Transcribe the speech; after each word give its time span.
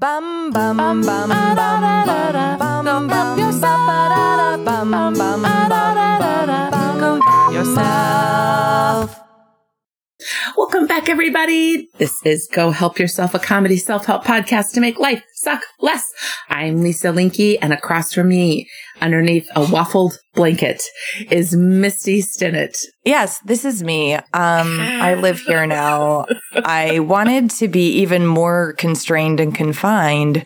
Bum 0.00 0.50
bum 0.50 0.78
bum 0.78 1.02
bum 1.02 1.28
bum 1.28 2.84
bum 2.84 3.06
bum 3.06 3.38
yourself. 3.38 4.64
Bum 4.64 4.90
bum 4.90 5.12
bum 5.12 5.42
bum 5.42 7.52
yourself. 7.52 9.20
Welcome 10.56 10.86
back, 10.86 11.10
everybody. 11.10 11.90
This 11.98 12.24
is 12.24 12.48
Go 12.50 12.70
Help 12.70 12.98
Yourself, 12.98 13.34
a 13.34 13.38
comedy 13.38 13.76
self-help 13.76 14.24
podcast 14.24 14.72
to 14.72 14.80
make 14.80 14.98
life 14.98 15.22
suck 15.34 15.60
less. 15.80 16.10
I'm 16.48 16.82
Lisa 16.82 17.12
Linke, 17.12 17.58
and 17.60 17.74
across 17.74 18.14
from 18.14 18.28
me, 18.28 18.70
underneath 19.00 19.48
a 19.56 19.64
waffled 19.64 20.16
blanket, 20.34 20.82
is 21.30 21.54
Misty 21.54 22.22
Stinnett. 22.22 22.76
Yes, 23.04 23.38
this 23.44 23.64
is 23.64 23.82
me. 23.82 24.14
Um, 24.14 24.24
I 24.80 25.14
live 25.14 25.40
here 25.40 25.66
now. 25.66 26.26
I 26.54 27.00
wanted 27.00 27.50
to 27.50 27.68
be 27.68 27.90
even 28.00 28.26
more 28.26 28.74
constrained 28.74 29.40
and 29.40 29.54
confined, 29.54 30.44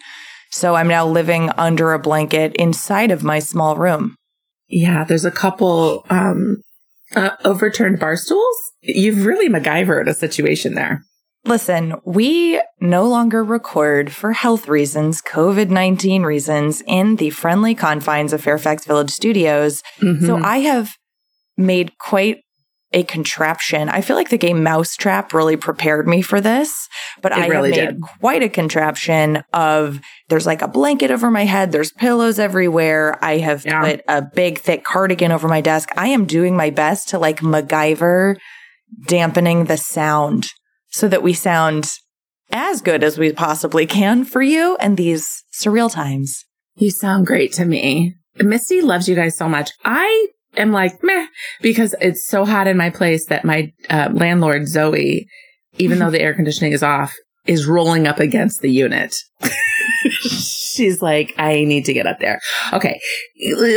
so 0.50 0.74
I'm 0.74 0.88
now 0.88 1.06
living 1.06 1.50
under 1.50 1.92
a 1.92 1.98
blanket 1.98 2.54
inside 2.54 3.10
of 3.10 3.24
my 3.24 3.38
small 3.38 3.76
room. 3.76 4.16
Yeah, 4.68 5.04
there's 5.04 5.24
a 5.24 5.30
couple 5.30 6.04
um, 6.10 6.62
uh, 7.14 7.30
overturned 7.44 7.98
bar 7.98 8.16
stools. 8.16 8.56
You've 8.82 9.24
really 9.24 9.48
MacGyvered 9.48 10.08
a 10.08 10.14
situation 10.14 10.74
there. 10.74 11.04
Listen, 11.46 11.94
we 12.04 12.60
no 12.80 13.04
longer 13.04 13.44
record 13.44 14.10
for 14.12 14.32
health 14.32 14.66
reasons, 14.66 15.20
COVID 15.20 15.68
19 15.68 16.22
reasons, 16.22 16.82
in 16.86 17.16
the 17.16 17.30
friendly 17.30 17.74
confines 17.74 18.32
of 18.32 18.40
Fairfax 18.42 18.86
Village 18.86 19.10
Studios. 19.10 19.82
Mm-hmm. 20.00 20.24
So 20.26 20.36
I 20.36 20.58
have 20.60 20.92
made 21.56 21.98
quite 21.98 22.38
a 22.94 23.02
contraption. 23.02 23.88
I 23.88 24.00
feel 24.00 24.14
like 24.16 24.30
the 24.30 24.38
game 24.38 24.62
Mousetrap 24.62 25.34
really 25.34 25.56
prepared 25.56 26.06
me 26.06 26.22
for 26.22 26.40
this, 26.40 26.88
but 27.20 27.32
It 27.32 27.38
I 27.38 27.46
really 27.48 27.72
have 27.72 27.78
made 27.86 27.90
did. 27.94 28.00
quite 28.20 28.42
a 28.42 28.48
contraption 28.48 29.42
of 29.52 30.00
there's 30.28 30.46
like 30.46 30.62
a 30.62 30.68
blanket 30.68 31.10
over 31.10 31.28
my 31.30 31.44
head, 31.44 31.72
there's 31.72 31.90
pillows 31.92 32.38
everywhere. 32.38 33.18
I 33.22 33.38
have 33.38 33.66
Yeah. 33.66 33.82
put 33.82 34.00
a 34.08 34.22
big 34.22 34.60
thick 34.60 34.84
cardigan 34.84 35.32
over 35.32 35.48
my 35.48 35.60
desk. 35.60 35.90
I 35.96 36.08
am 36.08 36.24
doing 36.24 36.56
my 36.56 36.70
best 36.70 37.08
to 37.10 37.18
like 37.18 37.40
MacGyver 37.40 38.36
dampening 39.08 39.64
the 39.64 39.76
sound 39.76 40.46
so 40.94 41.08
that 41.08 41.24
we 41.24 41.32
sound 41.32 41.90
as 42.52 42.80
good 42.80 43.02
as 43.02 43.18
we 43.18 43.32
possibly 43.32 43.84
can 43.84 44.24
for 44.24 44.40
you 44.40 44.76
in 44.80 44.94
these 44.94 45.42
surreal 45.52 45.92
times. 45.92 46.44
You 46.76 46.92
sound 46.92 47.26
great 47.26 47.52
to 47.54 47.64
me. 47.64 48.14
Misty 48.38 48.80
loves 48.80 49.08
you 49.08 49.16
guys 49.16 49.36
so 49.36 49.48
much. 49.48 49.72
I 49.84 50.28
am 50.56 50.70
like, 50.70 51.02
meh, 51.02 51.26
because 51.60 51.96
it's 52.00 52.24
so 52.28 52.44
hot 52.44 52.68
in 52.68 52.76
my 52.76 52.90
place 52.90 53.26
that 53.26 53.44
my 53.44 53.72
uh, 53.90 54.10
landlord, 54.12 54.68
Zoe, 54.68 55.26
even 55.78 55.98
though 55.98 56.10
the 56.10 56.20
air 56.20 56.32
conditioning 56.32 56.72
is 56.72 56.82
off, 56.84 57.12
is 57.44 57.66
rolling 57.66 58.06
up 58.06 58.20
against 58.20 58.60
the 58.60 58.70
unit. 58.70 59.16
She's 60.74 61.00
like, 61.00 61.34
I 61.38 61.64
need 61.64 61.84
to 61.86 61.92
get 61.92 62.06
up 62.06 62.18
there. 62.20 62.40
Okay. 62.72 63.00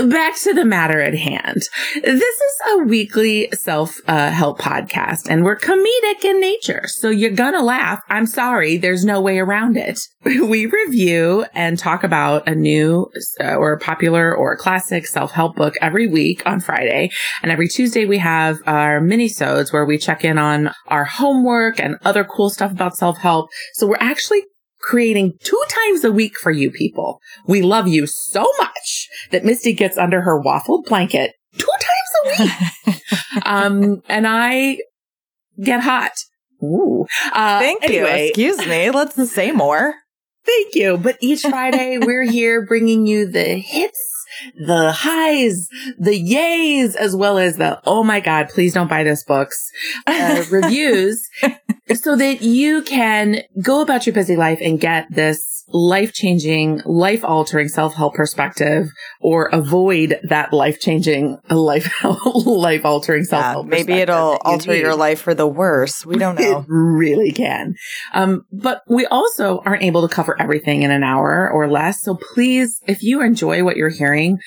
Back 0.10 0.38
to 0.40 0.54
the 0.54 0.66
matter 0.66 1.00
at 1.00 1.16
hand. 1.16 1.62
This 2.04 2.22
is 2.22 2.56
a 2.72 2.78
weekly 2.80 3.50
self 3.54 3.98
uh, 4.08 4.30
help 4.32 4.60
podcast 4.60 5.30
and 5.30 5.44
we're 5.44 5.58
comedic 5.58 6.24
in 6.24 6.40
nature. 6.40 6.84
So 6.88 7.10
you're 7.10 7.32
going 7.32 7.54
to 7.54 7.64
laugh. 7.64 8.02
I'm 8.10 8.26
sorry. 8.26 8.78
There's 8.78 9.06
no 9.06 9.22
way 9.22 9.40
around 9.40 9.78
it. 9.78 10.00
We 10.48 10.66
review 10.66 11.46
and 11.54 11.78
talk 11.78 12.04
about 12.04 12.48
a 12.48 12.56
new 12.56 13.10
uh, 13.42 13.56
or 13.56 13.78
popular 13.80 14.34
or 14.36 14.56
classic 14.58 15.08
self 15.08 15.32
help 15.32 15.56
book 15.56 15.76
every 15.82 16.08
week 16.08 16.44
on 16.46 16.60
Friday. 16.60 17.10
And 17.42 17.52
every 17.52 17.68
Tuesday 17.68 18.06
we 18.06 18.18
have 18.18 18.60
our 18.66 19.00
mini 19.02 19.30
sodes 19.30 19.72
where 19.72 19.86
we 19.86 19.98
check 19.98 20.24
in 20.24 20.38
on 20.38 20.72
our 20.88 21.06
homework 21.06 21.80
and 21.80 21.98
other 22.04 22.24
cool 22.24 22.50
stuff 22.50 22.72
about 22.72 22.98
self 22.98 23.18
help. 23.18 23.50
So 23.74 23.88
we're 23.88 23.98
actually 24.00 24.44
creating 24.88 25.34
two 25.44 25.62
times 25.68 26.06
a 26.06 26.12
week 26.12 26.40
for 26.40 26.50
you 26.50 26.72
people. 26.72 27.20
We 27.46 27.62
love 27.62 27.90
you 27.90 28.08
so 28.08 28.48
much 28.58 29.10
that 29.32 29.44
Misty 29.44 29.74
gets 29.74 29.98
under 29.98 30.22
her 30.22 30.42
waffled 30.42 30.86
blanket 30.86 31.34
two 31.58 31.68
times 31.68 32.40
a 32.40 32.92
week. 32.92 33.02
um, 33.46 34.02
and 34.08 34.26
I 34.26 34.78
get 35.62 35.82
hot. 35.82 36.14
Ooh. 36.64 37.06
Uh, 37.34 37.60
Thank 37.60 37.84
anyway, 37.84 38.24
you. 38.24 38.28
Excuse 38.30 38.66
me. 38.66 38.90
Let's 38.90 39.32
say 39.32 39.52
more. 39.52 39.94
Thank 40.46 40.76
you. 40.76 40.98
But 40.98 41.18
each 41.20 41.42
Friday 41.42 41.98
we're 41.98 42.24
here 42.24 42.66
bringing 42.66 43.06
you 43.06 43.30
the 43.30 43.58
hits, 43.60 44.17
the 44.56 44.92
highs, 44.92 45.68
the 45.98 46.12
yays, 46.12 46.96
as 46.96 47.16
well 47.16 47.38
as 47.38 47.58
the, 47.58 47.82
oh 47.86 48.04
my 48.04 48.20
God, 48.20 48.50
please 48.50 48.74
don't 48.74 48.90
buy 48.90 49.04
this 49.04 49.24
books, 49.24 49.72
uh, 50.06 50.44
reviews 50.52 51.28
so 51.96 52.16
that 52.16 52.42
you 52.42 52.82
can 52.84 53.42
go 53.62 53.82
about 53.82 54.06
your 54.06 54.14
busy 54.14 54.36
life 54.36 54.60
and 54.62 54.80
get 54.80 55.08
this 55.10 55.57
life 55.70 56.14
changing, 56.14 56.82
life 56.86 57.24
altering 57.24 57.68
self 57.68 57.94
help 57.96 58.14
perspective 58.16 58.88
or 59.22 59.48
avoid 59.48 60.20
that 60.24 60.54
life 60.54 60.80
changing, 60.80 61.38
life, 61.50 61.92
life 62.46 62.86
altering 62.86 63.24
self 63.24 63.42
Yeah, 63.44 63.52
help. 63.52 63.68
maybe 63.68 63.94
it'll 63.94 64.38
alter 64.42 64.76
your 64.76 64.96
life 64.96 65.22
for 65.22 65.34
the 65.34 65.48
worse. 65.48 66.06
We 66.06 66.18
don't 66.18 66.40
know. 66.40 66.60
It 66.60 66.66
really 66.68 67.32
can. 67.32 67.76
Um, 68.14 68.44
but 68.52 68.82
we 68.88 69.06
also 69.08 69.60
aren't 69.66 69.84
able 69.84 70.08
to 70.08 70.14
cover 70.14 70.40
everything 70.42 70.84
in 70.84 70.92
an 70.92 71.04
hour 71.04 71.50
or 71.52 71.70
less. 71.70 72.02
So 72.02 72.18
please, 72.34 72.80
if 72.88 73.04
you 73.04 73.22
enjoy 73.22 73.64
what 73.64 73.76
you're 73.78 73.90
hearing, 73.90 74.40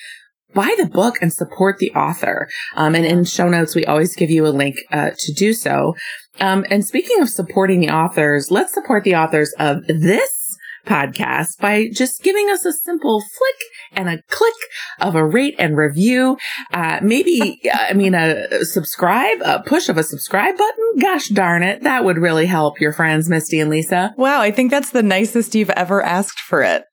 buy 0.53 0.73
the 0.77 0.85
book 0.87 1.15
and 1.21 1.31
support 1.31 1.77
the 1.77 1.91
author. 1.91 2.49
Um, 2.75 2.95
and 2.95 3.05
in 3.05 3.23
show 3.25 3.47
notes, 3.47 3.75
we 3.75 3.85
always 3.85 4.15
give 4.15 4.29
you 4.29 4.45
a 4.45 4.49
link 4.49 4.75
uh, 4.91 5.11
to 5.17 5.33
do 5.33 5.53
so. 5.53 5.95
Um, 6.39 6.65
and 6.69 6.85
speaking 6.85 7.21
of 7.21 7.29
supporting 7.29 7.79
the 7.81 7.89
authors, 7.89 8.49
let's 8.51 8.73
support 8.73 9.03
the 9.03 9.15
authors 9.15 9.53
of 9.59 9.85
this 9.87 10.40
podcast 10.85 11.59
by 11.59 11.87
just 11.93 12.21
giving 12.23 12.49
us 12.49 12.65
a 12.65 12.73
simple 12.73 13.21
flick 13.21 13.67
and 13.93 14.09
a 14.09 14.21
click 14.29 14.53
of 14.99 15.15
a 15.15 15.25
rate 15.25 15.55
and 15.59 15.77
review. 15.77 16.37
Uh, 16.73 16.99
maybe, 17.01 17.61
I 17.73 17.93
mean, 17.93 18.15
a 18.15 18.65
subscribe, 18.65 19.39
a 19.43 19.63
push 19.65 19.89
of 19.89 19.97
a 19.97 20.03
subscribe 20.03 20.57
button. 20.57 20.85
Gosh 20.99 21.29
darn 21.29 21.63
it. 21.63 21.83
That 21.83 22.05
would 22.05 22.17
really 22.17 22.45
help 22.45 22.79
your 22.79 22.93
friends, 22.93 23.29
Misty 23.29 23.59
and 23.59 23.69
Lisa. 23.69 24.13
Wow, 24.17 24.41
I 24.41 24.51
think 24.51 24.71
that's 24.71 24.91
the 24.91 25.03
nicest 25.03 25.55
you've 25.55 25.69
ever 25.71 26.01
asked 26.01 26.39
for 26.39 26.61
it. 26.61 26.83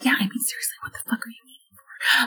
Yeah. 0.00 0.14
I 0.16 0.20
mean, 0.20 0.30
seriously, 0.30 0.76
what 0.82 0.92
the 0.92 1.10
fuck 1.10 1.20
are 1.26 1.30
you? 1.30 1.41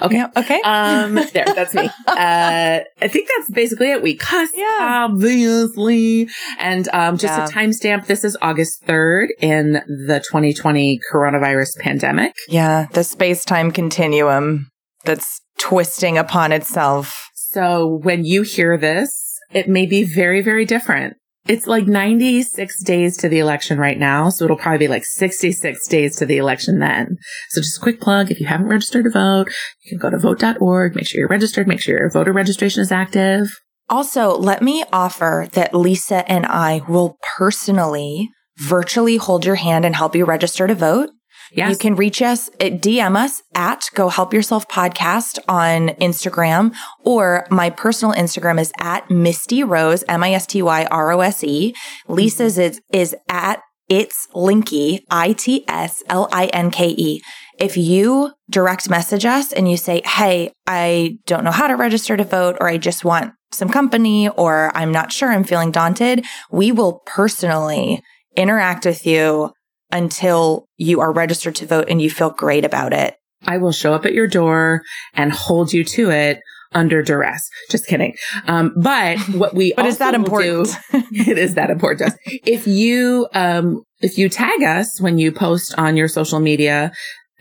Okay. 0.02 0.16
Yeah, 0.18 0.30
okay. 0.38 0.62
Um, 0.64 1.16
there, 1.34 1.46
that's 1.56 1.74
me. 1.74 1.90
Uh, 2.08 2.80
I 3.02 3.08
think 3.08 3.28
that's 3.36 3.50
basically 3.52 3.92
it. 3.92 4.02
We 4.02 4.16
cuss, 4.16 4.50
Yeah. 4.56 5.08
obviously. 5.12 6.30
And, 6.60 6.88
um, 6.94 7.18
just 7.18 7.38
Yeah. 7.38 7.46
a 7.46 7.50
timestamp. 7.50 8.08
This 8.08 8.24
is 8.24 8.38
August 8.42 8.86
3rd 8.86 9.28
in 9.42 9.74
the 10.08 10.22
2020 10.28 11.00
coronavirus 11.12 11.78
pandemic. 11.80 12.34
yeah, 12.48 12.88
the 12.94 13.04
space 13.04 13.44
time 13.46 13.72
continuum 13.72 14.70
that's 15.04 15.42
twisting 15.60 16.18
upon 16.18 16.52
itself. 16.52 17.30
So 17.36 18.00
when 18.04 18.26
you 18.26 18.42
hear 18.44 18.78
this, 18.78 19.40
it 19.52 19.68
may 19.68 19.86
be 19.86 20.04
very, 20.04 20.42
very 20.42 20.66
different. 20.66 21.16
It's 21.48 21.68
like 21.68 21.86
96 21.86 22.84
days 22.84 23.18
to 23.18 23.30
the 23.30 23.40
election 23.40 23.78
right 23.78 24.00
now. 24.00 24.30
So 24.30 24.46
it'll 24.46 24.58
probably 24.58 24.80
be 24.80 24.88
like 24.88 25.06
66 25.06 25.88
days 25.88 26.16
to 26.16 26.26
the 26.26 26.38
election 26.38 26.80
then. 26.80 27.18
So 27.50 27.62
just 27.62 27.78
a 27.78 27.82
quick 27.82 28.02
plug. 28.02 28.32
If 28.32 28.40
you 28.40 28.48
haven't 28.48 28.68
registered 28.68 29.06
to 29.06 29.12
vote, 29.12 29.52
you 29.84 29.92
can 29.92 30.00
go 30.00 30.10
to 30.10 30.18
vote.org. 30.18 30.96
Make 30.96 31.08
sure 31.08 31.20
you're 31.20 31.28
registered. 31.28 31.68
Make 31.68 31.82
sure 31.82 32.00
your 32.00 32.10
voter 32.10 32.34
registration 32.34 32.82
is 32.82 32.92
active. 32.92 33.48
Also, 33.90 34.36
let 34.36 34.64
me 34.64 34.84
offer 34.92 35.48
that 35.54 35.76
Lisa 35.76 36.30
and 36.30 36.48
I 36.48 36.82
will 36.88 37.18
personally 37.38 38.30
virtually 38.58 39.18
hold 39.18 39.46
your 39.46 39.56
hand 39.56 39.86
and 39.86 39.96
help 39.96 40.16
you 40.16 40.26
register 40.26 40.66
to 40.66 40.74
vote. 40.74 41.12
Yes. 41.56 41.72
You 41.72 41.78
can 41.78 41.96
reach 41.96 42.22
us 42.22 42.50
eh, 42.60 42.68
at 42.68 42.82
DM 42.82 43.16
us 43.16 43.42
at 43.56 43.90
Go 43.94 44.10
Help 44.10 44.34
Yourself 44.34 44.68
Podcast 44.68 45.40
on 45.48 45.90
Instagram, 46.02 46.76
or 47.00 47.48
my 47.50 47.70
personal 47.70 48.14
Instagram 48.14 48.60
is 48.60 48.74
at 48.78 49.10
Misty 49.10 49.64
Rose, 49.64 50.04
M 50.10 50.22
I 50.22 50.34
S 50.34 50.46
T 50.46 50.62
Y 50.62 50.86
R 50.92 51.14
O 51.14 51.22
S 51.22 51.46
E. 51.46 51.74
Lisa's 52.10 52.58
mm-hmm. 52.58 52.62
is, 52.92 53.14
is 53.14 53.16
at 53.30 53.62
It's 53.88 54.28
Linke, 54.36 55.06
I 55.10 55.34
T 55.38 55.64
S 55.70 56.04
L 56.10 56.28
I 56.34 56.48
N 56.48 56.72
K 56.72 56.90
E. 56.90 57.22
If 57.58 57.78
you 57.78 58.34
direct 58.50 58.90
message 58.90 59.24
us 59.24 59.54
and 59.54 59.72
you 59.72 59.78
say, 59.78 60.02
Hey, 60.06 60.52
I 60.68 61.20
don't 61.26 61.46
know 61.46 61.52
how 61.52 61.68
to 61.68 61.76
register 61.78 62.18
to 62.18 62.26
vote, 62.26 62.58
or 62.60 62.68
I 62.68 62.78
just 62.78 63.06
want 63.06 63.32
some 63.54 63.70
company, 63.70 64.28
or 64.28 64.76
I'm 64.76 64.92
not 64.92 65.14
sure, 65.14 65.32
I'm 65.32 65.46
feeling 65.46 65.72
daunted, 65.72 66.26
we 66.52 66.74
will 66.74 67.02
personally 67.06 68.04
interact 68.36 68.86
with 68.86 69.06
you 69.06 69.54
until 69.96 70.68
you 70.78 71.00
are 71.02 71.12
registered 71.12 71.56
to 71.56 71.66
vote 71.66 71.86
and 71.90 72.02
you 72.02 72.10
feel 72.10 72.30
great 72.30 72.66
about 72.66 72.94
it. 72.94 73.16
I 73.48 73.58
will 73.58 73.72
show 73.72 73.94
up 73.94 74.06
at 74.06 74.14
your 74.14 74.28
door 74.28 74.82
and 75.14 75.32
hold 75.32 75.72
you 75.74 75.84
to 75.84 76.10
it 76.12 76.40
under 76.74 77.02
duress. 77.02 77.48
Just 77.72 77.88
kidding. 77.88 78.16
Um, 78.48 78.74
but 78.76 79.18
what 79.34 79.54
we 79.56 79.74
But 79.76 79.86
is 79.86 79.98
that 80.00 80.14
important? 80.14 80.76
do- 80.92 81.04
it 81.12 81.38
is 81.38 81.56
that 81.56 81.70
important. 81.70 82.00
to 82.00 82.06
us. 82.08 82.40
if 82.46 82.68
you 82.68 83.28
um, 83.34 83.84
if 84.02 84.18
you 84.18 84.30
tag 84.30 84.62
us 84.64 85.00
when 85.00 85.18
you 85.18 85.32
post 85.32 85.74
on 85.78 85.96
your 85.96 86.08
social 86.10 86.40
media 86.40 86.92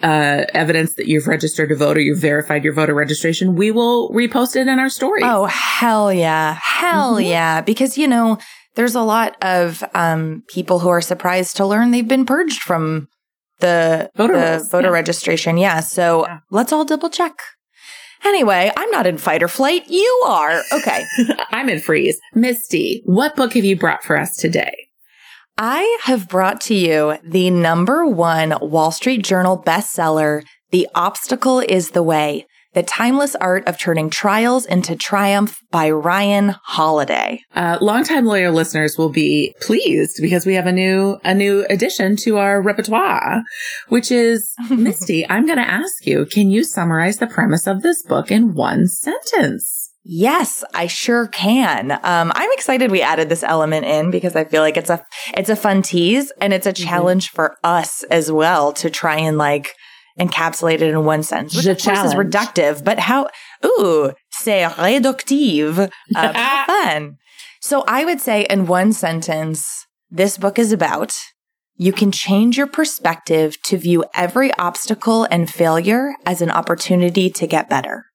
uh, 0.03 0.45
evidence 0.53 0.95
that 0.95 1.07
you've 1.07 1.27
registered 1.27 1.71
to 1.71 1.75
vote 1.77 1.97
or 1.97 2.01
you've 2.01 2.21
verified 2.21 2.63
your 2.65 2.75
voter 2.75 2.95
registration, 2.95 3.55
we 3.57 3.71
will 3.71 4.11
repost 4.11 4.55
it 4.57 4.69
in 4.69 4.79
our 4.79 4.91
story. 4.91 5.23
Oh, 5.25 5.47
hell 5.47 6.13
yeah. 6.13 6.59
Hell 6.63 7.15
Mhm. 7.17 7.29
yeah. 7.29 7.61
Because, 7.63 7.97
you 7.97 8.07
know, 8.07 8.37
there's 8.77 8.95
a 8.95 9.03
lot 9.03 9.37
of 9.43 9.83
um, 9.95 10.43
people 10.49 10.81
who 10.81 10.89
are 10.89 11.01
surprised 11.01 11.57
to 11.57 11.67
learn 11.67 11.91
they've 11.91 12.07
been 12.09 12.27
purged 12.27 12.61
from 12.63 13.09
the 13.61 14.11
Voter 14.17 14.35
the 14.35 14.65
voter 14.71 14.89
yeah. 14.89 14.93
registration. 14.95 15.57
Yeah. 15.59 15.81
So 15.81 16.27
Yeah. 16.27 16.39
let's 16.51 16.73
all 16.73 16.85
double 16.85 17.09
check. 17.11 17.35
Anyway, 18.25 18.73
I'm 18.77 18.91
not 18.91 19.07
in 19.07 19.19
fight 19.19 19.43
or 19.43 19.49
flight. 19.49 19.85
You 19.89 20.23
are. 20.27 20.63
Okay. 20.73 21.05
I'm 21.51 21.69
in 21.69 21.79
freeze. 21.81 22.19
Misty, 22.35 23.03
what 23.05 23.37
book 23.37 23.53
have 23.53 23.65
you 23.65 23.77
brought 23.77 24.03
for 24.03 24.19
us 24.19 24.35
today? 24.37 24.75
I 25.59 25.99
have 26.03 26.29
brought 26.29 26.61
to 26.63 26.75
you 26.75 27.17
the 27.23 27.51
number 27.51 28.07
one 28.07 28.55
Wall 28.61 28.91
Street 28.91 29.23
Journal 29.23 29.63
bestseller, 29.63 30.43
The 30.73 30.89
Obstacle 30.95 31.61
is 31.61 31.91
the 31.91 32.03
Way. 32.03 32.47
The 32.75 32.83
Timeless 32.83 33.37
Art 33.37 33.69
of 33.69 33.79
Turning 33.79 34.11
Trials 34.11 34.67
into 34.67 34.97
Triumph 34.97 35.61
by 35.71 35.91
Ryan 35.91 36.57
Holiday. 36.65 37.41
Uh, 37.55 37.79
longtime 37.81 38.27
lawyer 38.27 38.51
listeners 38.51 38.99
will 38.99 39.11
be 39.11 39.55
pleased 39.61 40.19
because 40.21 40.45
we 40.45 40.55
have 40.55 40.67
a 40.67 40.73
new 40.73 41.17
a 41.23 41.35
new 41.35 41.65
addition 41.71 42.17
to 42.17 42.39
our 42.39 42.61
repertoire, 42.61 43.45
which 43.91 44.11
is 44.11 44.53
Misty. 44.71 45.25
I'm 45.31 45.47
going 45.47 45.59
to 45.59 45.71
ask 45.71 46.05
you: 46.05 46.27
Can 46.27 46.51
you 46.51 46.65
summarize 46.65 47.19
the 47.19 47.29
premise 47.29 47.69
of 47.69 47.83
this 47.83 48.03
book 48.03 48.33
in 48.33 48.55
one 48.55 48.89
sentence? 48.89 49.93
Yes, 50.03 50.65
I 50.75 50.89
sure 50.89 51.29
can. 51.29 51.93
Um, 51.93 52.33
I'm 52.35 52.51
excited 52.55 52.91
we 52.91 53.03
added 53.03 53.29
this 53.29 53.45
element 53.45 53.87
in 53.87 54.11
because 54.11 54.35
I 54.35 54.45
feel 54.45 54.63
like 54.63 54.77
it's 54.77 54.91
a 54.91 55.01
it's 55.35 55.49
a 55.49 55.55
fun 55.55 55.83
tease 55.83 56.33
and 56.41 56.53
it's 56.53 56.67
a 56.67 56.73
challenge 56.73 57.31
for 57.31 57.57
us 57.63 58.03
as 58.11 58.33
well 58.33 58.73
to 58.75 58.91
try 58.91 59.17
and 59.17 59.39
like 59.39 59.73
encapsulate 60.19 60.75
it 60.75 60.83
in 60.83 61.05
one 61.05 61.23
sentence, 61.23 61.57
which 61.57 61.65
The 61.65 61.73
of 61.73 61.83
course 61.83 62.05
is 62.05 62.15
reductive. 62.15 62.85
But 62.85 62.99
how? 62.99 63.29
Ooh, 63.65 64.13
c'est 64.31 64.65
réductive. 64.69 65.91
Uh, 66.15 66.65
fun. 66.67 67.17
So 67.61 67.85
I 67.89 68.05
would 68.05 68.21
say 68.21 68.47
in 68.49 68.67
one 68.67 68.93
sentence, 68.93 69.87
this 70.11 70.39
book 70.39 70.59
is 70.59 70.73
about 70.73 71.15
you 71.77 71.93
can 71.93 72.13
change 72.13 72.57
your 72.57 72.69
perspective 72.69 73.61
to 73.63 73.77
view 73.77 74.05
every 74.15 74.53
obstacle 74.55 75.25
and 75.25 75.51
failure 75.51 76.15
as 76.25 76.41
an 76.41 76.51
opportunity 76.51 77.29
to 77.31 77.47
get 77.47 77.69
better. 77.69 78.07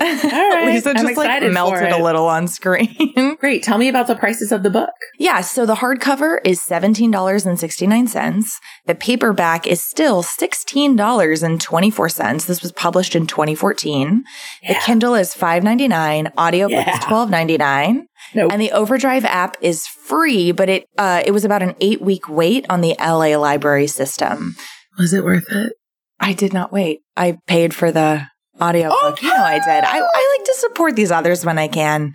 All 0.00 0.06
right. 0.06 0.66
Lisa 0.74 0.90
I'm 0.90 0.96
just 0.96 1.16
like 1.16 1.42
melted 1.52 1.90
a 1.92 2.02
little 2.02 2.26
on 2.26 2.48
screen. 2.48 3.36
Great. 3.40 3.62
Tell 3.62 3.78
me 3.78 3.88
about 3.88 4.06
the 4.06 4.14
prices 4.16 4.52
of 4.52 4.62
the 4.62 4.70
book. 4.70 4.90
yeah, 5.18 5.40
so 5.40 5.64
the 5.66 5.74
hardcover 5.76 6.38
is 6.44 6.60
$17.69. 6.60 8.44
The 8.86 8.94
paperback 8.94 9.66
is 9.66 9.82
still 9.82 10.22
$16.24. 10.22 12.46
This 12.46 12.62
was 12.62 12.72
published 12.72 13.16
in 13.16 13.26
2014. 13.26 14.24
The 14.68 14.74
Kindle 14.74 15.14
is 15.14 15.34
$5.99, 15.34 16.32
audiobook 16.38 16.72
Yeah. 16.72 16.98
is 16.98 17.04
$12.99. 17.04 18.02
Nope. 18.34 18.52
And 18.52 18.60
the 18.60 18.72
Overdrive 18.72 19.24
app 19.24 19.56
is 19.60 19.86
free, 19.86 20.50
but 20.52 20.68
it 20.68 20.86
uh, 20.98 21.22
it 21.24 21.30
was 21.32 21.44
about 21.44 21.62
an 21.62 21.74
eight 21.80 22.00
week 22.00 22.28
wait 22.28 22.66
on 22.68 22.80
the 22.80 22.94
LA 22.98 23.36
library 23.38 23.86
system. 23.86 24.56
Was 24.98 25.12
it 25.12 25.22
worth 25.24 25.50
it? 25.52 25.74
I 26.18 26.32
did 26.32 26.52
not 26.52 26.72
wait. 26.72 27.00
I 27.16 27.38
paid 27.46 27.72
for 27.74 27.92
the 27.92 28.26
audiobook. 28.60 28.96
Oh, 29.00 29.16
you 29.22 29.28
know 29.28 29.44
I 29.44 29.58
did. 29.58 29.84
I, 29.84 29.98
I 29.98 30.36
like 30.38 30.46
to 30.46 30.54
support 30.58 30.96
these 30.96 31.10
others 31.10 31.44
when 31.44 31.58
I 31.58 31.68
can. 31.68 32.14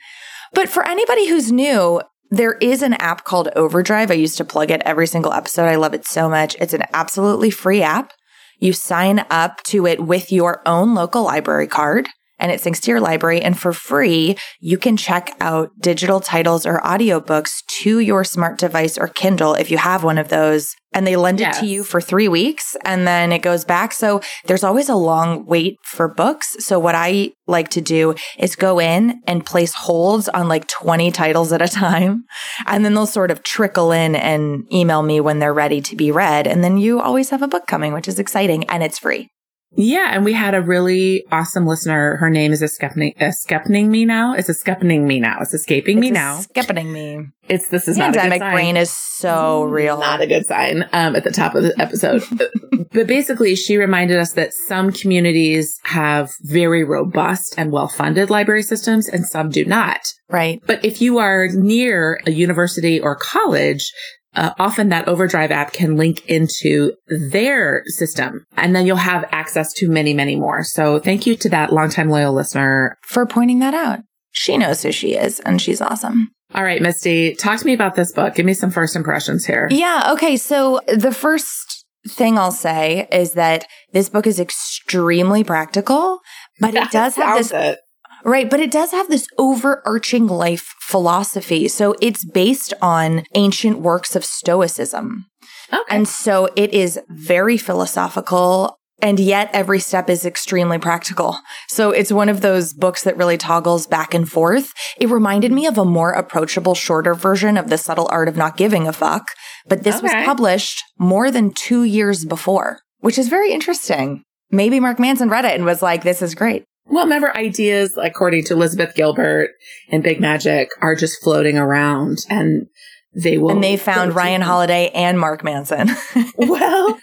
But 0.54 0.70
for 0.70 0.88
anybody 0.88 1.28
who's 1.28 1.52
new, 1.52 2.02
there 2.30 2.54
is 2.54 2.82
an 2.82 2.94
app 2.96 3.24
called 3.24 3.50
Overdrive. 3.56 4.12
I 4.12 4.16
used 4.16 4.38
to 4.38 4.46
plug 4.46 4.72
it 4.72 4.82
every 4.86 5.08
single 5.08 5.34
episode. 5.34 5.66
I 5.66 5.76
love 5.76 5.94
it 5.94 6.06
so 6.06 6.30
much. 6.30 6.56
It's 6.60 6.74
an 6.74 6.84
absolutely 6.94 7.52
free 7.52 7.82
app. 7.82 8.14
You 8.60 8.74
sign 8.74 9.26
up 9.30 9.64
to 9.64 9.86
it 9.88 10.02
with 10.02 10.32
your 10.32 10.62
own 10.66 10.94
local 10.94 11.24
library 11.24 11.68
card 11.68 12.08
and 12.42 12.52
it 12.52 12.60
syncs 12.60 12.82
to 12.82 12.92
your 12.92 13.00
library. 13.00 13.42
And 13.42 13.58
for 13.58 13.72
free, 13.72 14.36
you 14.60 14.78
can 14.78 14.98
check 14.98 15.34
out 15.40 15.70
digital 15.80 16.20
titles 16.20 16.66
or 16.66 16.80
audiobooks 16.80 17.52
to 17.84 18.00
your 18.00 18.24
smart 18.24 18.58
device 18.58 18.98
or 18.98 19.08
Kindle 19.08 19.54
if 19.54 19.72
you 19.72 19.78
have 19.78 20.04
one 20.04 20.18
of 20.18 20.28
those. 20.28 20.76
And 20.94 21.08
they 21.08 21.16
lend 21.16 21.40
it 21.40 21.54
to 21.54 21.66
you 21.66 21.86
for 21.86 22.02
three 22.02 22.28
weeks 22.28 22.76
and 22.84 23.08
then 23.08 23.32
it 23.32 23.42
goes 23.42 23.64
back. 23.64 23.94
So 23.94 24.20
there's 24.48 24.66
always 24.66 24.90
a 24.90 24.96
long 24.96 25.46
wait 25.46 25.78
for 25.86 26.14
books. 26.14 26.58
So 26.60 26.80
what 26.80 26.96
I 26.96 27.32
like 27.48 27.70
to 27.70 27.82
do 27.82 28.14
is 28.38 28.58
go 28.58 28.78
in 28.78 29.22
and 29.26 29.46
place 29.46 29.74
holds 29.74 30.28
on 30.28 30.50
like 30.50 30.68
20 30.68 31.10
titles 31.12 31.54
at 31.54 31.62
a 31.62 31.70
time. 31.70 32.26
And 32.66 32.84
then 32.84 32.94
they'll 32.94 33.06
sort 33.06 33.32
of 33.32 33.42
trickle 33.44 33.94
in 33.94 34.18
and 34.18 34.66
email 34.74 35.02
me 35.02 35.22
when 35.22 35.40
they're 35.40 35.54
ready 35.54 35.80
to 35.80 35.96
be 35.96 36.12
read. 36.12 36.46
And 36.46 36.62
then 36.62 36.78
you 36.78 37.00
always 37.00 37.30
have 37.30 37.42
a 37.42 37.48
book 37.48 37.68
coming, 37.68 37.94
which 37.94 38.10
is 38.10 38.20
exciting 38.20 38.66
and 38.66 38.84
it's 38.84 39.00
free. 39.00 39.30
Yeah, 39.76 40.10
and 40.12 40.26
we 40.26 40.34
had 40.34 40.54
a 40.54 40.62
really 40.62 41.24
awesome 41.32 41.66
listener. 41.66 42.18
Her 42.18 42.30
name 42.30 42.52
is 42.52 42.62
escaping, 42.62 43.14
escaping 43.20 43.90
me 43.90 44.06
now. 44.06 44.34
It's 44.34 44.50
escaping 44.50 45.08
me 45.08 45.20
now. 45.20 45.40
It's 45.42 45.54
escaping 45.54 46.00
me 46.00 46.08
It's 46.08 46.14
now. 46.14 46.40
Skipping 46.42 46.92
me. 46.92 47.28
It's 47.48 47.68
this 47.70 47.88
is 47.88 47.98
not 47.98 48.10
a 48.10 48.12
good 48.12 48.20
Pandemic 48.20 48.42
sign. 48.42 48.54
brain 48.54 48.78
is 48.78 48.92
so 48.96 49.64
real. 49.64 49.98
Not 49.98 50.22
a 50.22 50.28
good 50.28 50.46
sign 50.46 50.84
um, 50.94 51.16
at 51.16 51.24
the 51.24 51.32
top 51.32 51.56
of 51.56 51.64
the 51.64 51.74
episode. 51.82 52.24
but 52.94 53.08
basically, 53.08 53.56
she 53.56 53.78
reminded 53.78 54.18
us 54.18 54.34
that 54.34 54.54
some 54.54 54.92
communities 54.92 55.80
have 55.84 56.32
very 56.42 56.84
robust 56.84 57.56
and 57.58 57.72
well 57.72 57.88
funded 57.88 58.30
library 58.30 58.64
systems 58.64 59.08
and 59.08 59.26
some 59.26 59.50
do 59.50 59.66
not. 59.66 60.02
right. 60.30 60.62
But 60.66 60.84
if 60.84 61.02
you 61.02 61.18
are 61.20 61.48
near 61.48 62.22
a 62.26 62.32
university 62.32 63.00
or 63.00 63.16
college, 63.16 63.92
uh, 64.36 64.52
often 64.60 64.90
that 64.90 65.08
Overdrive 65.08 65.52
app 65.52 65.74
can 65.74 65.98
link 65.98 66.26
into 66.28 66.94
their 67.08 67.84
system 67.88 68.46
and 68.56 68.76
then 68.76 68.86
you'll 68.86 68.98
have 68.98 69.26
access 69.32 69.74
to 69.74 69.90
many, 69.90 70.14
many 70.14 70.36
more. 70.36 70.64
So 70.64 71.00
thank 71.00 71.26
you 71.26 71.36
to 71.38 71.50
that 71.50 71.74
longtime 71.74 72.10
loyal 72.10 72.34
listener. 72.34 72.98
For 73.04 73.26
pointing 73.26 73.60
that 73.60 73.74
out. 73.74 74.00
She 74.32 74.58
knows 74.58 74.84
who 74.84 74.92
she 74.92 75.16
is 75.16 75.40
and 75.42 75.62
she's 75.62 75.82
awesome. 75.82 76.30
All 76.54 76.64
right, 76.64 76.82
Misty, 76.82 77.36
talk 77.36 77.60
to 77.60 77.66
me 77.66 77.74
about 77.74 77.96
this 77.96 78.12
book. 78.12 78.36
Give 78.36 78.46
me 78.46 78.54
some 78.54 78.72
first 78.72 78.96
impressions 78.96 79.46
here. 79.46 79.68
Yeah. 79.72 80.12
Okay. 80.14 80.36
So 80.36 80.82
the 80.88 81.14
first 81.14 81.86
thing 82.08 82.38
I'll 82.38 82.52
say 82.52 83.08
is 83.12 83.34
that 83.34 83.66
this 83.94 84.10
book 84.10 84.28
is 84.28 84.40
extremely 84.40 85.44
practical, 85.44 86.20
but 86.60 86.76
it 86.76 86.90
does 86.92 87.16
have 87.16 87.38
this 87.38 87.52
it. 87.52 87.80
Right, 88.24 88.50
but 88.50 88.60
it 88.60 88.72
does 88.72 88.92
have 88.92 89.10
this 89.10 89.28
overarching 89.38 90.28
life 90.28 90.76
philosophy. 90.80 91.68
So 91.68 91.96
it's 92.02 92.24
based 92.24 92.74
on 92.82 93.24
ancient 93.36 93.80
works 93.80 94.16
of 94.16 94.24
Stoicism. 94.26 95.26
Okay. 95.72 95.82
And 95.90 96.08
so 96.08 96.50
it 96.56 96.74
is 96.74 97.00
very 97.10 97.58
philosophical. 97.58 98.78
And 99.02 99.20
yet 99.20 99.50
every 99.52 99.80
step 99.80 100.12
is 100.12 100.26
extremely 100.26 100.78
practical. 100.78 101.40
So 101.68 101.90
it's 101.90 102.12
one 102.12 102.30
of 102.30 102.42
those 102.42 102.72
books 102.74 103.04
that 103.04 103.18
really 103.18 103.38
toggles 103.38 103.88
back 103.88 104.14
and 104.14 104.30
forth. 104.30 104.72
It 105.00 105.10
reminded 105.10 105.52
me 105.52 105.66
of 105.66 105.80
a 105.80 105.86
more 105.86 106.12
approachable, 106.12 106.76
shorter 106.76 107.16
version 107.16 107.58
of 107.58 107.70
The 107.70 107.80
Subtle 107.80 108.08
Art 108.12 108.28
of 108.28 108.38
Not 108.38 108.58
Giving 108.58 108.88
a 108.88 108.94
Fuck. 108.94 109.30
But 109.68 109.84
this 109.84 110.04
was 110.04 110.12
published 110.12 110.84
more 111.00 111.32
than 111.32 111.52
two 111.52 111.84
years 111.84 112.26
before, 112.26 112.82
which 113.00 113.18
is 113.18 113.28
very 113.28 113.52
interesting. 113.52 114.24
Maybe 114.52 114.80
Mark 114.80 115.00
Manson 115.00 115.30
read 115.30 115.46
it 115.46 115.56
and 115.56 115.66
was 115.66 115.82
like, 115.82 116.04
this 116.04 116.22
is 116.22 116.36
great. 116.36 116.64
Well, 116.86 117.06
remember 117.06 117.36
ideas, 117.36 117.98
according 118.02 118.46
to 118.46 118.54
Elizabeth 118.54 118.96
Gilbert 118.96 119.52
and 119.90 120.04
Big 120.04 120.20
Magic, 120.20 120.70
are 120.82 120.96
just 120.96 121.22
floating 121.24 121.58
around 121.58 122.20
and 122.30 122.68
they 123.14 123.38
will. 123.38 123.52
And 123.52 123.64
they 123.64 123.78
found 123.78 124.16
Ryan 124.16 124.42
Holiday 124.42 124.90
and 124.94 125.20
Mark 125.20 125.44
Manson. 125.44 125.90
Well, 126.38 127.00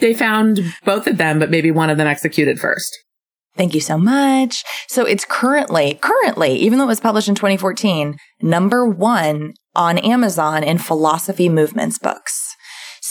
they 0.00 0.14
found 0.14 0.60
both 0.84 1.06
of 1.06 1.18
them, 1.18 1.38
but 1.38 1.50
maybe 1.50 1.70
one 1.70 1.90
of 1.90 1.98
them 1.98 2.06
executed 2.06 2.58
first. 2.58 2.96
Thank 3.56 3.74
you 3.74 3.80
so 3.80 3.98
much. 3.98 4.64
So 4.88 5.04
it's 5.04 5.24
currently, 5.24 5.98
currently, 6.00 6.54
even 6.56 6.78
though 6.78 6.84
it 6.84 6.88
was 6.88 7.00
published 7.00 7.28
in 7.28 7.34
2014, 7.34 8.16
number 8.40 8.86
one 8.86 9.54
on 9.74 9.98
Amazon 9.98 10.62
in 10.62 10.78
philosophy 10.78 11.48
movements 11.48 11.98
books. 11.98 12.55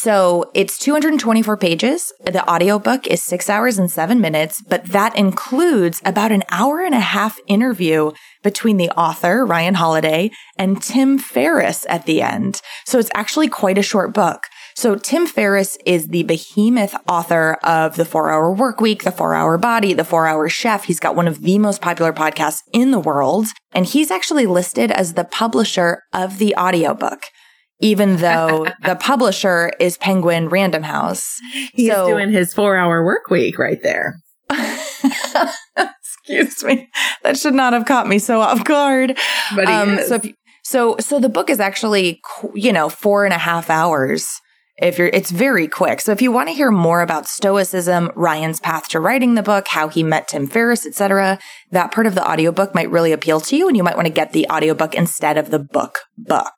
So 0.06 0.52
it's 0.54 0.78
224 0.78 1.58
pages. 1.58 2.14
The 2.26 2.48
audiobook 2.48 3.08
is 3.08 3.24
six 3.24 3.50
hours 3.50 3.80
and 3.80 3.90
seven 3.90 4.22
minutes, 4.22 4.62
but 4.62 4.86
that 4.90 5.18
includes 5.18 6.00
about 6.06 6.32
an 6.32 6.44
hour 6.52 6.82
and 6.82 6.94
a 6.94 7.00
half 7.00 7.40
interview 7.48 8.12
between 8.44 8.78
the 8.78 8.92
author, 8.92 9.44
Ryan 9.44 9.74
Holiday, 9.74 10.30
and 10.60 10.80
Tim 10.80 11.18
Ferriss 11.18 11.88
at 11.90 12.06
the 12.06 12.22
end. 12.22 12.62
So 12.86 13.00
it's 13.00 13.10
actually 13.16 13.48
quite 13.48 13.80
a 13.80 13.82
short 13.82 14.14
book. 14.14 14.44
So 14.76 14.94
Tim 14.94 15.26
Ferriss 15.26 15.76
is 15.88 16.10
the 16.10 16.22
behemoth 16.22 16.94
author 17.10 17.58
of 17.64 17.96
the 17.96 18.06
four 18.06 18.32
hour 18.32 18.54
work 18.54 18.80
week, 18.80 19.06
the 19.06 19.12
four 19.12 19.34
hour 19.34 19.58
body, 19.58 19.94
the 19.94 20.04
four 20.04 20.28
hour 20.28 20.48
chef. 20.48 20.84
He's 20.84 21.00
got 21.00 21.16
one 21.16 21.28
of 21.28 21.42
the 21.42 21.58
most 21.58 21.82
popular 21.82 22.14
podcasts 22.14 22.62
in 22.72 22.92
the 22.92 23.00
world. 23.00 23.48
And 23.74 23.88
he's 23.88 24.12
actually 24.12 24.46
listed 24.46 24.92
as 24.92 25.16
the 25.16 25.24
publisher 25.24 26.04
of 26.14 26.38
the 26.38 26.56
audiobook, 26.58 27.24
even 27.80 28.18
though 28.18 28.68
the 28.84 28.96
publisher 28.96 29.72
is 29.80 29.98
Penguin 29.98 30.50
Random 30.50 30.84
House. 30.84 31.40
He's 31.74 31.92
So- 31.92 32.08
doing 32.08 32.32
his 32.32 32.54
four 32.54 32.76
hour 32.78 33.04
work 33.04 33.30
week 33.30 33.58
right 33.60 33.82
there. 33.82 34.20
Excuse 35.78 36.64
me. 36.64 36.90
That 37.24 37.38
should 37.38 37.54
not 37.54 37.74
have 37.74 37.86
caught 37.86 38.08
me 38.08 38.20
so 38.20 38.42
off 38.42 38.64
guard. 38.64 39.18
But 39.56 39.68
Um, 39.68 40.00
so, 40.08 40.20
you, 40.24 40.34
so, 40.64 40.96
so 41.00 41.20
the 41.20 41.30
book 41.30 41.50
is 41.50 41.60
actually, 41.60 42.22
you 42.54 42.72
know, 42.74 42.90
four 42.90 43.26
and 43.26 43.34
a 43.34 43.38
half 43.38 43.70
hours. 43.70 44.28
If 44.78 44.98
you're, 44.98 45.08
it's 45.08 45.32
very 45.32 45.70
quick. 45.70 46.02
So 46.02 46.12
if 46.12 46.22
you 46.22 46.34
want 46.34 46.50
to 46.50 46.54
hear 46.54 46.70
more 46.70 47.02
about 47.02 47.28
Stoicism, 47.28 48.12
Ryan's 48.16 48.60
path 48.60 48.90
to 48.90 49.00
writing 49.00 49.36
the 49.36 49.44
book, 49.44 49.70
how 49.70 49.88
he 49.88 50.04
met 50.04 50.28
Tim 50.28 50.48
Ferriss, 50.48 50.86
etc., 50.86 51.40
that 51.72 51.94
part 51.94 52.08
of 52.08 52.16
the 52.16 52.30
audiobook 52.30 52.76
might 52.76 52.90
really 52.92 53.14
appeal 53.14 53.40
to 53.40 53.56
you, 53.56 53.70
and 53.70 53.78
you 53.78 53.84
might 53.84 53.96
want 53.96 54.08
to 54.08 54.14
get 54.14 54.34
the 54.34 54.46
audiobook 54.50 54.94
instead 54.94 55.38
of 55.38 55.50
the 55.50 55.60
book 55.60 56.00
book. 56.18 56.56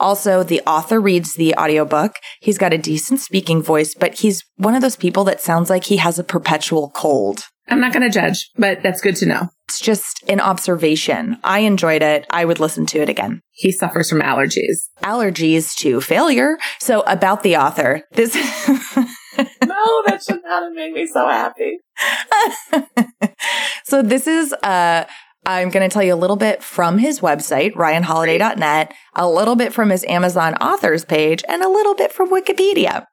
Also, 0.00 0.42
the 0.42 0.60
author 0.66 1.00
reads 1.00 1.34
the 1.34 1.54
audiobook. 1.56 2.16
He's 2.40 2.58
got 2.58 2.72
a 2.72 2.78
decent 2.78 3.20
speaking 3.20 3.62
voice, 3.62 3.94
but 3.94 4.14
he's 4.14 4.44
one 4.56 4.74
of 4.74 4.82
those 4.82 4.96
people 4.96 5.24
that 5.24 5.40
sounds 5.40 5.70
like 5.70 5.84
he 5.84 5.96
has 5.98 6.18
a 6.18 6.24
perpetual 6.24 6.90
cold. 6.94 7.44
I'm 7.68 7.80
not 7.80 7.92
going 7.92 8.02
to 8.02 8.10
judge, 8.10 8.50
but 8.56 8.82
that's 8.82 9.00
good 9.00 9.16
to 9.16 9.26
know. 9.26 9.48
It's 9.68 9.80
just 9.80 10.22
an 10.28 10.40
observation. 10.40 11.38
I 11.44 11.60
enjoyed 11.60 12.02
it. 12.02 12.26
I 12.28 12.44
would 12.44 12.60
listen 12.60 12.84
to 12.86 13.00
it 13.00 13.08
again. 13.08 13.40
He 13.52 13.72
suffers 13.72 14.10
from 14.10 14.20
allergies. 14.20 14.88
Allergies 15.02 15.74
to 15.76 16.00
failure. 16.00 16.58
So 16.80 17.02
about 17.02 17.42
the 17.42 17.56
author, 17.56 18.02
this. 18.12 18.34
no, 19.36 20.02
that 20.06 20.20
should 20.26 20.42
not 20.44 20.64
have 20.64 20.72
made 20.72 20.92
me 20.92 21.06
so 21.06 21.26
happy. 21.26 21.78
so 23.84 24.02
this 24.02 24.26
is 24.26 24.52
uh 24.62 25.04
I'm 25.44 25.70
going 25.70 25.88
to 25.88 25.92
tell 25.92 26.02
you 26.02 26.14
a 26.14 26.16
little 26.16 26.36
bit 26.36 26.62
from 26.62 26.98
his 26.98 27.20
website, 27.20 27.72
ryanholiday.net, 27.74 28.94
a 29.14 29.28
little 29.28 29.56
bit 29.56 29.72
from 29.72 29.90
his 29.90 30.04
Amazon 30.04 30.54
authors 30.56 31.04
page, 31.04 31.42
and 31.48 31.62
a 31.62 31.68
little 31.68 31.94
bit 31.94 32.12
from 32.12 32.30
Wikipedia. 32.30 33.06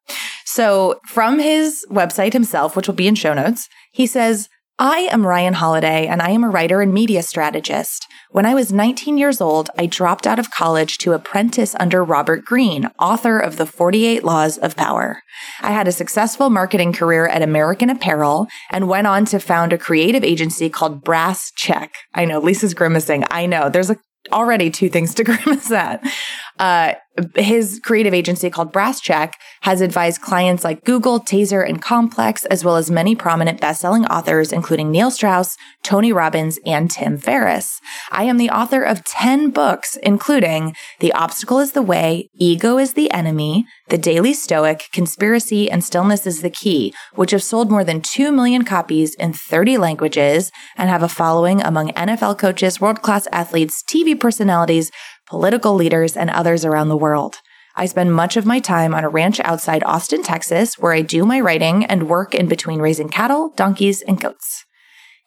So 0.46 1.00
from 1.06 1.40
his 1.40 1.86
website 1.90 2.34
himself, 2.34 2.76
which 2.76 2.88
will 2.88 2.96
be 2.96 3.08
in 3.08 3.16
show 3.16 3.34
notes, 3.34 3.68
he 3.92 4.06
says, 4.06 4.48
I 4.82 5.10
am 5.12 5.28
Ryan 5.28 5.56
Holiday 5.56 6.08
and 6.08 6.22
I 6.22 6.30
am 6.30 6.46
a 6.46 6.50
writer 6.50 6.80
and 6.80 6.94
media 6.94 7.22
strategist. 7.22 8.08
When 8.32 8.46
I 8.46 8.54
was 8.54 8.72
19 8.72 9.18
years 9.18 9.42
old, 9.42 9.70
I 9.78 9.88
dropped 9.88 10.26
out 10.26 10.40
of 10.40 10.52
college 10.52 10.98
to 11.00 11.12
apprentice 11.12 11.76
under 11.82 12.02
Robert 12.02 12.46
Greene, 12.46 12.90
author 12.98 13.40
of 13.40 13.58
The 13.58 13.66
48 13.66 14.24
Laws 14.24 14.58
of 14.58 14.78
Power. 14.78 15.22
I 15.60 15.74
had 15.74 15.90
a 15.90 15.92
successful 15.92 16.50
marketing 16.50 16.94
career 16.94 17.28
at 17.28 17.42
American 17.42 17.90
Apparel 17.90 18.48
and 18.72 18.88
went 18.88 19.06
on 19.06 19.26
to 19.26 19.40
found 19.42 19.74
a 19.74 19.78
creative 19.78 20.24
agency 20.24 20.70
called 20.70 21.04
Brass 21.04 21.52
Check. 21.58 21.92
I 22.14 22.24
know 22.24 22.40
Lisa's 22.40 22.74
grimacing. 22.74 23.26
I 23.30 23.48
know 23.48 23.70
there's 23.70 23.90
a, 23.90 23.98
already 24.32 24.72
two 24.72 24.88
things 24.88 25.14
to 25.16 25.24
grimace 25.26 25.72
at. 25.72 26.02
Uh, 26.60 26.94
his 27.36 27.80
creative 27.84 28.14
agency 28.14 28.50
called 28.50 28.72
Brass 28.72 29.00
Check 29.02 29.36
has 29.62 29.82
advised 29.82 30.22
clients 30.22 30.64
like 30.64 30.86
Google, 30.86 31.20
Taser, 31.20 31.68
and 31.68 31.82
Complex, 31.82 32.46
as 32.46 32.64
well 32.64 32.76
as 32.76 32.92
many 32.92 33.16
prominent 33.16 33.60
best-selling 33.60 34.06
authors, 34.06 34.52
including 34.52 34.92
Neil 34.92 35.12
Strauss, 35.12 35.58
Tony 35.84 36.14
Robbins, 36.14 36.60
and 36.66 36.90
Tim 36.90 37.18
Ferriss. 37.18 37.80
I 38.12 38.24
am 38.24 38.38
the 38.38 38.50
author 38.50 38.84
of 38.84 39.04
10 39.04 39.50
books, 39.52 39.98
including 40.04 40.76
The 41.00 41.14
Obstacle 41.14 41.60
is 41.60 41.74
the 41.74 41.82
Way, 41.82 42.30
Ego 42.36 42.78
is 42.78 42.94
the 42.94 43.12
Enemy, 43.12 43.66
The 43.90 43.98
Daily 43.98 44.34
Stoic, 44.34 44.86
Conspiracy, 44.94 45.70
and 45.70 45.84
Stillness 45.84 46.26
is 46.26 46.42
the 46.42 46.50
Key, 46.50 46.94
which 47.16 47.32
have 47.32 47.44
sold 47.44 47.72
more 47.72 47.84
than 47.84 48.02
2 48.02 48.32
million 48.32 48.64
copies 48.64 49.16
in 49.16 49.34
30 49.34 49.78
languages 49.78 50.52
and 50.78 50.90
have 50.90 51.04
a 51.04 51.10
following 51.10 51.62
among 51.62 51.90
NFL 51.92 52.38
coaches, 52.38 52.80
world-class 52.80 53.28
athletes, 53.32 53.84
TV 53.84 54.20
personalities, 54.20 54.92
political 55.30 55.76
leaders, 55.76 56.18
and 56.18 56.30
others 56.30 56.66
around 56.66 56.90
the 56.90 56.98
world. 56.98 57.38
I 57.76 57.86
spend 57.86 58.14
much 58.14 58.36
of 58.36 58.46
my 58.46 58.60
time 58.60 58.94
on 58.94 59.04
a 59.04 59.10
ranch 59.10 59.40
outside 59.42 59.84
Austin, 59.86 60.24
Texas, 60.24 60.78
where 60.78 60.94
I 60.94 61.02
do 61.02 61.26
my 61.26 61.40
writing 61.40 61.86
and 61.86 62.10
work 62.10 62.36
in 62.36 62.48
between 62.48 62.82
raising 62.82 63.10
cattle, 63.10 63.54
donkeys, 63.56 64.02
and 64.02 64.20
goats. 64.20 64.66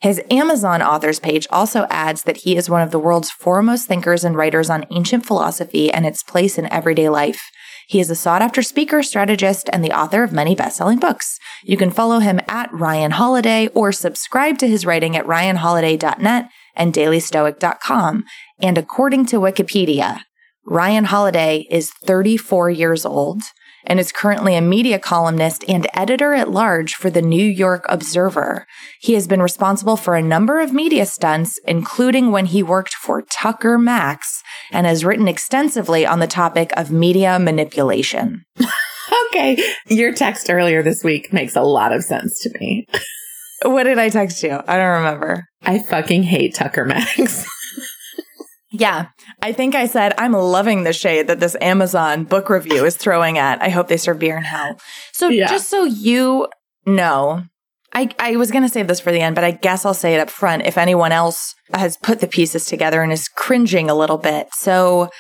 His 0.03 0.21
Amazon 0.31 0.83
authors 0.83 1.21
page 1.21 1.47
also 1.51 1.87
adds 1.89 2.25
that 2.25 2.39
he 2.39 2.57
is 2.57 2.69
one 2.69 2.83
of 2.83 2.91
the 2.91 2.99
world's 2.99 3.31
foremost 3.31 3.87
thinkers 3.87 4.25
and 4.25 4.37
writers 4.37 4.69
on 4.69 4.85
ancient 4.91 5.25
philosophy 5.25 5.93
and 5.93 6.05
its 6.05 6.25
place 6.25 6.59
in 6.59 6.71
everyday 6.73 7.09
life. 7.09 7.41
He 7.87 8.01
is 8.01 8.11
a 8.11 8.17
sought 8.17 8.43
after 8.43 8.63
speaker, 8.63 9.03
strategist, 9.03 9.71
and 9.73 9.85
the 9.85 9.97
author 9.97 10.25
of 10.25 10.33
many 10.33 10.57
best 10.57 10.77
selling 10.77 10.99
books. 10.99 11.39
You 11.63 11.77
can 11.77 11.93
follow 11.93 12.19
him 12.19 12.41
at 12.49 12.73
Ryan 12.73 13.13
Holiday 13.13 13.69
or 13.69 13.93
subscribe 13.93 14.59
to 14.59 14.69
his 14.69 14.85
writing 14.85 15.17
at 15.17 15.25
ryanholiday.net 15.25 16.49
and 16.75 16.93
dailystoic.com. 16.93 18.25
And 18.63 18.79
according 18.79 19.27
to 19.27 19.41
Wikipedia, 19.41 20.21
Ryan 20.65 21.05
Holiday 21.05 21.67
is 21.69 21.91
34 22.05 22.71
years 22.71 23.05
old 23.05 23.43
and 23.85 23.99
is 23.99 24.13
currently 24.13 24.55
a 24.55 24.61
media 24.61 24.99
columnist 25.01 25.65
and 25.69 25.89
editor 25.93 26.33
at 26.33 26.51
large 26.51 26.95
for 26.95 27.11
the 27.11 27.21
New 27.21 27.45
York 27.45 27.85
Observer. 27.89 28.65
He 29.01 29.15
has 29.15 29.27
been 29.27 29.43
responsible 29.43 29.97
for 29.97 30.15
a 30.15 30.23
number 30.23 30.61
of 30.61 30.73
media 30.73 31.05
stunts, 31.05 31.59
including 31.67 32.31
when 32.31 32.47
he 32.47 32.63
worked 32.63 32.95
for 32.95 33.23
Tucker 33.23 33.79
Max 33.79 34.43
and 34.71 34.87
has 34.87 35.05
written 35.05 35.27
extensively 35.27 36.07
on 36.07 36.21
the 36.21 36.29
topic 36.29 36.73
of 36.77 36.93
media 36.93 37.41
manipulation. 37.41 38.45
okay. 39.27 39.59
Your 39.89 40.13
text 40.13 40.49
earlier 40.49 40.85
this 40.85 41.03
week 41.03 41.33
makes 41.33 41.57
a 41.57 41.63
lot 41.63 41.93
of 41.93 42.05
sense 42.05 42.39
to 42.43 42.51
me. 42.61 42.87
what 43.65 43.83
did 43.83 43.99
I 43.99 44.09
text 44.09 44.45
you? 44.45 44.61
I 44.69 44.77
don't 44.77 45.03
remember. 45.03 45.47
I 45.63 45.81
fucking 45.81 46.23
hate 46.23 46.55
Tucker 46.55 46.85
Max. 46.85 47.45
Yeah. 48.73 49.09
I 49.43 49.53
think 49.53 49.75
I 49.75 49.87
said, 49.87 50.15
I'm 50.19 50.33
loving 50.33 50.85
the 50.85 50.93
shade 50.93 51.27
that 51.29 51.41
this 51.41 51.57
Amazon 51.61 52.25
book 52.25 52.49
review 52.49 52.85
is 52.85 52.97
throwing 52.97 53.39
at. 53.39 53.63
I 53.63 53.69
hope 53.69 53.89
they 53.89 53.99
serve 53.99 54.19
beer 54.19 54.37
in 54.37 54.45
hell. 54.45 54.81
So 55.13 55.29
yeah. 55.29 55.49
just 55.49 55.69
so 55.69 55.85
you 55.85 56.49
know, 56.87 57.45
I, 57.95 58.09
I 58.19 58.37
was 58.37 58.51
going 58.51 58.63
to 58.63 58.69
save 58.69 58.89
this 58.89 59.01
for 59.01 59.13
the 59.13 59.21
end, 59.21 59.35
but 59.35 59.45
I 59.45 59.51
guess 59.51 59.85
I'll 59.85 59.95
say 59.95 60.15
it 60.15 60.21
up 60.21 60.31
front 60.31 60.67
if 60.67 60.79
anyone 60.79 61.13
else 61.13 61.55
has 61.75 61.97
put 61.99 62.21
the 62.21 62.27
pieces 62.27 62.65
together 62.65 63.03
and 63.03 63.13
is 63.13 63.29
cringing 63.29 63.91
a 63.91 63.95
little 63.95 64.17
bit. 64.17 64.49
So, 64.55 65.11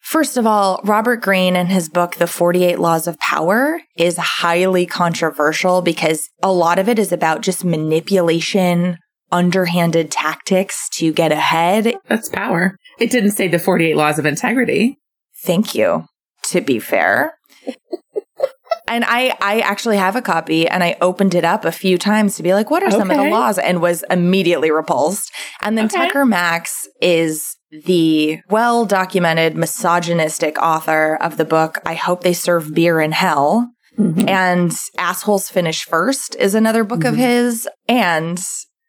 first 0.00 0.36
of 0.36 0.46
all, 0.46 0.80
Robert 0.84 1.22
Greene 1.22 1.56
and 1.56 1.70
his 1.70 1.88
book, 1.88 2.16
The 2.16 2.26
48 2.26 2.78
Laws 2.78 3.06
of 3.06 3.18
Power, 3.18 3.80
is 3.96 4.18
highly 4.18 4.84
controversial 4.84 5.80
because 5.80 6.28
a 6.42 6.52
lot 6.52 6.78
of 6.78 6.88
it 6.88 6.98
is 6.98 7.12
about 7.12 7.40
just 7.40 7.64
manipulation, 7.64 8.98
underhanded 9.30 10.10
tactics 10.10 10.90
to 10.96 11.14
get 11.14 11.32
ahead. 11.32 11.94
That's 12.08 12.28
power. 12.28 12.76
It 13.02 13.10
didn't 13.10 13.32
say 13.32 13.48
the 13.48 13.58
48 13.58 13.96
laws 13.96 14.20
of 14.20 14.26
integrity. 14.26 14.96
Thank 15.42 15.74
you. 15.74 16.06
To 16.50 16.60
be 16.60 16.78
fair. 16.78 17.34
and 18.88 19.04
I, 19.04 19.36
I 19.40 19.58
actually 19.58 19.96
have 19.96 20.14
a 20.14 20.22
copy 20.22 20.68
and 20.68 20.84
I 20.84 20.96
opened 21.00 21.34
it 21.34 21.44
up 21.44 21.64
a 21.64 21.72
few 21.72 21.98
times 21.98 22.36
to 22.36 22.44
be 22.44 22.54
like, 22.54 22.70
what 22.70 22.84
are 22.84 22.92
some 22.92 23.10
of 23.10 23.16
the 23.16 23.28
laws? 23.28 23.58
And 23.58 23.82
was 23.82 24.04
immediately 24.08 24.70
repulsed. 24.70 25.32
And 25.62 25.76
then 25.76 25.86
okay. 25.86 26.06
Tucker 26.06 26.24
Max 26.24 26.86
is 27.00 27.56
the 27.86 28.38
well 28.50 28.86
documented 28.86 29.56
misogynistic 29.56 30.56
author 30.62 31.16
of 31.20 31.38
the 31.38 31.44
book, 31.44 31.78
I 31.84 31.94
Hope 31.94 32.22
They 32.22 32.34
Serve 32.34 32.72
Beer 32.72 33.00
in 33.00 33.10
Hell. 33.10 33.68
Mm-hmm. 33.98 34.28
And 34.28 34.72
Assholes 34.96 35.48
Finish 35.48 35.86
First 35.86 36.36
is 36.36 36.54
another 36.54 36.84
book 36.84 37.00
mm-hmm. 37.00 37.08
of 37.08 37.16
his. 37.16 37.68
And 37.88 38.40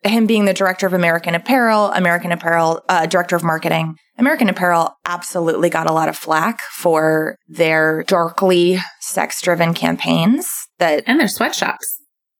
him 0.03 0.25
being 0.25 0.45
the 0.45 0.53
director 0.53 0.85
of 0.85 0.93
American 0.93 1.35
Apparel, 1.35 1.91
American 1.91 2.31
Apparel, 2.31 2.83
uh, 2.89 3.05
director 3.05 3.35
of 3.35 3.43
marketing. 3.43 3.95
American 4.17 4.49
Apparel 4.49 4.95
absolutely 5.05 5.69
got 5.69 5.89
a 5.89 5.93
lot 5.93 6.09
of 6.09 6.17
flack 6.17 6.61
for 6.71 7.35
their 7.47 8.03
darkly 8.03 8.79
sex 8.99 9.41
driven 9.41 9.73
campaigns 9.73 10.49
that. 10.79 11.03
And 11.07 11.19
their 11.19 11.27
sweatshops, 11.27 11.99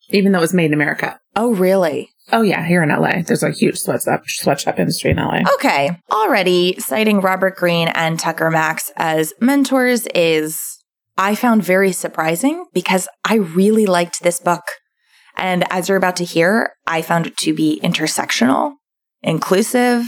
even 0.10 0.32
though 0.32 0.40
it 0.40 0.42
was 0.42 0.54
made 0.54 0.68
in 0.68 0.74
America. 0.74 1.20
Oh, 1.36 1.54
really? 1.54 2.10
Oh, 2.32 2.42
yeah. 2.42 2.66
Here 2.66 2.84
in 2.84 2.90
LA, 2.90 3.22
there's 3.26 3.44
a 3.44 3.52
huge 3.52 3.78
sweatshop, 3.78 4.24
sweatshop 4.28 4.80
industry 4.80 5.12
in 5.12 5.18
LA. 5.18 5.42
Okay. 5.56 5.98
Already 6.12 6.80
citing 6.80 7.20
Robert 7.20 7.56
Greene 7.56 7.90
and 7.90 8.20
Tucker 8.20 8.50
Max 8.50 8.92
as 8.96 9.34
mentors 9.42 10.08
is, 10.16 10.60
I 11.18 11.36
found 11.36 11.64
very 11.64 11.92
surprising 11.92 12.66
because 12.74 13.08
I 13.26 13.36
really 13.36 13.86
liked 13.86 14.24
this 14.24 14.40
book. 14.40 14.64
And 15.36 15.66
as 15.72 15.90
you're 15.90 15.98
about 15.98 16.16
to 16.18 16.24
hear, 16.24 16.74
I 16.88 17.02
found 17.02 17.28
it 17.28 17.36
to 17.38 17.54
be 17.54 17.80
intersectional, 17.84 18.74
inclusive, 19.22 20.06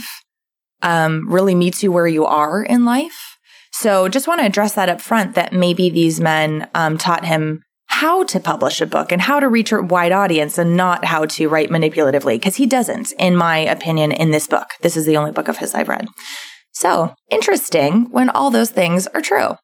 um, 0.82 1.28
really 1.28 1.54
meets 1.54 1.82
you 1.82 1.92
where 1.92 2.06
you 2.06 2.24
are 2.24 2.62
in 2.62 2.84
life. 2.84 3.38
So 3.72 4.08
just 4.08 4.26
want 4.26 4.40
to 4.40 4.46
address 4.46 4.74
that 4.74 4.88
up 4.88 5.00
front 5.00 5.34
that 5.34 5.52
maybe 5.52 5.90
these 5.90 6.20
men 6.20 6.68
um, 6.74 6.96
taught 6.96 7.24
him 7.24 7.62
how 7.88 8.24
to 8.24 8.40
publish 8.40 8.80
a 8.80 8.86
book 8.86 9.12
and 9.12 9.22
how 9.22 9.40
to 9.40 9.48
reach 9.48 9.72
a 9.72 9.80
wide 9.80 10.12
audience 10.12 10.58
and 10.58 10.76
not 10.76 11.04
how 11.04 11.24
to 11.24 11.48
write 11.48 11.70
manipulatively 11.70 12.34
because 12.34 12.56
he 12.56 12.66
doesn't, 12.66 13.12
in 13.18 13.36
my 13.36 13.58
opinion, 13.58 14.12
in 14.12 14.30
this 14.30 14.46
book. 14.46 14.68
This 14.82 14.96
is 14.96 15.06
the 15.06 15.16
only 15.16 15.32
book 15.32 15.48
of 15.48 15.58
his 15.58 15.74
I've 15.74 15.88
read. 15.88 16.06
So 16.72 17.14
interesting 17.30 18.10
when 18.10 18.28
all 18.28 18.50
those 18.50 18.70
things 18.70 19.06
are 19.08 19.22
true. 19.22 19.56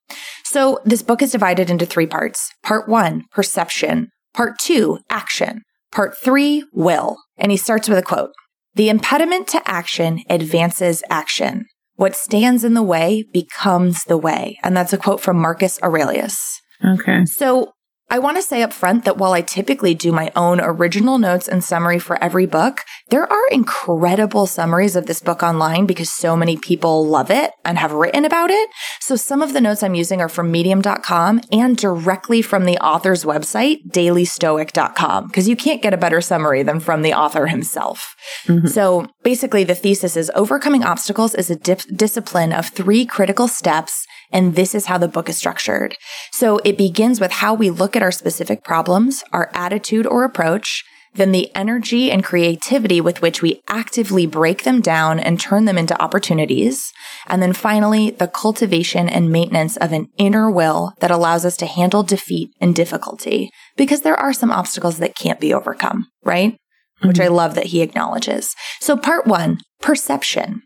So 0.44 0.80
this 0.84 1.02
book 1.02 1.20
is 1.20 1.32
divided 1.32 1.68
into 1.68 1.84
three 1.84 2.06
parts. 2.06 2.50
Part 2.62 2.88
one, 2.88 3.24
perception. 3.32 4.08
Part 4.32 4.58
two, 4.58 5.00
action. 5.10 5.62
Part 5.90 6.16
three, 6.16 6.64
will. 6.72 7.18
And 7.36 7.50
he 7.50 7.58
starts 7.58 7.86
with 7.86 7.98
a 7.98 8.02
quote. 8.02 8.30
The 8.74 8.88
impediment 8.88 9.48
to 9.48 9.68
action 9.68 10.22
advances 10.30 11.02
action. 11.10 11.66
What 11.96 12.16
stands 12.16 12.64
in 12.64 12.74
the 12.74 12.82
way 12.82 13.24
becomes 13.32 14.04
the 14.04 14.16
way. 14.16 14.58
And 14.62 14.76
that's 14.76 14.92
a 14.92 14.98
quote 14.98 15.20
from 15.20 15.38
Marcus 15.38 15.78
Aurelius. 15.82 16.60
Okay. 16.84 17.24
So 17.26 17.72
I 18.12 18.18
want 18.18 18.36
to 18.36 18.42
say 18.42 18.60
up 18.62 18.74
front 18.74 19.06
that 19.06 19.16
while 19.16 19.32
I 19.32 19.40
typically 19.40 19.94
do 19.94 20.12
my 20.12 20.30
own 20.36 20.60
original 20.60 21.16
notes 21.16 21.48
and 21.48 21.64
summary 21.64 21.98
for 21.98 22.22
every 22.22 22.44
book, 22.44 22.82
there 23.08 23.24
are 23.24 23.48
incredible 23.50 24.46
summaries 24.46 24.96
of 24.96 25.06
this 25.06 25.18
book 25.18 25.42
online 25.42 25.86
because 25.86 26.12
so 26.12 26.36
many 26.36 26.58
people 26.58 27.06
love 27.06 27.30
it 27.30 27.52
and 27.64 27.78
have 27.78 27.92
written 27.92 28.26
about 28.26 28.50
it. 28.50 28.68
So 29.00 29.16
some 29.16 29.40
of 29.40 29.54
the 29.54 29.62
notes 29.62 29.82
I'm 29.82 29.94
using 29.94 30.20
are 30.20 30.28
from 30.28 30.52
medium.com 30.52 31.40
and 31.50 31.74
directly 31.74 32.42
from 32.42 32.66
the 32.66 32.76
author's 32.84 33.24
website, 33.24 33.78
dailystoic.com, 33.88 35.28
because 35.28 35.48
you 35.48 35.56
can't 35.56 35.80
get 35.80 35.94
a 35.94 35.96
better 35.96 36.20
summary 36.20 36.62
than 36.62 36.80
from 36.80 37.00
the 37.00 37.14
author 37.14 37.46
himself. 37.46 38.14
Mm-hmm. 38.44 38.66
So 38.66 39.06
basically 39.22 39.64
the 39.64 39.74
thesis 39.74 40.18
is 40.18 40.30
overcoming 40.34 40.84
obstacles 40.84 41.34
is 41.34 41.48
a 41.48 41.56
dip- 41.56 41.96
discipline 41.96 42.52
of 42.52 42.68
three 42.68 43.06
critical 43.06 43.48
steps 43.48 44.06
And 44.32 44.54
this 44.54 44.74
is 44.74 44.86
how 44.86 44.98
the 44.98 45.08
book 45.08 45.28
is 45.28 45.36
structured. 45.36 45.96
So 46.32 46.58
it 46.64 46.78
begins 46.78 47.20
with 47.20 47.32
how 47.32 47.54
we 47.54 47.70
look 47.70 47.96
at 47.96 48.02
our 48.02 48.12
specific 48.12 48.64
problems, 48.64 49.22
our 49.32 49.50
attitude 49.54 50.06
or 50.06 50.24
approach, 50.24 50.84
then 51.14 51.32
the 51.32 51.54
energy 51.54 52.10
and 52.10 52.24
creativity 52.24 53.00
with 53.00 53.20
which 53.20 53.42
we 53.42 53.60
actively 53.68 54.26
break 54.26 54.64
them 54.64 54.80
down 54.80 55.20
and 55.20 55.38
turn 55.38 55.66
them 55.66 55.76
into 55.76 56.00
opportunities. 56.00 56.90
And 57.26 57.42
then 57.42 57.52
finally, 57.52 58.10
the 58.10 58.28
cultivation 58.28 59.08
and 59.08 59.30
maintenance 59.30 59.76
of 59.76 59.92
an 59.92 60.06
inner 60.16 60.50
will 60.50 60.94
that 61.00 61.10
allows 61.10 61.44
us 61.44 61.56
to 61.58 61.66
handle 61.66 62.02
defeat 62.02 62.50
and 62.60 62.74
difficulty 62.74 63.50
because 63.76 64.00
there 64.00 64.16
are 64.16 64.32
some 64.32 64.50
obstacles 64.50 64.98
that 64.98 65.16
can't 65.16 65.40
be 65.40 65.52
overcome, 65.52 66.06
right? 66.24 66.52
Mm-hmm. 66.52 67.08
Which 67.08 67.20
I 67.20 67.28
love 67.28 67.54
that 67.56 67.66
he 67.66 67.82
acknowledges. 67.82 68.54
So 68.80 68.96
part 68.96 69.26
one, 69.26 69.58
perception. 69.80 70.62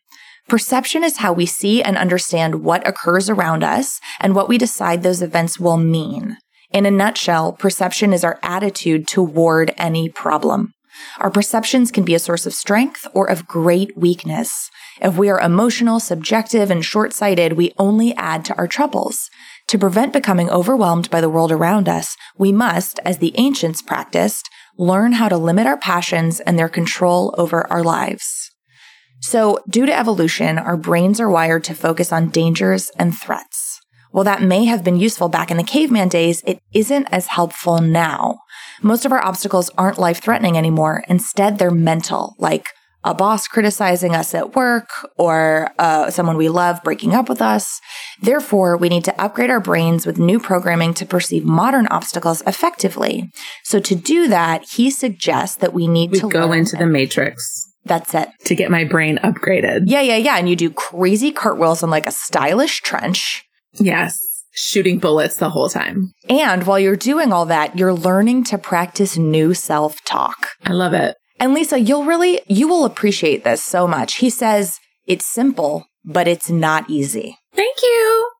Perception 0.48 1.02
is 1.02 1.16
how 1.18 1.32
we 1.32 1.44
see 1.44 1.82
and 1.82 1.98
understand 1.98 2.62
what 2.62 2.86
occurs 2.86 3.28
around 3.28 3.64
us 3.64 4.00
and 4.20 4.34
what 4.34 4.48
we 4.48 4.58
decide 4.58 5.02
those 5.02 5.20
events 5.20 5.58
will 5.58 5.76
mean. 5.76 6.36
In 6.70 6.86
a 6.86 6.90
nutshell, 6.90 7.52
perception 7.52 8.12
is 8.12 8.22
our 8.22 8.38
attitude 8.44 9.08
toward 9.08 9.72
any 9.76 10.08
problem. 10.08 10.72
Our 11.18 11.30
perceptions 11.30 11.90
can 11.90 12.04
be 12.04 12.14
a 12.14 12.20
source 12.20 12.46
of 12.46 12.54
strength 12.54 13.06
or 13.12 13.28
of 13.28 13.46
great 13.46 13.96
weakness. 13.96 14.70
If 15.00 15.16
we 15.18 15.28
are 15.28 15.40
emotional, 15.40 16.00
subjective, 16.00 16.70
and 16.70 16.84
short 16.84 17.12
sighted, 17.12 17.54
we 17.54 17.72
only 17.76 18.14
add 18.14 18.44
to 18.46 18.56
our 18.56 18.68
troubles. 18.68 19.28
To 19.68 19.78
prevent 19.78 20.12
becoming 20.12 20.48
overwhelmed 20.48 21.10
by 21.10 21.20
the 21.20 21.28
world 21.28 21.50
around 21.50 21.88
us, 21.88 22.16
we 22.38 22.52
must, 22.52 23.00
as 23.04 23.18
the 23.18 23.34
ancients 23.36 23.82
practiced, 23.82 24.48
learn 24.78 25.14
how 25.14 25.28
to 25.28 25.36
limit 25.36 25.66
our 25.66 25.78
passions 25.78 26.38
and 26.40 26.58
their 26.58 26.68
control 26.68 27.34
over 27.36 27.66
our 27.70 27.82
lives. 27.82 28.45
So, 29.20 29.58
due 29.68 29.86
to 29.86 29.96
evolution, 29.96 30.58
our 30.58 30.76
brains 30.76 31.20
are 31.20 31.30
wired 31.30 31.64
to 31.64 31.74
focus 31.74 32.12
on 32.12 32.28
dangers 32.28 32.90
and 32.98 33.16
threats. 33.16 33.80
While 34.10 34.24
that 34.24 34.42
may 34.42 34.64
have 34.64 34.84
been 34.84 34.98
useful 34.98 35.28
back 35.28 35.50
in 35.50 35.56
the 35.56 35.62
caveman 35.62 36.08
days, 36.08 36.42
it 36.46 36.58
isn't 36.72 37.06
as 37.10 37.26
helpful 37.26 37.80
now. 37.80 38.38
Most 38.82 39.04
of 39.04 39.12
our 39.12 39.24
obstacles 39.24 39.70
aren't 39.76 39.98
life 39.98 40.22
threatening 40.22 40.56
anymore. 40.56 41.04
Instead, 41.08 41.58
they're 41.58 41.70
mental, 41.70 42.34
like 42.38 42.68
a 43.06 43.14
boss 43.14 43.46
criticizing 43.46 44.14
us 44.16 44.34
at 44.34 44.56
work 44.56 44.88
or 45.16 45.70
uh, 45.78 46.10
someone 46.10 46.36
we 46.36 46.48
love 46.48 46.80
breaking 46.82 47.14
up 47.14 47.28
with 47.28 47.40
us. 47.40 47.80
Therefore, 48.20 48.76
we 48.76 48.88
need 48.88 49.04
to 49.04 49.20
upgrade 49.20 49.48
our 49.48 49.60
brains 49.60 50.06
with 50.06 50.18
new 50.18 50.40
programming 50.40 50.92
to 50.94 51.06
perceive 51.06 51.44
modern 51.44 51.86
obstacles 51.86 52.42
effectively. 52.46 53.30
So 53.62 53.78
to 53.78 53.94
do 53.94 54.26
that, 54.28 54.64
he 54.64 54.90
suggests 54.90 55.56
that 55.58 55.72
we 55.72 55.86
need 55.86 56.10
we 56.10 56.20
to 56.20 56.28
go 56.28 56.52
into 56.52 56.76
the 56.76 56.86
matrix. 56.86 57.66
That's 57.86 58.14
it. 58.14 58.28
To 58.44 58.54
get 58.54 58.70
my 58.70 58.84
brain 58.84 59.18
upgraded. 59.18 59.84
Yeah, 59.86 60.00
yeah, 60.00 60.16
yeah. 60.16 60.36
And 60.36 60.48
you 60.48 60.56
do 60.56 60.70
crazy 60.70 61.30
cartwheels 61.30 61.82
in 61.82 61.90
like 61.90 62.06
a 62.06 62.12
stylish 62.12 62.80
trench. 62.80 63.44
Yes. 63.74 64.18
Shooting 64.52 64.98
bullets 64.98 65.36
the 65.36 65.50
whole 65.50 65.68
time. 65.68 66.12
And 66.28 66.66
while 66.66 66.80
you're 66.80 66.96
doing 66.96 67.32
all 67.32 67.46
that, 67.46 67.78
you're 67.78 67.92
learning 67.92 68.44
to 68.44 68.58
practice 68.58 69.16
new 69.16 69.54
self 69.54 70.02
talk. 70.04 70.48
I 70.64 70.72
love 70.72 70.94
it. 70.94 71.14
And 71.38 71.54
Lisa, 71.54 71.78
you'll 71.78 72.04
really, 72.04 72.40
you 72.48 72.66
will 72.66 72.84
appreciate 72.84 73.44
this 73.44 73.62
so 73.62 73.86
much. 73.86 74.16
He 74.16 74.30
says 74.30 74.78
it's 75.06 75.26
simple, 75.26 75.86
but 76.04 76.26
it's 76.26 76.50
not 76.50 76.88
easy. 76.88 77.36
Thank 77.54 77.76
you. 77.82 78.30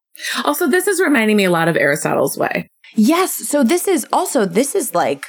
Also, 0.44 0.66
this 0.66 0.86
is 0.86 1.00
reminding 1.00 1.36
me 1.36 1.44
a 1.44 1.50
lot 1.50 1.68
of 1.68 1.76
Aristotle's 1.76 2.38
way. 2.38 2.70
Yes. 2.94 3.34
So 3.34 3.62
this 3.62 3.86
is 3.86 4.06
also, 4.12 4.46
this 4.46 4.74
is 4.74 4.94
like 4.94 5.26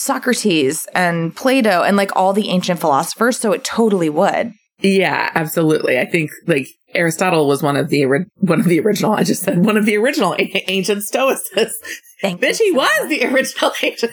Socrates 0.00 0.88
and 0.94 1.36
Plato 1.36 1.82
and 1.82 1.94
like 1.94 2.10
all 2.16 2.32
the 2.32 2.48
ancient 2.48 2.80
philosophers. 2.80 3.38
So 3.38 3.52
it 3.52 3.64
totally 3.64 4.08
would. 4.08 4.52
Yeah, 4.78 5.30
absolutely. 5.34 5.98
I 5.98 6.06
think 6.06 6.30
like 6.46 6.68
Aristotle 6.94 7.46
was 7.46 7.62
one 7.62 7.76
of 7.76 7.90
the 7.90 8.06
one 8.36 8.60
of 8.60 8.64
the 8.64 8.80
original. 8.80 9.12
I 9.12 9.24
just 9.24 9.42
said 9.42 9.62
one 9.64 9.76
of 9.76 9.84
the 9.84 9.98
original 9.98 10.34
ancient 10.38 11.02
Stoics. 11.02 11.50
Thank 12.22 12.40
Bitch, 12.40 12.58
he 12.58 12.72
was 12.72 13.08
the 13.08 13.26
original 13.26 13.72
ancient. 13.82 14.12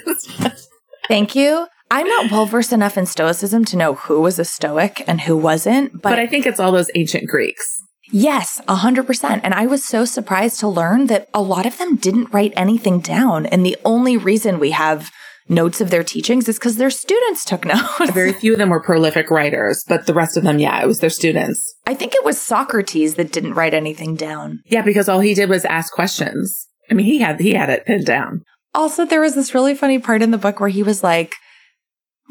Thank 1.07 1.35
you. 1.35 1.67
I'm 1.89 2.07
not 2.07 2.31
well 2.31 2.45
versed 2.45 2.73
enough 2.73 2.97
in 2.97 3.05
Stoicism 3.05 3.63
to 3.65 3.77
know 3.77 3.93
who 3.93 4.19
was 4.19 4.39
a 4.39 4.45
Stoic 4.45 5.05
and 5.07 5.21
who 5.21 5.37
wasn't, 5.37 5.93
but, 5.93 6.09
but 6.09 6.19
I 6.19 6.27
think 6.27 6.45
it's 6.45 6.59
all 6.59 6.73
those 6.73 6.91
ancient 6.95 7.29
Greeks. 7.29 7.81
Yes, 8.11 8.59
a 8.67 8.75
hundred 8.75 9.07
percent. 9.07 9.41
And 9.45 9.53
I 9.53 9.67
was 9.67 9.85
so 9.85 10.03
surprised 10.03 10.59
to 10.59 10.67
learn 10.67 11.07
that 11.07 11.29
a 11.33 11.41
lot 11.41 11.65
of 11.65 11.77
them 11.77 11.95
didn't 11.95 12.33
write 12.33 12.51
anything 12.57 12.99
down. 12.99 13.45
And 13.45 13.65
the 13.65 13.77
only 13.85 14.17
reason 14.17 14.59
we 14.59 14.71
have 14.71 15.09
notes 15.49 15.81
of 15.81 15.89
their 15.89 16.03
teachings 16.03 16.47
is 16.47 16.57
because 16.57 16.77
their 16.77 16.89
students 16.89 17.45
took 17.45 17.65
notes. 17.65 18.11
Very 18.11 18.33
few 18.33 18.53
of 18.53 18.59
them 18.59 18.69
were 18.69 18.81
prolific 18.81 19.29
writers, 19.29 19.83
but 19.87 20.05
the 20.05 20.13
rest 20.13 20.37
of 20.37 20.43
them, 20.43 20.59
yeah, 20.59 20.81
it 20.81 20.87
was 20.87 20.99
their 20.99 21.09
students. 21.09 21.75
I 21.85 21.93
think 21.93 22.13
it 22.15 22.25
was 22.25 22.39
Socrates 22.39 23.15
that 23.15 23.31
didn't 23.31 23.53
write 23.53 23.73
anything 23.73 24.15
down. 24.15 24.61
Yeah, 24.65 24.81
because 24.81 25.09
all 25.09 25.19
he 25.19 25.33
did 25.33 25.49
was 25.49 25.65
ask 25.65 25.93
questions. 25.93 26.67
I 26.89 26.93
mean, 26.93 27.05
he 27.05 27.19
had 27.19 27.39
he 27.39 27.53
had 27.53 27.69
it 27.69 27.85
pinned 27.85 28.05
down. 28.05 28.43
Also, 28.73 29.05
there 29.05 29.21
was 29.21 29.35
this 29.35 29.53
really 29.53 29.75
funny 29.75 29.99
part 29.99 30.21
in 30.21 30.31
the 30.31 30.37
book 30.37 30.59
where 30.59 30.69
he 30.69 30.83
was 30.83 31.03
like, 31.03 31.33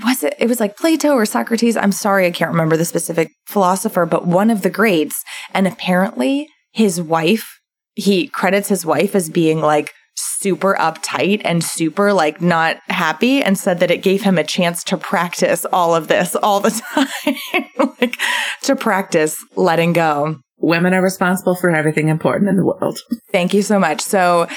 was 0.04 0.22
it 0.22 0.34
it 0.38 0.48
was 0.48 0.60
like 0.60 0.76
Plato 0.76 1.12
or 1.12 1.26
Socrates? 1.26 1.76
I'm 1.76 1.92
sorry, 1.92 2.26
I 2.26 2.30
can't 2.30 2.50
remember 2.50 2.76
the 2.76 2.84
specific 2.84 3.30
philosopher, 3.46 4.06
but 4.06 4.26
one 4.26 4.50
of 4.50 4.62
the 4.62 4.70
greats. 4.70 5.22
And 5.52 5.66
apparently 5.66 6.48
his 6.72 7.00
wife, 7.00 7.58
he 7.94 8.28
credits 8.28 8.68
his 8.68 8.84
wife 8.84 9.14
as 9.14 9.30
being 9.30 9.60
like 9.60 9.92
super 10.16 10.74
uptight 10.74 11.42
and 11.44 11.62
super 11.62 12.12
like 12.12 12.40
not 12.40 12.78
happy 12.88 13.42
and 13.42 13.58
said 13.58 13.80
that 13.80 13.90
it 13.90 14.02
gave 14.02 14.22
him 14.22 14.38
a 14.38 14.44
chance 14.44 14.82
to 14.84 14.96
practice 14.96 15.64
all 15.66 15.94
of 15.94 16.08
this 16.08 16.34
all 16.36 16.60
the 16.60 16.70
time. 16.94 17.94
like 18.00 18.16
to 18.62 18.76
practice 18.76 19.36
letting 19.54 19.92
go. 19.92 20.38
Women 20.58 20.94
are 20.94 21.02
responsible 21.02 21.54
for 21.54 21.70
everything 21.70 22.08
important 22.08 22.48
in 22.48 22.56
the 22.56 22.64
world. 22.64 22.98
Thank 23.30 23.52
you 23.52 23.62
so 23.62 23.78
much. 23.78 24.00
So 24.00 24.48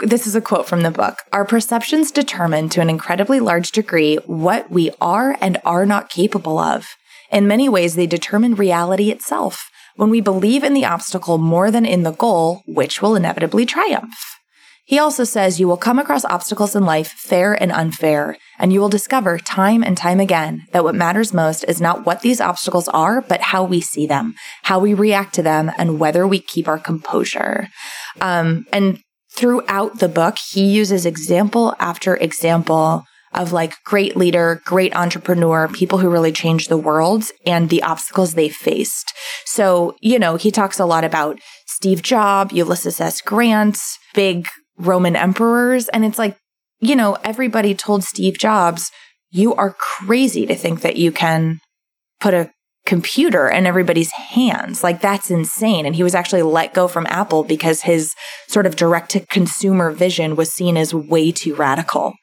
this 0.00 0.26
is 0.26 0.34
a 0.34 0.40
quote 0.40 0.66
from 0.66 0.82
the 0.82 0.90
book. 0.90 1.18
Our 1.32 1.44
perceptions 1.44 2.10
determine 2.10 2.68
to 2.70 2.80
an 2.80 2.88
incredibly 2.88 3.40
large 3.40 3.72
degree 3.72 4.16
what 4.26 4.70
we 4.70 4.90
are 5.00 5.36
and 5.40 5.58
are 5.64 5.84
not 5.84 6.10
capable 6.10 6.58
of. 6.58 6.86
In 7.30 7.48
many 7.48 7.68
ways, 7.68 7.96
they 7.96 8.06
determine 8.06 8.54
reality 8.54 9.10
itself. 9.10 9.68
When 9.96 10.10
we 10.10 10.20
believe 10.20 10.62
in 10.62 10.74
the 10.74 10.84
obstacle 10.84 11.38
more 11.38 11.70
than 11.70 11.84
in 11.84 12.02
the 12.02 12.12
goal, 12.12 12.62
which 12.66 13.02
will 13.02 13.16
inevitably 13.16 13.66
triumph. 13.66 14.35
He 14.86 15.00
also 15.00 15.24
says 15.24 15.58
you 15.58 15.66
will 15.66 15.76
come 15.76 15.98
across 15.98 16.24
obstacles 16.24 16.76
in 16.76 16.84
life, 16.84 17.08
fair 17.08 17.60
and 17.60 17.72
unfair, 17.72 18.36
and 18.56 18.72
you 18.72 18.80
will 18.80 18.88
discover 18.88 19.36
time 19.36 19.82
and 19.82 19.96
time 19.96 20.20
again 20.20 20.62
that 20.70 20.84
what 20.84 20.94
matters 20.94 21.34
most 21.34 21.64
is 21.64 21.80
not 21.80 22.06
what 22.06 22.20
these 22.20 22.40
obstacles 22.40 22.86
are, 22.88 23.20
but 23.20 23.40
how 23.40 23.64
we 23.64 23.80
see 23.80 24.06
them, 24.06 24.34
how 24.62 24.78
we 24.78 24.94
react 24.94 25.34
to 25.34 25.42
them, 25.42 25.72
and 25.76 25.98
whether 25.98 26.24
we 26.24 26.38
keep 26.38 26.68
our 26.68 26.78
composure. 26.78 27.68
Um, 28.20 28.64
and 28.72 29.00
throughout 29.32 29.98
the 29.98 30.08
book, 30.08 30.36
he 30.52 30.64
uses 30.64 31.04
example 31.04 31.74
after 31.80 32.14
example 32.14 33.02
of 33.34 33.52
like 33.52 33.74
great 33.84 34.16
leader, 34.16 34.62
great 34.64 34.94
entrepreneur, 34.94 35.66
people 35.66 35.98
who 35.98 36.08
really 36.08 36.32
changed 36.32 36.68
the 36.68 36.76
world 36.76 37.24
and 37.44 37.70
the 37.70 37.82
obstacles 37.82 38.34
they 38.34 38.48
faced. 38.48 39.12
So, 39.44 39.96
you 40.00 40.20
know, 40.20 40.36
he 40.36 40.52
talks 40.52 40.78
a 40.78 40.86
lot 40.86 41.02
about 41.02 41.40
Steve 41.66 42.02
Jobs, 42.02 42.54
Ulysses 42.54 43.00
S. 43.00 43.20
Grant, 43.20 43.78
big 44.14 44.48
Roman 44.78 45.16
emperors. 45.16 45.88
And 45.88 46.04
it's 46.04 46.18
like, 46.18 46.36
you 46.80 46.96
know, 46.96 47.16
everybody 47.24 47.74
told 47.74 48.04
Steve 48.04 48.38
Jobs, 48.38 48.90
you 49.30 49.54
are 49.54 49.72
crazy 49.78 50.46
to 50.46 50.54
think 50.54 50.82
that 50.82 50.96
you 50.96 51.12
can 51.12 51.60
put 52.20 52.34
a 52.34 52.50
computer 52.86 53.48
in 53.48 53.66
everybody's 53.66 54.12
hands. 54.12 54.82
Like 54.82 55.00
that's 55.00 55.30
insane. 55.30 55.84
And 55.84 55.96
he 55.96 56.02
was 56.02 56.14
actually 56.14 56.42
let 56.42 56.72
go 56.72 56.88
from 56.88 57.06
Apple 57.10 57.42
because 57.42 57.82
his 57.82 58.14
sort 58.48 58.64
of 58.64 58.76
direct 58.76 59.10
to 59.10 59.26
consumer 59.26 59.90
vision 59.90 60.36
was 60.36 60.52
seen 60.52 60.76
as 60.76 60.94
way 60.94 61.32
too 61.32 61.54
radical, 61.56 62.14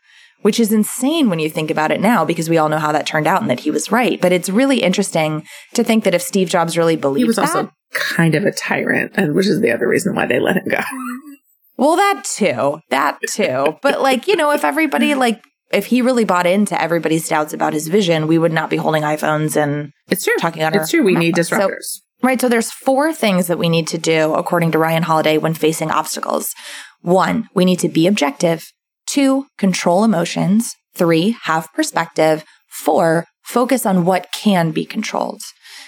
which 0.41 0.59
is 0.59 0.71
insane 0.71 1.29
when 1.29 1.39
you 1.39 1.49
think 1.49 1.69
about 1.69 1.91
it 1.91 1.99
now 1.99 2.23
because 2.23 2.49
we 2.49 2.57
all 2.57 2.69
know 2.69 2.79
how 2.79 2.93
that 2.93 3.05
turned 3.05 3.27
out 3.27 3.41
and 3.41 3.51
that 3.51 3.59
he 3.59 3.71
was 3.71 3.91
right. 3.91 4.19
But 4.21 4.31
it's 4.31 4.49
really 4.49 4.81
interesting 4.81 5.45
to 5.73 5.83
think 5.83 6.05
that 6.05 6.15
if 6.15 6.21
Steve 6.21 6.49
Jobs 6.49 6.77
really 6.77 6.95
believed 6.95 7.25
he 7.25 7.27
was 7.27 7.35
that, 7.35 7.55
also 7.55 7.71
kind 7.91 8.33
of 8.33 8.45
a 8.45 8.51
tyrant, 8.51 9.11
and 9.15 9.35
which 9.35 9.47
is 9.47 9.61
the 9.61 9.71
other 9.71 9.87
reason 9.87 10.15
why 10.15 10.25
they 10.25 10.39
let 10.39 10.57
him 10.57 10.67
go. 10.67 10.79
Well, 11.77 11.95
that 11.95 12.23
too. 12.23 12.79
That 12.89 13.19
too. 13.29 13.77
but 13.81 14.01
like, 14.01 14.27
you 14.27 14.36
know, 14.36 14.51
if 14.51 14.63
everybody 14.63 15.15
like 15.15 15.43
if 15.71 15.88
he 15.88 16.01
really 16.01 16.23
bought 16.23 16.45
into 16.45 16.79
everybody's 16.79 17.27
doubts 17.27 17.53
about 17.53 17.73
his 17.73 17.88
vision, 17.88 18.27
we 18.27 18.38
would 18.38 18.53
not 18.53 18.69
be 18.69 18.77
holding 18.77 19.03
iPhones 19.03 19.55
and 19.55 19.91
it's 20.09 20.23
true. 20.23 20.36
talking 20.39 20.63
on 20.63 20.75
It's 20.75 20.91
true. 20.91 21.03
We 21.03 21.15
need 21.15 21.36
disruptors. 21.36 21.81
So, 21.81 22.01
right. 22.21 22.39
So 22.39 22.47
there's 22.47 22.71
four 22.71 23.12
things 23.12 23.47
that 23.47 23.57
we 23.57 23.69
need 23.69 23.88
to 23.88 23.97
do 23.97 24.33
according 24.36 24.71
to 24.73 24.79
Ryan 24.79 25.03
Holiday 25.03 25.38
when 25.38 25.55
facing 25.55 25.89
obstacles. 25.89 26.53
One, 27.01 27.49
we 27.55 27.65
need 27.65 27.79
to 27.79 27.89
be 27.89 28.07
objective. 28.07 28.71
Two, 29.07 29.47
control 29.57 30.03
emotions. 30.03 30.73
Three, 30.95 31.36
have 31.43 31.73
perspective. 31.73 32.45
Four, 32.69 33.25
focus 33.41 33.86
on 33.86 34.05
what 34.05 34.31
can 34.31 34.71
be 34.71 34.86
controlled. 34.86 35.41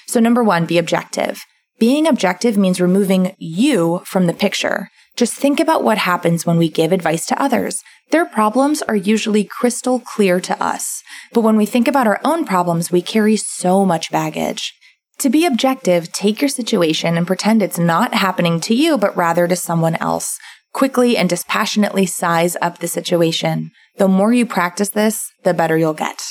So 0.07 0.19
number 0.19 0.43
one, 0.43 0.65
be 0.65 0.77
objective. 0.77 1.41
Being 1.79 2.07
objective 2.07 2.57
means 2.57 2.81
removing 2.81 3.35
you 3.37 4.01
from 4.05 4.27
the 4.27 4.33
picture. 4.33 4.89
Just 5.15 5.33
think 5.33 5.61
about 5.61 5.83
what 5.83 5.97
happens 5.97 6.45
when 6.45 6.57
we 6.57 6.69
give 6.69 6.91
advice 6.91 7.25
to 7.27 7.41
others. 7.41 7.81
Their 8.11 8.25
problems 8.25 8.81
are 8.81 8.95
usually 8.95 9.45
crystal 9.45 9.99
clear 9.99 10.41
to 10.41 10.61
us. 10.61 11.01
But 11.31 11.41
when 11.41 11.55
we 11.55 11.65
think 11.65 11.87
about 11.87 12.07
our 12.07 12.19
own 12.25 12.45
problems, 12.45 12.91
we 12.91 13.01
carry 13.01 13.37
so 13.37 13.85
much 13.85 14.11
baggage. 14.11 14.73
To 15.19 15.29
be 15.29 15.45
objective, 15.45 16.11
take 16.11 16.41
your 16.41 16.49
situation 16.49 17.17
and 17.17 17.25
pretend 17.25 17.61
it's 17.61 17.79
not 17.79 18.13
happening 18.13 18.59
to 18.61 18.75
you, 18.75 18.97
but 18.97 19.15
rather 19.15 19.47
to 19.47 19.55
someone 19.55 19.95
else. 19.95 20.37
Quickly 20.73 21.15
and 21.15 21.29
dispassionately 21.29 22.05
size 22.05 22.57
up 22.61 22.79
the 22.79 22.87
situation. 22.87 23.71
The 23.97 24.09
more 24.09 24.33
you 24.33 24.45
practice 24.45 24.89
this, 24.89 25.31
the 25.43 25.53
better 25.53 25.77
you'll 25.77 25.93
get. 25.93 26.21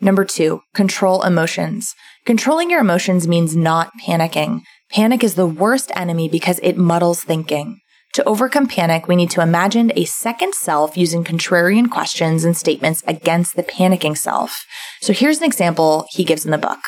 Number 0.00 0.24
two, 0.24 0.62
control 0.72 1.22
emotions. 1.22 1.94
Controlling 2.24 2.70
your 2.70 2.80
emotions 2.80 3.28
means 3.28 3.54
not 3.54 3.90
panicking. 4.02 4.62
Panic 4.90 5.22
is 5.22 5.34
the 5.34 5.46
worst 5.46 5.90
enemy 5.94 6.30
because 6.30 6.58
it 6.62 6.78
muddles 6.78 7.22
thinking. 7.22 7.78
To 8.16 8.24
overcome 8.24 8.66
panic, 8.66 9.08
we 9.08 9.14
need 9.14 9.28
to 9.32 9.42
imagine 9.42 9.92
a 9.94 10.06
second 10.06 10.54
self 10.54 10.96
using 10.96 11.22
contrarian 11.22 11.90
questions 11.90 12.46
and 12.46 12.56
statements 12.56 13.02
against 13.06 13.56
the 13.56 13.62
panicking 13.62 14.16
self. 14.16 14.64
So 15.02 15.12
here's 15.12 15.36
an 15.36 15.44
example 15.44 16.06
he 16.12 16.24
gives 16.24 16.46
in 16.46 16.50
the 16.50 16.56
book. 16.56 16.78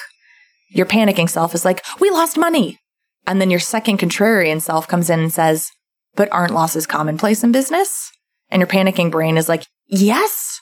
Your 0.70 0.86
panicking 0.86 1.28
self 1.28 1.54
is 1.54 1.66
like, 1.66 1.84
we 2.00 2.08
lost 2.08 2.38
money. 2.38 2.78
And 3.26 3.42
then 3.42 3.50
your 3.50 3.60
second 3.60 3.98
contrarian 3.98 4.62
self 4.62 4.88
comes 4.88 5.10
in 5.10 5.20
and 5.20 5.30
says, 5.30 5.68
but 6.14 6.32
aren't 6.32 6.54
losses 6.54 6.86
commonplace 6.86 7.44
in 7.44 7.52
business? 7.52 8.10
And 8.48 8.60
your 8.60 8.66
panicking 8.66 9.10
brain 9.10 9.36
is 9.36 9.50
like, 9.50 9.66
yes. 9.86 10.58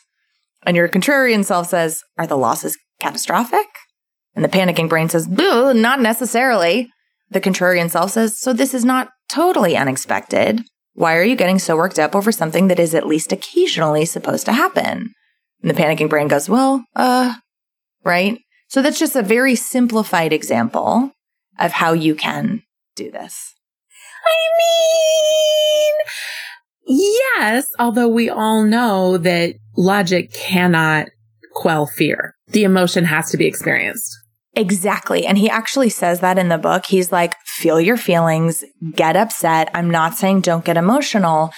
And 0.64 0.76
your 0.76 0.88
contrarian 0.88 1.44
self 1.44 1.68
says, 1.68 2.02
are 2.18 2.26
the 2.26 2.36
losses 2.36 2.76
catastrophic? 2.98 3.68
And 4.34 4.44
the 4.44 4.48
panicking 4.48 4.88
brain 4.88 5.10
says, 5.10 5.28
not 5.28 6.00
necessarily. 6.00 6.90
The 7.30 7.40
contrarian 7.40 7.88
self 7.88 8.10
says, 8.10 8.40
so 8.40 8.52
this 8.52 8.74
is 8.74 8.84
not 8.84 9.10
totally 9.36 9.76
unexpected. 9.76 10.62
Why 10.94 11.16
are 11.16 11.22
you 11.22 11.36
getting 11.36 11.58
so 11.58 11.76
worked 11.76 11.98
up 11.98 12.16
over 12.16 12.32
something 12.32 12.68
that 12.68 12.80
is 12.80 12.94
at 12.94 13.06
least 13.06 13.32
occasionally 13.32 14.06
supposed 14.06 14.46
to 14.46 14.52
happen? 14.52 15.12
And 15.60 15.70
the 15.70 15.74
panicking 15.74 16.08
brain 16.08 16.28
goes, 16.28 16.48
well, 16.48 16.84
uh, 16.96 17.34
right? 18.02 18.38
So 18.68 18.80
that's 18.80 18.98
just 18.98 19.14
a 19.14 19.22
very 19.22 19.54
simplified 19.54 20.32
example 20.32 21.12
of 21.58 21.72
how 21.72 21.92
you 21.92 22.14
can 22.14 22.62
do 22.94 23.10
this. 23.10 23.54
I 24.24 24.36
mean, 26.88 26.98
yes, 27.38 27.66
although 27.78 28.08
we 28.08 28.30
all 28.30 28.64
know 28.64 29.18
that 29.18 29.54
logic 29.76 30.32
cannot 30.32 31.08
quell 31.52 31.86
fear. 31.86 32.34
The 32.48 32.64
emotion 32.64 33.04
has 33.04 33.30
to 33.32 33.36
be 33.36 33.46
experienced. 33.46 34.16
Exactly. 34.56 35.26
And 35.26 35.36
he 35.36 35.50
actually 35.50 35.90
says 35.90 36.20
that 36.20 36.38
in 36.38 36.48
the 36.48 36.56
book. 36.56 36.86
He's 36.86 37.12
like, 37.12 37.34
feel 37.44 37.78
your 37.78 37.98
feelings, 37.98 38.64
get 38.94 39.14
upset. 39.14 39.70
I'm 39.74 39.90
not 39.90 40.14
saying 40.14 40.40
don't 40.40 40.64
get 40.64 40.78
emotional, 40.78 41.50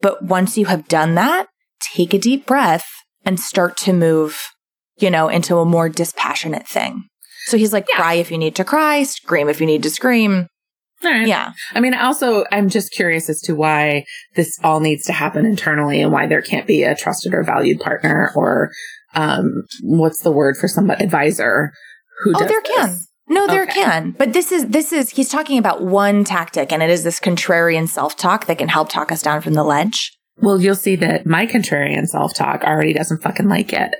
but 0.00 0.22
once 0.22 0.56
you 0.56 0.64
have 0.66 0.88
done 0.88 1.16
that, 1.16 1.48
take 1.94 2.14
a 2.14 2.18
deep 2.18 2.46
breath 2.46 2.86
and 3.26 3.38
start 3.38 3.76
to 3.78 3.92
move, 3.92 4.40
you 4.96 5.10
know, 5.10 5.28
into 5.28 5.58
a 5.58 5.66
more 5.66 5.90
dispassionate 5.90 6.66
thing. 6.66 7.04
So 7.44 7.58
he's 7.58 7.74
like, 7.74 7.86
yeah. 7.90 7.96
cry 7.96 8.14
if 8.14 8.30
you 8.30 8.38
need 8.38 8.56
to 8.56 8.64
cry, 8.64 9.02
scream 9.02 9.50
if 9.50 9.60
you 9.60 9.66
need 9.66 9.82
to 9.82 9.90
scream. 9.90 10.48
All 11.04 11.10
right. 11.10 11.28
Yeah. 11.28 11.52
I 11.74 11.80
mean, 11.80 11.92
also, 11.92 12.46
I'm 12.50 12.70
just 12.70 12.90
curious 12.90 13.28
as 13.28 13.42
to 13.42 13.54
why 13.54 14.06
this 14.34 14.58
all 14.64 14.80
needs 14.80 15.04
to 15.04 15.12
happen 15.12 15.44
internally 15.44 16.00
and 16.00 16.10
why 16.10 16.26
there 16.26 16.40
can't 16.40 16.66
be 16.66 16.84
a 16.84 16.96
trusted 16.96 17.34
or 17.34 17.44
valued 17.44 17.80
partner 17.80 18.32
or, 18.34 18.70
um, 19.14 19.64
what's 19.82 20.22
the 20.22 20.32
word 20.32 20.56
for 20.56 20.68
some 20.68 20.90
advisor 20.90 21.72
who 22.22 22.32
oh, 22.34 22.38
there 22.38 22.62
this. 22.62 22.76
can. 22.76 22.98
No, 23.28 23.46
there 23.46 23.64
okay. 23.64 23.72
can. 23.72 24.10
But 24.12 24.32
this 24.32 24.52
is, 24.52 24.66
this 24.68 24.92
is, 24.92 25.10
he's 25.10 25.28
talking 25.28 25.58
about 25.58 25.82
one 25.82 26.22
tactic 26.22 26.72
and 26.72 26.82
it 26.82 26.90
is 26.90 27.02
this 27.02 27.18
contrarian 27.18 27.88
self 27.88 28.16
talk 28.16 28.46
that 28.46 28.58
can 28.58 28.68
help 28.68 28.88
talk 28.88 29.10
us 29.10 29.22
down 29.22 29.40
from 29.40 29.54
the 29.54 29.64
ledge. 29.64 30.16
Well, 30.38 30.60
you'll 30.60 30.74
see 30.74 30.96
that 30.96 31.26
my 31.26 31.46
contrarian 31.46 32.06
self 32.06 32.34
talk 32.34 32.62
already 32.62 32.92
doesn't 32.92 33.22
fucking 33.22 33.48
like 33.48 33.72
it. 33.72 33.94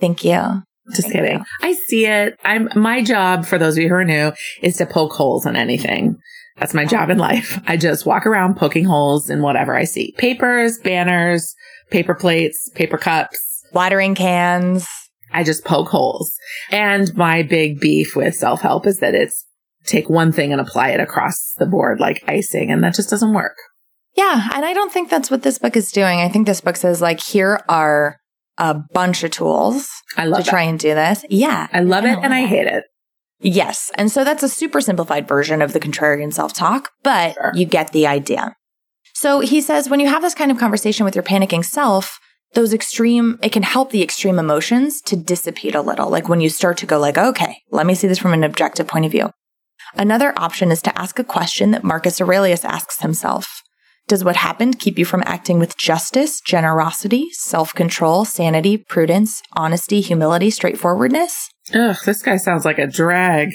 Thank 0.00 0.24
you. 0.24 0.62
Just 0.90 1.02
Thank 1.02 1.14
kidding. 1.14 1.38
You. 1.38 1.44
I 1.62 1.72
see 1.72 2.06
it. 2.06 2.38
I'm, 2.44 2.68
my 2.76 3.02
job, 3.02 3.46
for 3.46 3.58
those 3.58 3.76
of 3.76 3.82
you 3.82 3.88
who 3.88 3.94
are 3.94 4.04
new, 4.04 4.32
is 4.62 4.76
to 4.76 4.86
poke 4.86 5.12
holes 5.12 5.46
in 5.46 5.56
anything. 5.56 6.18
That's 6.58 6.74
my 6.74 6.84
job 6.84 7.10
in 7.10 7.18
life. 7.18 7.60
I 7.66 7.76
just 7.76 8.06
walk 8.06 8.26
around 8.26 8.56
poking 8.56 8.84
holes 8.84 9.30
in 9.30 9.40
whatever 9.40 9.74
I 9.74 9.84
see. 9.84 10.14
Papers, 10.18 10.78
banners, 10.78 11.54
paper 11.90 12.14
plates, 12.14 12.70
paper 12.74 12.98
cups, 12.98 13.64
watering 13.72 14.14
cans. 14.14 14.86
I 15.34 15.44
just 15.44 15.64
poke 15.64 15.88
holes. 15.88 16.34
And 16.70 17.14
my 17.16 17.42
big 17.42 17.80
beef 17.80 18.16
with 18.16 18.34
self 18.34 18.60
help 18.60 18.86
is 18.86 19.00
that 19.00 19.14
it's 19.14 19.44
take 19.84 20.08
one 20.08 20.32
thing 20.32 20.52
and 20.52 20.60
apply 20.60 20.90
it 20.90 21.00
across 21.00 21.52
the 21.58 21.66
board 21.66 22.00
like 22.00 22.24
icing. 22.26 22.70
And 22.70 22.82
that 22.82 22.94
just 22.94 23.10
doesn't 23.10 23.34
work. 23.34 23.56
Yeah. 24.16 24.48
And 24.54 24.64
I 24.64 24.72
don't 24.72 24.92
think 24.92 25.10
that's 25.10 25.30
what 25.30 25.42
this 25.42 25.58
book 25.58 25.76
is 25.76 25.90
doing. 25.90 26.20
I 26.20 26.28
think 26.28 26.46
this 26.46 26.60
book 26.60 26.76
says 26.76 27.02
like, 27.02 27.20
here 27.20 27.60
are 27.68 28.18
a 28.56 28.74
bunch 28.92 29.24
of 29.24 29.32
tools 29.32 29.88
I 30.16 30.26
love 30.26 30.40
to 30.40 30.44
that. 30.44 30.50
try 30.50 30.62
and 30.62 30.78
do 30.78 30.94
this. 30.94 31.24
Yeah. 31.28 31.66
I 31.72 31.80
love 31.80 32.04
it 32.04 32.18
and 32.22 32.32
I 32.32 32.46
hate 32.46 32.66
it. 32.68 32.84
Yes. 33.40 33.90
And 33.96 34.10
so 34.10 34.24
that's 34.24 34.42
a 34.42 34.48
super 34.48 34.80
simplified 34.80 35.26
version 35.26 35.60
of 35.60 35.72
the 35.72 35.80
contrarian 35.80 36.32
self 36.32 36.54
talk, 36.54 36.90
but 37.02 37.34
sure. 37.34 37.52
you 37.54 37.66
get 37.66 37.92
the 37.92 38.06
idea. 38.06 38.54
So 39.14 39.40
he 39.40 39.60
says 39.60 39.90
when 39.90 40.00
you 40.00 40.08
have 40.08 40.22
this 40.22 40.34
kind 40.34 40.50
of 40.50 40.58
conversation 40.58 41.04
with 41.04 41.14
your 41.14 41.24
panicking 41.24 41.64
self, 41.64 42.18
those 42.54 42.72
extreme, 42.72 43.38
it 43.42 43.52
can 43.52 43.62
help 43.62 43.90
the 43.90 44.02
extreme 44.02 44.38
emotions 44.38 45.00
to 45.02 45.16
dissipate 45.16 45.74
a 45.74 45.82
little. 45.82 46.08
Like 46.08 46.28
when 46.28 46.40
you 46.40 46.48
start 46.48 46.78
to 46.78 46.86
go 46.86 46.98
like, 46.98 47.18
okay, 47.18 47.58
let 47.70 47.86
me 47.86 47.94
see 47.94 48.08
this 48.08 48.18
from 48.18 48.32
an 48.32 48.44
objective 48.44 48.86
point 48.86 49.04
of 49.04 49.12
view. 49.12 49.30
Another 49.96 50.32
option 50.36 50.72
is 50.72 50.82
to 50.82 50.98
ask 50.98 51.18
a 51.18 51.24
question 51.24 51.70
that 51.70 51.84
Marcus 51.84 52.20
Aurelius 52.20 52.64
asks 52.64 53.00
himself. 53.00 53.62
Does 54.06 54.24
what 54.24 54.36
happened 54.36 54.80
keep 54.80 54.98
you 54.98 55.04
from 55.04 55.22
acting 55.24 55.58
with 55.58 55.78
justice, 55.78 56.40
generosity, 56.40 57.28
self-control, 57.32 58.26
sanity, 58.26 58.76
prudence, 58.76 59.40
honesty, 59.54 60.00
humility, 60.00 60.50
straightforwardness? 60.50 61.48
Ugh, 61.72 61.96
this 62.04 62.22
guy 62.22 62.36
sounds 62.36 62.64
like 62.66 62.78
a 62.78 62.86
drag. 62.86 63.50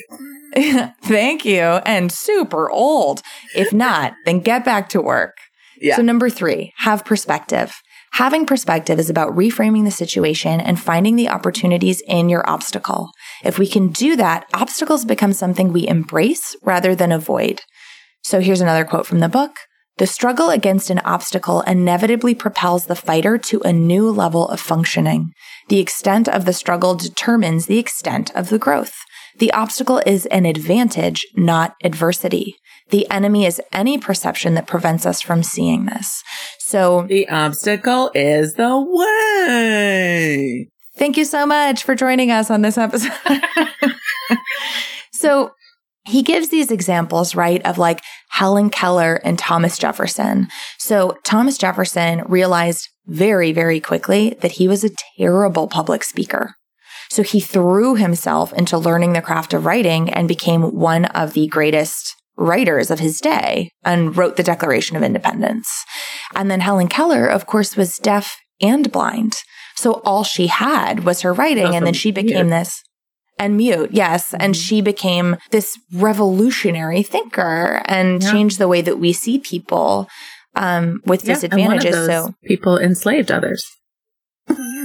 Thank 0.56 1.46
you. 1.46 1.62
And 1.62 2.12
super 2.12 2.72
old. 2.72 3.22
If 3.56 3.72
not, 3.72 4.14
then 4.26 4.40
get 4.40 4.66
back 4.66 4.90
to 4.90 5.02
work. 5.02 5.36
Yeah. 5.80 5.96
So 5.96 6.02
number 6.02 6.30
three, 6.30 6.74
have 6.78 7.06
perspective. 7.06 7.74
Having 8.14 8.48
perspective 8.48 9.00
is 9.00 9.10
about 9.10 9.36
reframing 9.36 9.86
the 9.86 9.92
situation 9.92 10.60
and 10.60 10.80
finding 10.80 11.16
the 11.16 11.30
opportunities 11.30 12.02
in 12.08 12.30
your 12.30 12.48
obstacle. 12.50 13.12
If 13.44 13.58
we 13.58 13.68
can 13.68 13.90
do 13.90 14.16
that, 14.16 14.46
obstacles 14.54 15.06
become 15.06 15.34
something 15.34 15.72
we 15.72 15.88
embrace 15.88 16.56
rather 16.62 16.96
than 16.96 17.12
avoid. 17.12 17.62
So 18.24 18.42
here's 18.42 18.62
another 18.62 18.86
quote 18.86 19.06
from 19.06 19.20
the 19.20 19.30
book. 19.30 19.52
The 20.00 20.08
struggle 20.08 20.50
against 20.50 20.90
an 20.90 21.00
obstacle 21.00 21.62
inevitably 21.62 22.34
propels 22.34 22.86
the 22.86 22.96
fighter 22.96 23.38
to 23.38 23.62
a 23.62 23.74
new 23.74 24.10
level 24.10 24.48
of 24.48 24.60
functioning. 24.60 25.32
The 25.68 25.80
extent 25.80 26.30
of 26.30 26.46
the 26.46 26.54
struggle 26.54 26.96
determines 26.96 27.66
the 27.66 27.80
extent 27.80 28.34
of 28.34 28.48
the 28.50 28.60
growth. 28.60 28.96
The 29.40 29.54
obstacle 29.54 30.02
is 30.06 30.26
an 30.28 30.46
advantage, 30.46 31.26
not 31.34 31.76
adversity. 31.84 32.56
The 32.90 33.10
enemy 33.10 33.46
is 33.46 33.62
any 33.72 33.98
perception 33.98 34.54
that 34.56 34.68
prevents 34.68 35.06
us 35.06 35.22
from 35.22 35.44
seeing 35.44 35.86
this. 35.86 36.24
So 36.60 37.04
the 37.08 37.30
obstacle 37.30 38.12
is 38.14 38.56
the 38.56 38.80
way. 38.80 40.68
Thank 40.98 41.16
you 41.16 41.24
so 41.24 41.46
much 41.46 41.84
for 41.84 41.96
joining 41.96 42.32
us 42.32 42.52
on 42.52 42.62
this 42.62 42.78
episode. 42.78 43.14
so 45.14 45.52
he 46.06 46.22
gives 46.22 46.50
these 46.50 46.72
examples, 46.72 47.34
right, 47.34 47.66
of 47.66 47.78
like 47.78 48.02
Helen 48.32 48.70
Keller 48.70 49.22
and 49.24 49.40
Thomas 49.40 49.78
Jefferson. 49.78 50.50
So 50.78 51.18
Thomas 51.24 51.58
Jefferson 51.58 52.24
realized 52.28 52.90
very, 53.06 53.54
very 53.54 53.80
quickly 53.80 54.36
that 54.42 54.54
he 54.54 54.68
was 54.68 54.84
a 54.84 54.90
terrible 55.18 55.68
public 55.68 56.04
speaker. 56.04 56.56
So 57.10 57.24
he 57.24 57.40
threw 57.40 57.96
himself 57.96 58.54
into 58.54 58.78
learning 58.78 59.14
the 59.14 59.22
craft 59.22 59.54
of 59.54 59.66
writing 59.66 60.10
and 60.12 60.28
became 60.28 60.62
one 60.62 61.06
of 61.06 61.34
the 61.34 61.48
greatest 61.48 62.16
writers 62.38 62.90
of 62.90 63.00
his 63.00 63.20
day 63.20 63.72
and 63.84 64.16
wrote 64.16 64.38
the 64.38 64.44
Declaration 64.44 64.96
of 64.96 65.04
Independence. 65.04 65.70
And 66.36 66.50
then 66.50 66.62
Helen 66.62 66.88
Keller, 66.88 67.28
of 67.28 67.46
course, 67.46 67.76
was 67.76 67.98
deaf 67.98 68.38
and 68.62 68.92
blind. 68.92 69.36
So 69.76 70.02
all 70.06 70.24
she 70.24 70.48
had 70.48 71.04
was 71.04 71.22
her 71.22 71.34
writing. 71.34 71.76
and 71.76 71.86
then 71.86 71.94
she 71.94 72.12
became 72.12 72.50
this 72.50 72.84
and 73.40 73.58
mute. 73.58 73.90
Yes. 73.92 74.34
And 74.34 74.54
mm-hmm. 74.54 74.62
she 74.62 74.82
became 74.82 75.38
this 75.52 75.78
revolutionary 75.94 77.04
thinker 77.04 77.82
and 77.86 78.22
yeah. 78.22 78.32
changed 78.32 78.60
the 78.60 78.68
way 78.68 78.82
that 78.82 79.00
we 79.00 79.14
see 79.14 79.40
people 79.40 80.08
um, 80.56 81.02
with 81.06 81.26
yeah, 81.26 81.36
disadvantages. 81.36 82.06
so 82.06 82.34
people 82.46 82.78
enslaved 82.78 83.32
others. 83.32 83.66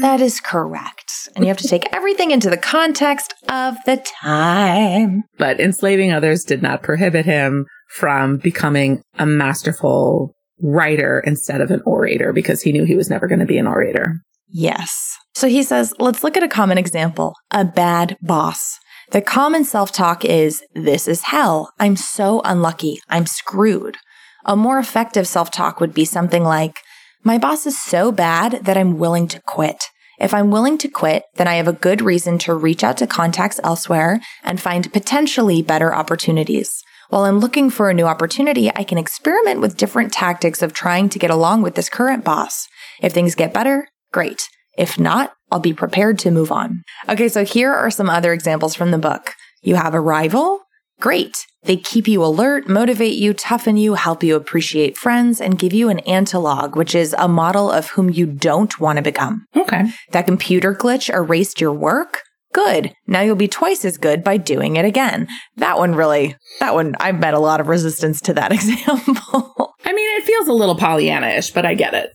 That 0.01 0.21
is 0.21 0.41
correct. 0.41 1.13
And 1.35 1.45
you 1.45 1.49
have 1.49 1.57
to 1.59 1.69
take 1.69 1.85
everything 1.93 2.31
into 2.31 2.51
the 2.51 2.57
context 2.57 3.35
of 3.49 3.77
the 3.87 4.05
time. 4.21 5.25
But 5.39 5.61
enslaving 5.61 6.13
others 6.13 6.45
did 6.45 6.63
not 6.63 6.83
prohibit 6.83 7.25
him 7.25 7.67
from 7.89 8.37
becoming 8.39 9.03
a 9.19 9.27
masterful 9.27 10.35
writer 10.61 11.21
instead 11.27 11.61
of 11.61 11.71
an 11.71 11.83
orator 11.85 12.33
because 12.33 12.63
he 12.63 12.73
knew 12.73 12.85
he 12.85 12.97
was 12.97 13.11
never 13.11 13.27
going 13.27 13.41
to 13.41 13.47
be 13.47 13.59
an 13.59 13.67
orator. 13.67 14.21
Yes. 14.49 15.17
So 15.35 15.49
he 15.49 15.63
says, 15.63 15.93
let's 15.99 16.23
look 16.23 16.37
at 16.37 16.43
a 16.43 16.49
common 16.49 16.79
example 16.79 17.35
a 17.51 17.65
bad 17.65 18.17
boss. 18.23 18.79
The 19.11 19.21
common 19.21 19.65
self 19.65 19.93
talk 19.93 20.25
is, 20.25 20.63
This 20.75 21.09
is 21.09 21.23
hell. 21.23 21.73
I'm 21.79 21.97
so 21.97 22.41
unlucky. 22.45 23.01
I'm 23.09 23.27
screwed. 23.27 23.97
A 24.45 24.57
more 24.57 24.79
effective 24.79 25.27
self 25.27 25.51
talk 25.51 25.81
would 25.81 25.95
be 25.95 26.05
something 26.05 26.45
like, 26.45 26.77
My 27.27 27.39
boss 27.39 27.65
is 27.65 27.81
so 27.81 28.13
bad 28.13 28.67
that 28.67 28.77
I'm 28.77 28.99
willing 28.99 29.29
to 29.29 29.41
quit. 29.41 29.83
If 30.21 30.35
I'm 30.35 30.51
willing 30.51 30.77
to 30.77 30.89
quit, 30.89 31.25
then 31.37 31.49
I 31.49 31.55
have 31.55 31.67
a 31.67 31.73
good 31.73 32.03
reason 32.03 32.37
to 32.41 32.53
reach 32.53 32.85
out 32.85 32.99
to 32.99 33.07
contacts 33.07 33.59
elsewhere 33.65 34.21
and 34.43 34.61
find 34.61 34.93
potentially 34.93 35.63
better 35.63 35.95
opportunities. 35.95 36.83
While 37.09 37.25
I'm 37.25 37.39
looking 37.39 37.71
for 37.71 37.89
a 37.89 37.95
new 37.95 38.05
opportunity, 38.05 38.71
I 38.77 38.85
can 38.85 38.99
experiment 38.99 39.63
with 39.63 39.79
different 39.79 40.13
tactics 40.13 40.61
of 40.61 40.75
trying 40.75 41.09
to 41.09 41.19
get 41.19 41.31
along 41.31 41.63
with 41.63 41.77
this 41.77 41.89
current 41.89 42.25
boss. 42.25 42.69
If 43.01 43.15
things 43.15 43.35
get 43.35 43.55
better, 43.55 43.89
great. 44.13 44.43
If 44.77 45.01
not, 45.01 45.33
I'll 45.51 45.61
be 45.61 45.73
prepared 45.73 46.19
to 46.21 46.31
move 46.31 46.53
on. 46.53 46.83
Okay, 47.09 47.31
so 47.31 47.43
here 47.43 47.73
are 47.73 47.91
some 47.91 48.11
other 48.11 48.35
examples 48.35 48.75
from 48.75 48.91
the 48.91 48.99
book. 48.99 49.33
You 49.63 49.77
have 49.77 49.95
a 49.95 50.01
rival? 50.01 50.64
Great. 51.01 51.47
They 51.65 51.77
keep 51.77 52.07
you 52.07 52.23
alert, 52.25 52.69
motivate 52.69 53.15
you, 53.15 53.33
toughen 53.35 53.77
you, 53.77 53.95
help 53.95 54.23
you 54.23 54.37
appreciate 54.37 54.97
friends, 54.97 55.41
and 55.41 55.59
give 55.59 55.73
you 55.73 55.89
an 55.89 55.99
antilog, 56.07 56.77
which 56.77 56.95
is 56.95 57.15
a 57.19 57.27
model 57.29 57.71
of 57.71 57.89
whom 57.91 58.11
you 58.11 58.27
don't 58.27 58.79
want 58.79 58.97
to 58.99 59.03
become. 59.03 59.47
Okay. 59.57 59.85
That 60.13 60.27
computer 60.27 60.75
glitch 60.75 61.13
erased 61.13 61.61
your 61.61 61.73
work? 61.73 62.21
Good. 62.53 62.93
Now 63.09 63.23
you'll 63.23 63.35
be 63.35 63.49
twice 63.49 63.85
as 63.85 63.97
good 63.99 64.23
by 64.23 64.37
doing 64.37 64.77
it 64.77 64.85
again. 64.85 65.27
That 65.57 65.79
one 65.79 65.95
really, 65.95 66.37
that 66.61 66.75
one, 66.75 66.95
I've 67.01 67.19
met 67.19 67.35
a 67.35 67.41
lot 67.41 67.61
of 67.61 67.67
resistance 67.69 68.21
to 68.23 68.35
that 68.35 68.53
example. 68.99 69.75
I 69.85 69.93
mean, 69.93 70.21
it 70.21 70.25
feels 70.25 70.47
a 70.49 70.53
little 70.53 70.77
Pollyanna-ish, 70.77 71.51
but 71.51 71.67
I 71.67 71.75
get 71.75 71.95
it. 71.95 72.11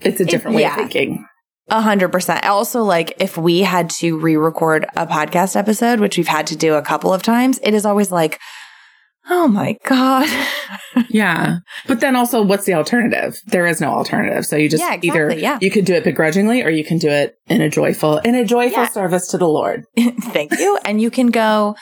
It's 0.00 0.20
a 0.20 0.24
different 0.24 0.54
It- 0.54 0.56
way 0.56 0.62
yeah. 0.62 0.70
of 0.74 0.76
thinking. 0.78 1.26
A 1.68 1.80
hundred 1.80 2.08
percent. 2.10 2.44
Also, 2.44 2.82
like 2.82 3.14
if 3.20 3.38
we 3.38 3.60
had 3.60 3.88
to 3.90 4.18
re-record 4.18 4.84
a 4.96 5.06
podcast 5.06 5.56
episode, 5.56 6.00
which 6.00 6.16
we've 6.16 6.28
had 6.28 6.46
to 6.48 6.56
do 6.56 6.74
a 6.74 6.82
couple 6.82 7.12
of 7.14 7.22
times, 7.22 7.58
it 7.62 7.72
is 7.72 7.86
always 7.86 8.10
like, 8.10 8.40
oh 9.30 9.48
my 9.48 9.76
God. 9.86 10.28
Yeah. 11.08 11.58
But 11.86 12.00
then 12.00 12.16
also, 12.16 12.42
what's 12.42 12.64
the 12.66 12.74
alternative? 12.74 13.38
There 13.46 13.66
is 13.66 13.80
no 13.80 13.88
alternative. 13.88 14.44
So 14.44 14.56
you 14.56 14.68
just 14.68 14.82
Yeah, 14.82 14.98
either, 15.02 15.32
yeah. 15.32 15.58
you 15.60 15.70
could 15.70 15.84
do 15.86 15.94
it 15.94 16.04
begrudgingly 16.04 16.62
or 16.62 16.68
you 16.70 16.84
can 16.84 16.98
do 16.98 17.08
it 17.08 17.34
in 17.48 17.60
a 17.62 17.70
joyful, 17.70 18.18
in 18.18 18.34
a 18.34 18.44
joyful 18.44 18.82
Yeah. 18.82 18.88
service 18.88 19.28
to 19.28 19.38
the 19.38 19.48
Lord. 19.48 19.84
Thank 19.98 20.58
you. 20.58 20.78
And 20.84 21.00
you 21.00 21.10
can 21.10 21.28
go, 21.28 21.76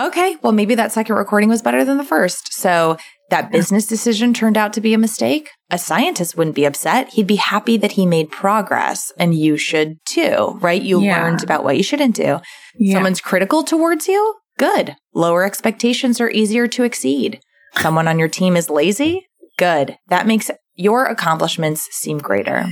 okay, 0.00 0.36
well, 0.42 0.52
maybe 0.52 0.74
that 0.76 0.92
second 0.92 1.16
recording 1.16 1.48
was 1.48 1.60
better 1.62 1.84
than 1.84 1.96
the 1.96 2.04
first. 2.04 2.52
So 2.54 2.96
that 3.30 3.50
business 3.50 3.86
decision 3.86 4.32
turned 4.32 4.56
out 4.56 4.72
to 4.74 4.80
be 4.80 4.94
a 4.94 4.98
mistake. 4.98 5.48
A 5.70 5.78
scientist 5.78 6.36
wouldn't 6.36 6.54
be 6.56 6.64
upset. 6.64 7.08
He'd 7.14 7.26
be 7.26 7.36
happy 7.36 7.76
that 7.78 7.92
he 7.92 8.06
made 8.06 8.30
progress 8.30 9.12
and 9.18 9.34
you 9.34 9.56
should 9.56 9.96
too, 10.04 10.58
right? 10.60 10.80
You 10.80 11.00
Yeah. 11.00 11.20
learned 11.22 11.42
about 11.42 11.64
what 11.64 11.76
you 11.76 11.82
shouldn't 11.82 12.14
do. 12.14 12.38
Yeah. 12.78 12.94
Someone's 12.94 13.20
critical 13.20 13.64
towards 13.64 14.06
you? 14.06 14.34
Good. 14.58 14.94
Lower 15.12 15.44
expectations 15.44 16.20
are 16.20 16.30
easier 16.30 16.66
to 16.68 16.84
exceed. 16.84 17.40
Someone 17.78 18.06
on 18.08 18.18
your 18.18 18.28
team 18.28 18.56
is 18.56 18.70
lazy? 18.70 19.26
Good. 19.58 19.96
That 20.08 20.26
makes 20.26 20.50
your 20.76 21.06
accomplishments 21.06 21.88
seem 21.90 22.18
greater. 22.18 22.66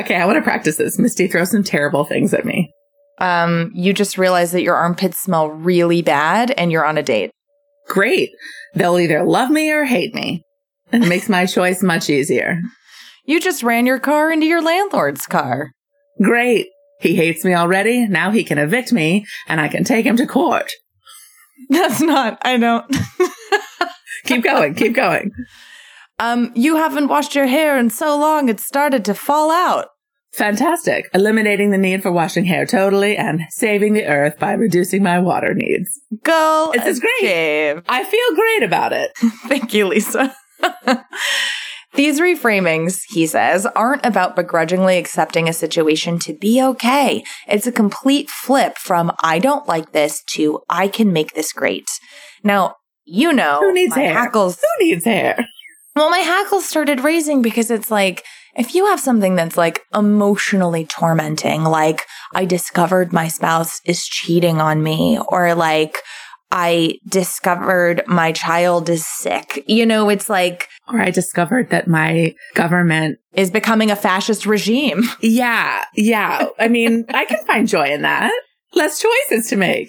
okay. 0.00 0.16
I 0.16 0.26
want 0.26 0.36
to 0.36 0.42
practice 0.42 0.76
this. 0.76 0.98
Misty, 0.98 1.28
throw 1.28 1.44
some 1.44 1.62
terrible 1.62 2.04
things 2.04 2.34
at 2.34 2.44
me. 2.44 2.70
Um, 3.20 3.70
you 3.74 3.92
just 3.92 4.18
realize 4.18 4.52
that 4.52 4.62
your 4.62 4.76
armpits 4.76 5.20
smell 5.20 5.48
really 5.48 6.02
bad 6.02 6.52
and 6.52 6.70
you're 6.70 6.84
on 6.84 6.98
a 6.98 7.02
date. 7.02 7.30
Great. 7.88 8.30
They'll 8.74 8.98
either 8.98 9.24
love 9.24 9.50
me 9.50 9.70
or 9.70 9.84
hate 9.84 10.14
me. 10.14 10.42
It 10.92 11.00
makes 11.00 11.28
my 11.28 11.46
choice 11.46 11.82
much 11.82 12.08
easier. 12.08 12.60
You 13.24 13.40
just 13.40 13.62
ran 13.62 13.86
your 13.86 13.98
car 13.98 14.30
into 14.32 14.46
your 14.46 14.62
landlord's 14.62 15.26
car. 15.26 15.72
Great. 16.22 16.68
He 17.00 17.14
hates 17.14 17.44
me 17.44 17.54
already. 17.54 18.06
Now 18.08 18.30
he 18.30 18.42
can 18.42 18.58
evict 18.58 18.92
me 18.92 19.26
and 19.46 19.60
I 19.60 19.68
can 19.68 19.84
take 19.84 20.06
him 20.06 20.16
to 20.16 20.26
court. 20.26 20.70
That's 21.68 22.00
not, 22.00 22.38
I 22.42 22.56
don't. 22.56 22.84
Keep 24.24 24.44
going. 24.44 24.74
Keep 24.74 24.94
going. 24.94 25.30
um, 26.18 26.52
you 26.54 26.76
haven't 26.76 27.08
washed 27.08 27.34
your 27.34 27.46
hair 27.46 27.78
in 27.78 27.90
so 27.90 28.16
long 28.18 28.48
it 28.48 28.60
started 28.60 29.04
to 29.06 29.14
fall 29.14 29.50
out. 29.50 29.88
Fantastic. 30.38 31.06
Eliminating 31.12 31.70
the 31.72 31.78
need 31.78 32.00
for 32.00 32.12
washing 32.12 32.44
hair 32.44 32.64
totally 32.64 33.16
and 33.16 33.42
saving 33.50 33.94
the 33.94 34.06
earth 34.06 34.38
by 34.38 34.52
reducing 34.52 35.02
my 35.02 35.18
water 35.18 35.52
needs. 35.52 36.00
Go. 36.22 36.70
This 36.74 36.86
is 36.86 37.00
great. 37.00 37.20
Dave. 37.20 37.82
I 37.88 38.04
feel 38.04 38.34
great 38.36 38.62
about 38.62 38.92
it. 38.92 39.10
Thank 39.48 39.74
you, 39.74 39.88
Lisa. 39.88 40.34
These 41.94 42.20
reframings, 42.20 43.00
he 43.08 43.26
says, 43.26 43.66
aren't 43.74 44.06
about 44.06 44.36
begrudgingly 44.36 44.98
accepting 44.98 45.48
a 45.48 45.52
situation 45.52 46.20
to 46.20 46.34
be 46.34 46.62
okay. 46.62 47.24
It's 47.48 47.66
a 47.66 47.72
complete 47.72 48.30
flip 48.30 48.78
from 48.78 49.10
I 49.22 49.40
don't 49.40 49.66
like 49.66 49.90
this 49.92 50.22
to 50.34 50.60
I 50.70 50.86
can 50.86 51.12
make 51.12 51.34
this 51.34 51.52
great. 51.52 51.88
Now, 52.44 52.76
you 53.04 53.32
know, 53.32 53.58
Who 53.60 53.72
needs 53.72 53.96
my 53.96 54.02
hair? 54.02 54.12
hackles 54.12 54.60
Who 54.60 54.84
needs 54.84 55.04
hair? 55.04 55.44
Well, 55.96 56.10
my 56.10 56.18
hackles 56.18 56.68
started 56.68 57.00
raising 57.00 57.42
because 57.42 57.72
it's 57.72 57.90
like, 57.90 58.22
if 58.58 58.74
you 58.74 58.86
have 58.86 59.00
something 59.00 59.34
that's 59.36 59.56
like 59.56 59.80
emotionally 59.94 60.84
tormenting, 60.86 61.64
like 61.64 62.04
I 62.34 62.44
discovered 62.44 63.12
my 63.12 63.28
spouse 63.28 63.80
is 63.84 64.04
cheating 64.06 64.60
on 64.60 64.82
me, 64.82 65.18
or 65.28 65.54
like 65.54 65.96
I 66.50 66.98
discovered 67.08 68.02
my 68.06 68.32
child 68.32 68.88
is 68.88 69.06
sick, 69.06 69.62
you 69.66 69.84
know, 69.84 70.08
it's 70.08 70.30
like, 70.30 70.68
Or 70.88 70.98
I 70.98 71.10
discovered 71.10 71.70
that 71.70 71.86
my 71.86 72.34
government. 72.54 73.18
is 73.34 73.50
becoming 73.50 73.90
a 73.90 73.96
fascist 73.96 74.46
regime. 74.46 75.02
Yeah. 75.20 75.84
Yeah. 75.94 76.48
I 76.58 76.68
mean, 76.68 77.04
I 77.10 77.26
can 77.26 77.44
find 77.46 77.68
joy 77.68 77.88
in 77.90 78.02
that. 78.02 78.32
Less 78.74 78.98
choices 79.00 79.48
to 79.50 79.56
make. 79.56 79.88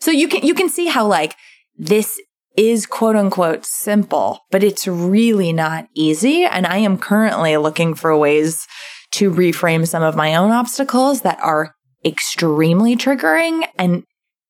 So 0.00 0.10
you 0.10 0.28
can, 0.28 0.42
you 0.46 0.54
can 0.54 0.68
see 0.68 0.86
how 0.88 1.06
like 1.06 1.34
this 1.76 2.20
is 2.56 2.86
quote 2.86 3.16
unquote 3.16 3.64
simple, 3.64 4.40
but 4.50 4.62
it's 4.62 4.86
really 4.86 5.52
not 5.52 5.88
easy. 5.94 6.44
And 6.44 6.66
I 6.66 6.78
am 6.78 6.98
currently 6.98 7.56
looking 7.56 7.94
for 7.94 8.16
ways 8.16 8.66
to 9.12 9.30
reframe 9.30 9.86
some 9.86 10.02
of 10.02 10.16
my 10.16 10.34
own 10.34 10.50
obstacles 10.50 11.22
that 11.22 11.38
are 11.40 11.74
extremely 12.04 12.96
triggering. 12.96 13.66
And 13.78 14.04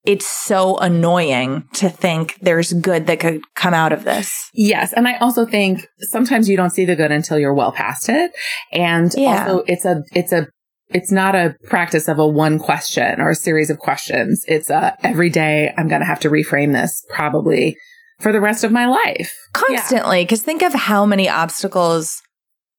it's 0.05 0.27
so 0.27 0.79
annoying 0.79 1.69
to 1.75 1.89
think 1.89 2.37
there's 2.41 2.73
good 2.73 3.07
that 3.07 3.21
could 3.21 3.41
come 3.55 3.73
out 3.75 3.93
of 3.93 4.03
this. 4.05 4.51
Yes. 4.53 4.93
And 4.93 5.07
I 5.07 5.17
also 5.19 5.47
think 5.47 5.87
sometimes 6.01 6.49
you 6.49 6.57
don't 6.57 6.71
see 6.71 6.85
the 6.85 6.97
good 6.97 7.13
until 7.13 7.39
you're 7.39 7.55
well 7.55 7.73
past 7.73 8.09
it. 8.09 8.33
And 8.73 9.13
Yeah. 9.17 9.45
also 9.47 9.65
it's 9.69 9.85
a, 9.85 10.03
it's 10.13 10.33
a, 10.33 10.49
it's 10.89 11.13
not 11.13 11.35
a 11.35 11.55
practice 11.65 12.09
of 12.09 12.19
a 12.19 12.27
one 12.27 12.59
question 12.59 13.21
or 13.21 13.31
a 13.31 13.35
series 13.35 13.71
of 13.71 13.79
questions. 13.79 14.45
It's 14.47 14.71
a 14.71 14.97
every 15.03 15.31
day 15.31 15.73
I'm 15.79 15.89
going 15.89 16.01
to 16.01 16.07
have 16.07 16.21
to 16.21 16.31
reframe 16.31 16.73
this 16.73 17.05
probably 17.09 17.77
for 18.23 18.33
the 18.33 18.41
rest 18.41 18.65
of 18.65 18.73
my 18.73 18.87
life. 18.87 19.33
Constantly. 19.53 20.25
Cause 20.27 20.43
think 20.43 20.63
of 20.63 20.73
how 20.73 21.05
many 21.05 21.29
obstacles 21.29 22.23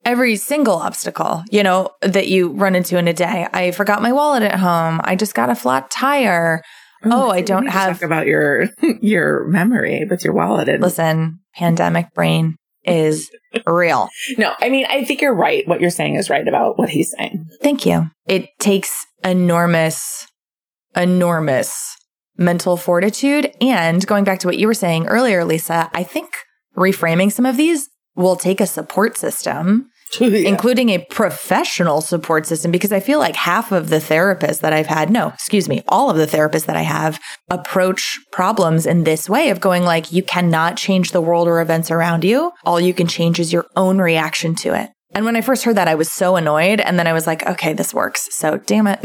every 0.06 0.36
single 0.36 0.76
obstacle, 0.76 1.44
you 1.52 1.64
know, 1.64 1.90
that 2.02 2.28
you 2.28 2.50
run 2.50 2.76
into 2.76 2.98
in 2.98 3.08
a 3.08 3.14
day. 3.14 3.48
I 3.54 3.72
forgot 3.72 4.02
my 4.02 4.12
wallet 4.12 4.44
at 4.44 4.60
home. 4.60 5.00
I 5.04 5.16
just 5.16 5.34
got 5.36 5.50
a 5.50 5.56
flat 5.56 5.90
tire. 5.92 6.62
Oh, 7.06 7.30
I 7.30 7.42
don't 7.42 7.68
have- 7.68 8.00
talk 8.00 8.06
about 8.06 8.28
your, 8.28 8.68
your 9.02 9.46
memory 9.48 10.06
with 10.10 10.24
your 10.24 10.34
wallet 10.34 10.68
and 10.70 10.82
Listen, 10.82 11.40
pandemic 11.56 12.14
brain 12.14 12.56
is 12.86 13.30
real. 13.68 14.10
no, 14.38 14.54
I 14.60 14.70
mean, 14.70 14.86
I 14.90 15.06
think 15.06 15.22
you're 15.22 15.34
right. 15.36 15.66
What 15.68 15.80
you're 15.80 15.90
saying 15.90 16.16
is 16.16 16.30
right 16.30 16.46
about 16.48 16.78
what 16.78 16.90
he's 16.90 17.14
saying. 17.18 17.46
Thank 17.62 17.86
you. 17.86 18.10
It 18.26 18.48
takes 18.60 19.06
enormous, 19.24 20.28
enormous 20.96 21.96
mental 22.38 22.78
fortitude. 22.78 23.52
And 23.62 24.06
going 24.06 24.24
back 24.24 24.40
to 24.40 24.48
what 24.48 24.58
you 24.58 24.68
were 24.68 24.74
saying 24.74 25.08
earlier, 25.08 25.46
Lisa, 25.46 25.90
I 25.94 26.04
think 26.04 26.34
reframing 26.76 27.32
some 27.32 27.46
of 27.46 27.58
these 27.58 27.90
will 28.16 28.36
take 28.36 28.62
a 28.62 28.68
support 28.68 29.18
system, 29.18 29.90
including 30.20 30.90
a 30.90 31.00
professional 31.10 32.02
support 32.02 32.46
system, 32.46 32.72
because 32.72 32.92
I 32.92 33.00
feel 33.00 33.20
like 33.20 33.36
half 33.36 33.72
of 33.72 33.90
the 33.90 33.98
therapists 33.98 34.60
that 34.60 34.74
I've 34.74 34.88
had, 34.88 35.10
no, 35.10 35.30
excuse 35.30 35.68
me, 35.68 35.84
all 35.88 36.10
of 36.10 36.18
the 36.18 36.28
therapists 36.28 36.66
that 36.66 36.76
I 36.76 36.84
have 36.84 37.20
approach 37.50 38.20
problems 38.32 38.86
in 38.86 39.04
this 39.04 39.30
way 39.30 39.50
of 39.50 39.60
going 39.60 39.84
like, 39.84 40.12
you 40.12 40.24
cannot 40.24 40.78
change 40.78 41.12
the 41.12 41.22
world 41.22 41.48
or 41.48 41.62
events 41.62 41.90
around 41.90 42.24
you. 42.24 42.52
All 42.64 42.80
you 42.80 42.94
can 42.94 43.08
change 43.08 43.40
is 43.40 43.52
your 43.52 43.66
own 43.76 44.00
reaction 44.00 44.56
to 44.56 44.74
it. 44.80 44.92
And 45.16 45.26
when 45.26 45.36
I 45.36 45.42
first 45.42 45.64
heard 45.64 45.78
that, 45.78 45.88
I 45.88 45.96
was 45.96 46.12
so 46.12 46.36
annoyed. 46.36 46.80
And 46.80 46.98
then 46.98 47.08
I 47.08 47.14
was 47.14 47.28
like, 47.28 47.46
okay, 47.46 47.74
this 47.74 47.94
works. 47.94 48.28
So 48.32 48.58
damn 48.58 48.88
it. 48.88 49.00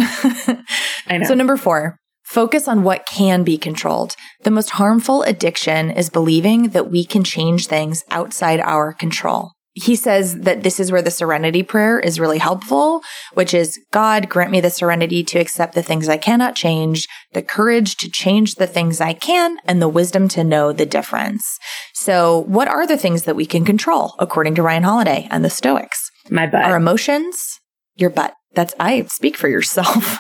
I 1.07 1.19
know. 1.19 1.27
So, 1.27 1.35
number 1.35 1.57
four, 1.57 1.99
focus 2.29 2.69
on 2.69 2.83
what 2.83 3.07
can 3.07 3.43
be 3.43 3.57
controlled. 3.57 4.14
The 4.43 4.51
most 4.51 4.71
harmful 4.71 5.23
addiction 5.23 5.91
is 5.91 6.11
believing 6.11 6.71
that 6.71 6.91
we 6.91 7.05
can 7.05 7.25
change 7.25 7.67
things 7.67 8.05
outside 8.11 8.61
our 8.61 8.93
control. 8.93 9.53
He 9.73 9.95
says 9.95 10.41
that 10.41 10.64
this 10.64 10.81
is 10.81 10.91
where 10.91 11.03
the 11.03 11.11
serenity 11.11 11.62
prayer 11.62 12.01
is 12.01 12.19
really 12.19 12.38
helpful, 12.38 13.01
which 13.35 13.55
is 13.55 13.79
God, 13.93 14.29
grant 14.29 14.51
me 14.51 14.61
the 14.61 14.71
serenity 14.71 15.23
to 15.25 15.38
accept 15.38 15.75
the 15.75 15.83
things 15.83 16.09
I 16.09 16.17
cannot 16.17 16.57
change, 16.57 17.07
the 17.33 17.43
courage 17.43 17.97
to 17.99 18.11
change 18.11 18.57
the 18.57 18.67
things 18.67 19.01
I 19.01 19.12
can, 19.12 19.59
and 19.64 19.81
the 19.81 19.88
wisdom 19.88 20.27
to 20.29 20.43
know 20.43 20.73
the 20.73 20.87
difference. 20.87 21.59
So, 21.95 22.41
what 22.41 22.67
are 22.67 22.88
the 22.88 22.99
things 22.99 23.23
that 23.23 23.37
we 23.37 23.47
can 23.47 23.64
control, 23.64 24.14
according 24.19 24.57
to 24.57 24.62
Ryan 24.62 24.83
Holiday 24.83 25.29
and 25.31 25.45
the 25.45 25.51
Stoics? 25.51 26.11
my 26.31 26.47
butt. 26.47 26.64
Our 26.64 26.77
emotions, 26.77 27.61
your 27.97 28.11
butt. 28.11 28.35
That's, 28.55 28.75
I 28.81 29.03
speak 29.05 29.37
for 29.37 29.49
yourself. 29.49 30.19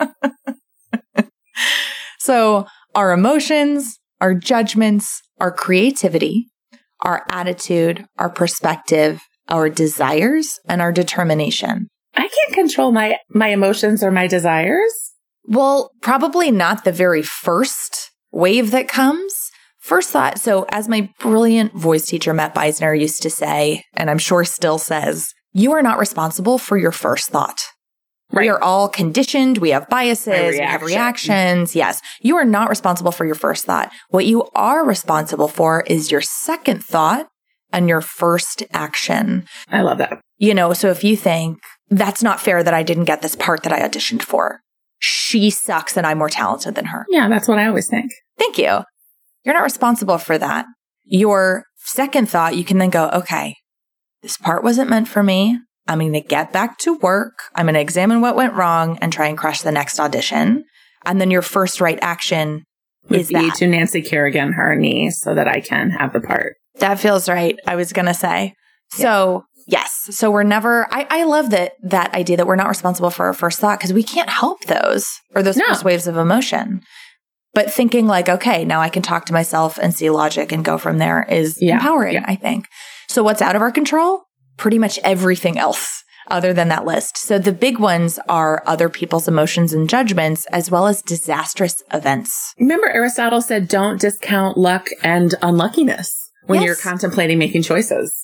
so, 2.18 2.66
our 2.94 3.12
emotions, 3.12 3.98
our 4.20 4.34
judgments, 4.34 5.22
our 5.40 5.50
creativity, 5.50 6.46
our 7.00 7.24
attitude, 7.30 8.06
our 8.18 8.30
perspective, 8.30 9.20
our 9.48 9.68
desires, 9.68 10.58
and 10.68 10.80
our 10.80 10.92
determination. 10.92 11.88
I 12.14 12.28
can't 12.28 12.54
control 12.54 12.92
my 12.92 13.16
my 13.30 13.48
emotions 13.48 14.02
or 14.02 14.10
my 14.10 14.26
desires. 14.26 14.92
Well, 15.44 15.90
probably 16.00 16.50
not 16.50 16.84
the 16.84 16.92
very 16.92 17.22
first 17.22 18.10
wave 18.30 18.70
that 18.70 18.88
comes. 18.88 19.50
First 19.78 20.10
thought, 20.10 20.38
so 20.38 20.64
as 20.68 20.88
my 20.88 21.10
brilliant 21.18 21.74
voice 21.74 22.06
teacher 22.06 22.32
Matt 22.32 22.54
Beisner 22.54 22.98
used 22.98 23.22
to 23.22 23.30
say, 23.30 23.82
and 23.94 24.08
I'm 24.08 24.18
sure 24.18 24.44
still 24.44 24.78
says, 24.78 25.34
you 25.52 25.72
are 25.72 25.82
not 25.82 25.98
responsible 25.98 26.58
for 26.58 26.76
your 26.76 26.92
first 26.92 27.30
thought. 27.30 27.60
Right. 28.32 28.44
We 28.44 28.48
are 28.48 28.62
all 28.62 28.88
conditioned. 28.88 29.58
We 29.58 29.70
have 29.70 29.88
biases. 29.88 30.52
We 30.52 30.58
have 30.58 30.82
reactions. 30.82 31.76
Yes. 31.76 32.00
You 32.20 32.36
are 32.36 32.44
not 32.44 32.70
responsible 32.70 33.12
for 33.12 33.26
your 33.26 33.34
first 33.34 33.66
thought. 33.66 33.92
What 34.08 34.24
you 34.26 34.48
are 34.54 34.84
responsible 34.86 35.48
for 35.48 35.82
is 35.82 36.10
your 36.10 36.22
second 36.22 36.82
thought 36.82 37.28
and 37.72 37.88
your 37.88 38.00
first 38.00 38.62
action. 38.72 39.46
I 39.68 39.82
love 39.82 39.98
that. 39.98 40.20
You 40.38 40.54
know, 40.54 40.72
so 40.72 40.90
if 40.90 41.04
you 41.04 41.16
think 41.16 41.58
that's 41.90 42.22
not 42.22 42.40
fair 42.40 42.62
that 42.62 42.74
I 42.74 42.82
didn't 42.82 43.04
get 43.04 43.22
this 43.22 43.36
part 43.36 43.62
that 43.64 43.72
I 43.72 43.86
auditioned 43.86 44.22
for, 44.22 44.60
she 44.98 45.50
sucks 45.50 45.96
and 45.96 46.06
I'm 46.06 46.18
more 46.18 46.30
talented 46.30 46.74
than 46.74 46.86
her. 46.86 47.06
Yeah, 47.10 47.28
that's 47.28 47.48
what 47.48 47.58
I 47.58 47.66
always 47.66 47.88
think. 47.88 48.10
Thank 48.38 48.56
you. 48.56 48.80
You're 49.44 49.54
not 49.54 49.62
responsible 49.62 50.18
for 50.18 50.38
that. 50.38 50.66
Your 51.04 51.64
second 51.76 52.30
thought, 52.30 52.56
you 52.56 52.64
can 52.64 52.78
then 52.78 52.90
go, 52.90 53.10
okay, 53.10 53.56
this 54.22 54.36
part 54.36 54.62
wasn't 54.62 54.88
meant 54.88 55.08
for 55.08 55.22
me. 55.22 55.58
I'm 55.88 55.98
going 55.98 56.12
to 56.12 56.20
get 56.20 56.52
back 56.52 56.78
to 56.78 56.94
work. 56.98 57.38
I'm 57.54 57.66
going 57.66 57.74
to 57.74 57.80
examine 57.80 58.20
what 58.20 58.36
went 58.36 58.54
wrong 58.54 58.98
and 59.00 59.12
try 59.12 59.26
and 59.28 59.36
crush 59.36 59.62
the 59.62 59.72
next 59.72 59.98
audition. 59.98 60.64
And 61.04 61.20
then 61.20 61.30
your 61.30 61.42
first 61.42 61.80
right 61.80 61.98
action 62.00 62.64
Would 63.08 63.20
is 63.20 63.28
be 63.28 63.34
that. 63.34 63.54
to 63.56 63.66
Nancy 63.66 64.00
Kerrigan 64.02 64.52
her 64.52 64.76
knee 64.76 65.10
so 65.10 65.34
that 65.34 65.48
I 65.48 65.60
can 65.60 65.90
have 65.90 66.12
the 66.12 66.20
part. 66.20 66.54
That 66.78 67.00
feels 67.00 67.28
right. 67.28 67.58
I 67.66 67.74
was 67.76 67.92
going 67.92 68.06
to 68.06 68.14
say. 68.14 68.54
So 68.92 69.44
yes. 69.66 70.06
So 70.10 70.30
we're 70.30 70.42
never, 70.44 70.86
I, 70.94 71.06
I 71.10 71.24
love 71.24 71.50
that, 71.50 71.72
that 71.82 72.14
idea 72.14 72.36
that 72.36 72.46
we're 72.46 72.56
not 72.56 72.68
responsible 72.68 73.10
for 73.10 73.26
our 73.26 73.32
first 73.34 73.58
thought 73.58 73.78
because 73.78 73.92
we 73.92 74.02
can't 74.04 74.30
help 74.30 74.62
those 74.66 75.08
or 75.34 75.42
those 75.42 75.56
No. 75.56 75.64
first 75.66 75.84
waves 75.84 76.06
of 76.06 76.16
emotion. 76.16 76.82
But 77.54 77.72
thinking 77.72 78.06
like, 78.06 78.28
okay, 78.28 78.64
now 78.64 78.80
I 78.80 78.88
can 78.88 79.02
talk 79.02 79.26
to 79.26 79.32
myself 79.32 79.78
and 79.78 79.92
see 79.94 80.08
logic 80.10 80.52
and 80.52 80.64
go 80.64 80.78
from 80.78 80.98
there 80.98 81.26
is 81.28 81.58
Yeah. 81.60 81.74
empowering, 81.74 82.14
Yeah. 82.14 82.24
I 82.26 82.36
think. 82.36 82.66
So 83.08 83.22
what's 83.22 83.42
out 83.42 83.56
of 83.56 83.62
our 83.62 83.72
control? 83.72 84.22
Pretty 84.56 84.78
much 84.78 84.98
everything 85.02 85.58
else 85.58 86.02
other 86.30 86.52
than 86.52 86.68
that 86.68 86.84
list. 86.84 87.18
So 87.18 87.38
the 87.38 87.52
big 87.52 87.78
ones 87.78 88.18
are 88.28 88.62
other 88.66 88.88
people's 88.88 89.26
emotions 89.26 89.72
and 89.72 89.88
judgments, 89.88 90.46
as 90.46 90.70
well 90.70 90.86
as 90.86 91.02
disastrous 91.02 91.82
events. 91.92 92.54
Remember 92.58 92.88
Aristotle 92.88 93.42
said 93.42 93.66
don't 93.68 94.00
discount 94.00 94.56
luck 94.56 94.86
and 95.02 95.34
unluckiness 95.42 96.12
when 96.46 96.60
Yes. 96.60 96.66
you're 96.66 96.76
contemplating 96.76 97.38
making 97.38 97.62
choices. 97.62 98.14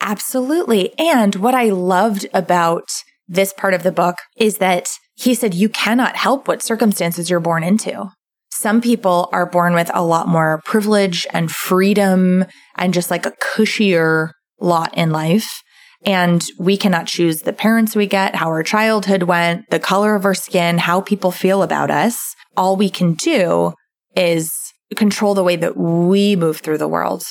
Absolutely. 0.00 0.96
And 0.98 1.36
what 1.36 1.54
I 1.54 1.64
loved 1.70 2.26
about 2.34 2.88
this 3.28 3.52
part 3.52 3.72
of 3.74 3.82
the 3.82 3.92
book 3.92 4.16
is 4.36 4.58
that 4.58 4.88
he 5.14 5.34
said 5.34 5.54
you 5.54 5.68
cannot 5.68 6.16
help 6.16 6.48
what 6.48 6.62
circumstances 6.62 7.30
you're 7.30 7.40
born 7.40 7.62
into. 7.62 8.08
Some 8.50 8.80
people 8.80 9.28
are 9.32 9.46
born 9.46 9.74
with 9.74 9.90
a 9.94 10.04
lot 10.04 10.28
more 10.28 10.60
privilege 10.64 11.26
and 11.32 11.50
freedom 11.50 12.44
and 12.76 12.92
just 12.92 13.10
like 13.10 13.26
a 13.26 13.32
cushier 13.32 14.30
lot 14.60 14.96
in 14.96 15.10
life. 15.10 15.61
And 16.04 16.44
we 16.58 16.76
cannot 16.76 17.06
choose 17.06 17.42
the 17.42 17.52
parents 17.52 17.94
we 17.94 18.06
get, 18.06 18.34
how 18.34 18.48
our 18.48 18.62
childhood 18.62 19.24
went, 19.24 19.70
the 19.70 19.78
color 19.78 20.14
of 20.16 20.24
our 20.24 20.34
skin, 20.34 20.78
how 20.78 21.00
people 21.00 21.30
feel 21.30 21.62
about 21.62 21.90
us. 21.90 22.34
All 22.56 22.76
we 22.76 22.90
can 22.90 23.14
do 23.14 23.72
is 24.16 24.52
control 24.96 25.34
the 25.34 25.44
way 25.44 25.56
that 25.56 25.76
we 25.76 26.36
move 26.36 26.58
through 26.58 26.78
the 26.78 26.88
world 26.88 27.22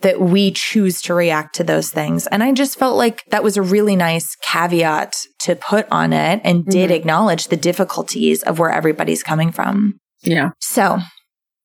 that 0.00 0.20
we 0.20 0.52
choose 0.52 1.02
to 1.02 1.12
react 1.14 1.56
to 1.56 1.64
those 1.64 1.90
things. 1.90 2.28
And 2.28 2.42
I 2.42 2.52
just 2.52 2.78
felt 2.78 2.96
like 2.96 3.24
that 3.30 3.42
was 3.42 3.56
a 3.56 3.62
really 3.62 3.96
nice 3.96 4.36
caveat 4.42 5.16
to 5.40 5.56
put 5.56 5.88
on 5.90 6.12
it 6.12 6.40
and 6.44 6.64
did 6.64 6.90
Mhm. 6.90 6.94
acknowledge 6.94 7.48
the 7.48 7.56
difficulties 7.56 8.42
of 8.44 8.58
where 8.60 8.70
everybody's 8.70 9.24
coming 9.24 9.50
from. 9.50 9.94
Yeah. 10.22 10.50
So 10.60 11.00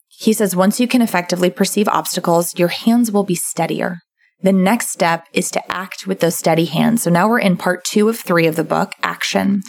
he 0.08 0.34
says, 0.34 0.56
once 0.56 0.80
you 0.80 0.88
can 0.88 1.02
effectively 1.04 1.52
perceive 1.52 1.88
obstacles, 1.90 2.58
your 2.58 2.70
hands 2.70 3.12
will 3.12 3.24
be 3.24 3.36
steadier. 3.36 4.00
The 4.44 4.54
next 4.54 4.90
step 4.90 5.26
is 5.34 5.50
to 5.52 5.72
act 5.72 6.06
with 6.06 6.20
those 6.20 6.36
steady 6.36 6.66
hands. 6.66 7.02
So 7.04 7.10
now 7.10 7.30
we're 7.30 7.40
in 7.40 7.58
part 7.58 7.84
two 7.86 8.10
of 8.10 8.20
three 8.20 8.46
of 8.46 8.56
the 8.56 8.64
book, 8.64 8.92
action. 9.02 9.62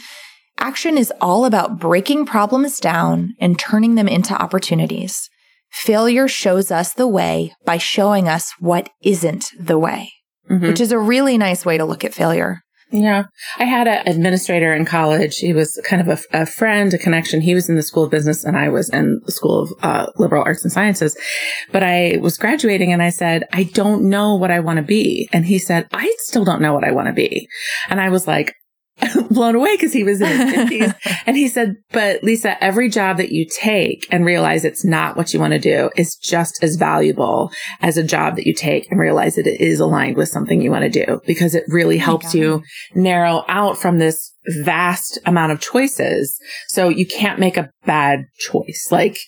Action 0.59 0.99
is 0.99 1.13
all 1.21 1.45
about 1.45 1.79
breaking 1.79 2.27
problems 2.27 2.81
down 2.81 3.35
and 3.41 3.59
turning 3.59 3.95
them 3.95 4.09
into 4.09 4.35
opportunities. 4.35 5.29
Failure 5.71 6.29
shows 6.29 6.71
us 6.71 6.93
the 6.93 7.09
way 7.09 7.53
by 7.65 7.79
showing 7.79 8.29
us 8.29 8.53
what 8.59 8.89
isn't 9.03 9.47
the 9.59 9.79
way, 9.79 10.13
Mhm. 10.51 10.69
which 10.69 10.81
is 10.81 10.93
a 10.93 10.99
really 10.99 11.39
nice 11.39 11.65
way 11.65 11.79
to 11.79 11.85
look 11.85 12.05
at 12.05 12.15
failure. 12.15 12.61
Yeah. 12.95 13.25
I 13.59 13.65
had 13.65 13.89
an 13.89 14.07
administrator 14.07 14.73
in 14.73 14.85
college. 14.85 15.39
He 15.39 15.53
was 15.53 15.81
kind 15.85 16.01
of 16.01 16.07
a, 16.33 16.43
a 16.43 16.47
friend, 16.47 16.95
a 16.95 16.99
connection. 16.99 17.41
He 17.41 17.53
was 17.53 17.69
in 17.69 17.75
the 17.75 17.83
School 17.83 18.05
of 18.05 18.13
Business 18.13 18.45
and 18.45 18.57
I 18.57 18.69
was 18.69 18.89
in 18.91 19.21
the 19.27 19.33
School 19.33 19.63
of 19.63 19.73
uh, 19.83 20.07
Liberal 20.17 20.45
Arts 20.45 20.63
and 20.63 20.73
Sciences. 20.73 21.17
But 21.73 21.83
I 21.83 22.19
was 22.21 22.39
graduating 22.39 22.93
and 22.93 23.03
I 23.03 23.11
said, 23.11 23.49
I 23.53 23.65
don't 23.65 24.09
know 24.09 24.37
what 24.37 24.53
I 24.53 24.61
want 24.61 24.77
to 24.77 24.85
be. 24.85 25.29
And 25.33 25.45
he 25.45 25.59
said, 25.59 25.89
I 25.93 26.15
still 26.19 26.45
don't 26.45 26.63
know 26.63 26.73
what 26.73 26.85
I 26.85 26.93
want 26.93 27.09
to 27.09 27.13
be. 27.13 27.49
And 27.89 28.01
I 28.01 28.11
was 28.11 28.29
like, 28.29 28.55
blown 29.31 29.55
away 29.55 29.77
because 29.77 29.93
he 29.93 30.05
was 30.05 30.21
in 30.21 30.29
his 30.29 30.55
50s. 30.71 30.95
And 31.27 31.37
he 31.37 31.49
said, 31.49 31.77
but 31.91 32.23
Lisa, 32.23 32.63
every 32.63 32.89
job 32.89 33.17
that 33.17 33.33
you 33.33 33.47
take 33.47 34.07
and 34.11 34.25
realize 34.25 34.65
it's 34.65 34.85
not 34.85 35.17
what 35.17 35.35
you 35.35 35.41
want 35.41 35.53
to 35.53 35.59
do 35.59 35.91
is 35.97 36.17
just 36.17 36.63
as 36.63 36.77
valuable 36.77 37.51
as 37.81 37.97
a 37.97 38.05
job 38.05 38.37
that 38.37 38.47
you 38.47 38.55
take 38.55 38.91
and 38.91 39.01
realize 39.01 39.35
that 39.37 39.47
it 39.47 39.61
is 39.61 39.81
aligned 39.81 40.17
with 40.17 40.29
something 40.29 40.61
you 40.61 40.71
want 40.71 40.91
to 40.91 41.05
do 41.05 41.21
because 41.27 41.55
it 41.55 41.65
really 41.69 41.99
helps 41.99 42.27
God. 42.27 42.35
you 42.35 42.63
narrow 42.95 43.45
out 43.49 43.79
from 43.79 43.99
this 43.99 44.33
vast 44.63 45.19
amount 45.27 45.53
of 45.53 45.61
choices. 45.61 46.39
So 46.69 46.89
you 46.89 47.07
can't 47.07 47.41
make 47.41 47.57
a 47.57 47.71
bad 47.85 48.27
choice. 48.39 48.89
Like 48.91 49.19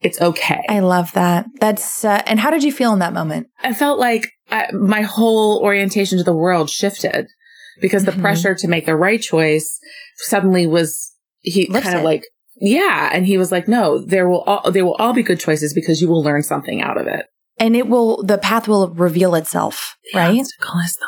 it's 0.00 0.20
okay. 0.20 0.64
I 0.68 0.80
love 0.80 1.12
that. 1.12 1.46
That's, 1.60 2.04
uh, 2.04 2.22
and 2.26 2.40
how 2.40 2.50
did 2.50 2.64
you 2.64 2.72
feel 2.72 2.92
in 2.92 2.98
that 2.98 3.12
moment? 3.12 3.46
I 3.62 3.72
felt 3.72 4.00
like 4.00 4.28
I, 4.50 4.70
my 4.72 5.02
whole 5.02 5.60
orientation 5.62 6.18
to 6.18 6.24
the 6.24 6.34
world 6.34 6.68
shifted 6.68 7.28
because 7.80 8.04
the 8.04 8.12
Mhm. 8.12 8.20
pressure 8.20 8.54
to 8.54 8.68
make 8.68 8.86
the 8.86 8.96
right 8.96 9.20
choice 9.20 9.78
suddenly 10.16 10.66
was 10.66 11.12
he 11.40 11.66
kind 11.66 11.96
of 11.96 12.02
like 12.02 12.24
yeah 12.60 13.10
and 13.12 13.26
he 13.26 13.38
was 13.38 13.50
like 13.50 13.66
no 13.66 13.98
there 14.04 14.28
will 14.28 14.42
all 14.42 14.70
they 14.70 14.82
will 14.82 14.94
all 14.94 15.12
be 15.12 15.22
good 15.22 15.40
choices 15.40 15.72
because 15.74 16.00
you 16.00 16.08
will 16.08 16.22
learn 16.22 16.42
something 16.42 16.82
out 16.82 16.96
of 16.98 17.06
it 17.06 17.26
And 17.58 17.76
it 17.76 17.88
will, 17.88 18.22
the 18.22 18.38
path 18.38 18.66
will 18.68 18.88
reveal 18.90 19.34
itself, 19.34 19.96
right? 20.14 20.40
obstacle 20.40 20.80
is 20.80 20.96
the 20.96 21.06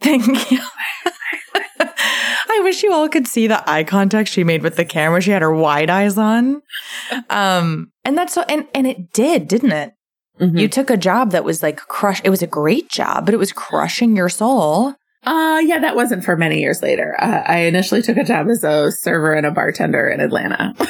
Thank 0.00 0.50
you. 0.50 0.58
I 1.80 2.60
wish 2.62 2.82
you 2.82 2.92
all 2.92 3.08
could 3.08 3.26
see 3.26 3.46
the 3.46 3.68
eye 3.68 3.84
contact 3.84 4.28
she 4.28 4.44
made 4.44 4.62
with 4.62 4.76
the 4.76 4.84
camera. 4.84 5.20
She 5.20 5.30
had 5.30 5.42
her 5.42 5.54
wide 5.54 5.90
eyes 5.90 6.18
on. 6.18 6.62
Um, 7.30 7.90
and 8.04 8.16
that's 8.16 8.34
so, 8.34 8.42
and, 8.48 8.66
and 8.74 8.86
it 8.86 9.12
did, 9.12 9.48
didn't 9.48 9.72
it? 9.72 9.92
way 10.40 10.50
You 10.54 10.68
took 10.68 10.90
a 10.90 10.96
job 10.96 11.30
that 11.30 11.44
was 11.44 11.62
like 11.62 11.78
crush. 11.78 12.20
It 12.24 12.30
was 12.30 12.42
a 12.42 12.46
great 12.46 12.90
job, 12.90 13.24
but 13.24 13.34
it 13.34 13.38
was 13.38 13.52
crushing 13.52 14.14
your 14.16 14.28
soul. 14.28 14.94
Uh 15.26 15.60
yeah 15.64 15.78
that 15.78 15.96
wasn't 15.96 16.24
for 16.24 16.36
many 16.36 16.60
years 16.60 16.82
later 16.82 17.14
uh, 17.20 17.42
i 17.46 17.58
initially 17.60 18.02
took 18.02 18.16
a 18.16 18.24
job 18.24 18.48
as 18.48 18.62
a 18.64 18.90
server 18.92 19.32
and 19.32 19.46
a 19.46 19.50
bartender 19.50 20.08
in 20.08 20.20
atlanta 20.20 20.74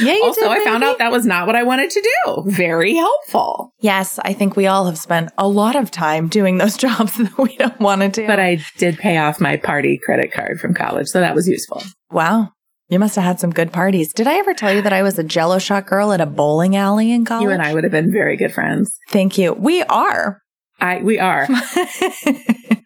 Yeah, 0.00 0.14
you 0.14 0.22
also 0.24 0.42
did, 0.42 0.50
i 0.50 0.64
found 0.64 0.84
out 0.84 0.98
that 0.98 1.10
was 1.10 1.26
not 1.26 1.46
what 1.48 1.56
i 1.56 1.62
wanted 1.64 1.90
to 1.90 2.00
do 2.24 2.42
very 2.50 2.94
helpful 2.94 3.72
Yes, 3.80 4.18
I 4.24 4.32
think 4.32 4.54
we 4.56 4.66
all 4.66 4.86
have 4.86 4.98
spent 4.98 5.30
a 5.38 5.48
lot 5.48 5.74
of 5.76 5.90
time 5.90 6.28
doing 6.28 6.58
those 6.58 6.76
jobs 6.86 7.16
that 7.16 7.36
we 7.38 7.56
don't 7.56 7.78
want 7.80 8.02
to 8.02 8.08
do. 8.08 8.26
but 8.26 8.38
i 8.38 8.58
did 8.76 8.96
pay 8.98 9.18
off 9.18 9.40
my 9.40 9.56
party 9.56 9.98
credit 9.98 10.32
card 10.32 10.60
from 10.60 10.72
college 10.74 11.08
so 11.08 11.18
that 11.20 11.34
was 11.34 11.48
useful 11.48 11.82
wow, 12.12 12.52
you 12.88 12.98
must 13.00 13.16
have 13.16 13.24
had 13.24 13.38
some 13.40 13.50
good 13.50 13.70
parties. 13.70 14.14
Did 14.14 14.26
I 14.26 14.38
ever 14.38 14.54
tell 14.54 14.72
you 14.72 14.80
that 14.80 14.94
I 14.94 15.02
was 15.02 15.18
a 15.18 15.22
Jello 15.24 15.58
shot 15.58 15.84
girl 15.86 16.10
at 16.12 16.22
a 16.22 16.26
bowling 16.26 16.74
alley 16.74 17.12
in 17.12 17.24
college? 17.26 17.42
you 17.44 17.50
and 17.50 17.60
i 17.62 17.74
would 17.74 17.82
have 17.84 17.92
been 17.92 18.12
very 18.12 18.36
good 18.36 18.52
friends 18.54 18.96
Thank 19.10 19.36
you. 19.36 19.52
We 19.52 19.82
are. 19.82 20.40
i 20.80 21.02
we 21.02 21.18
are 21.18 21.46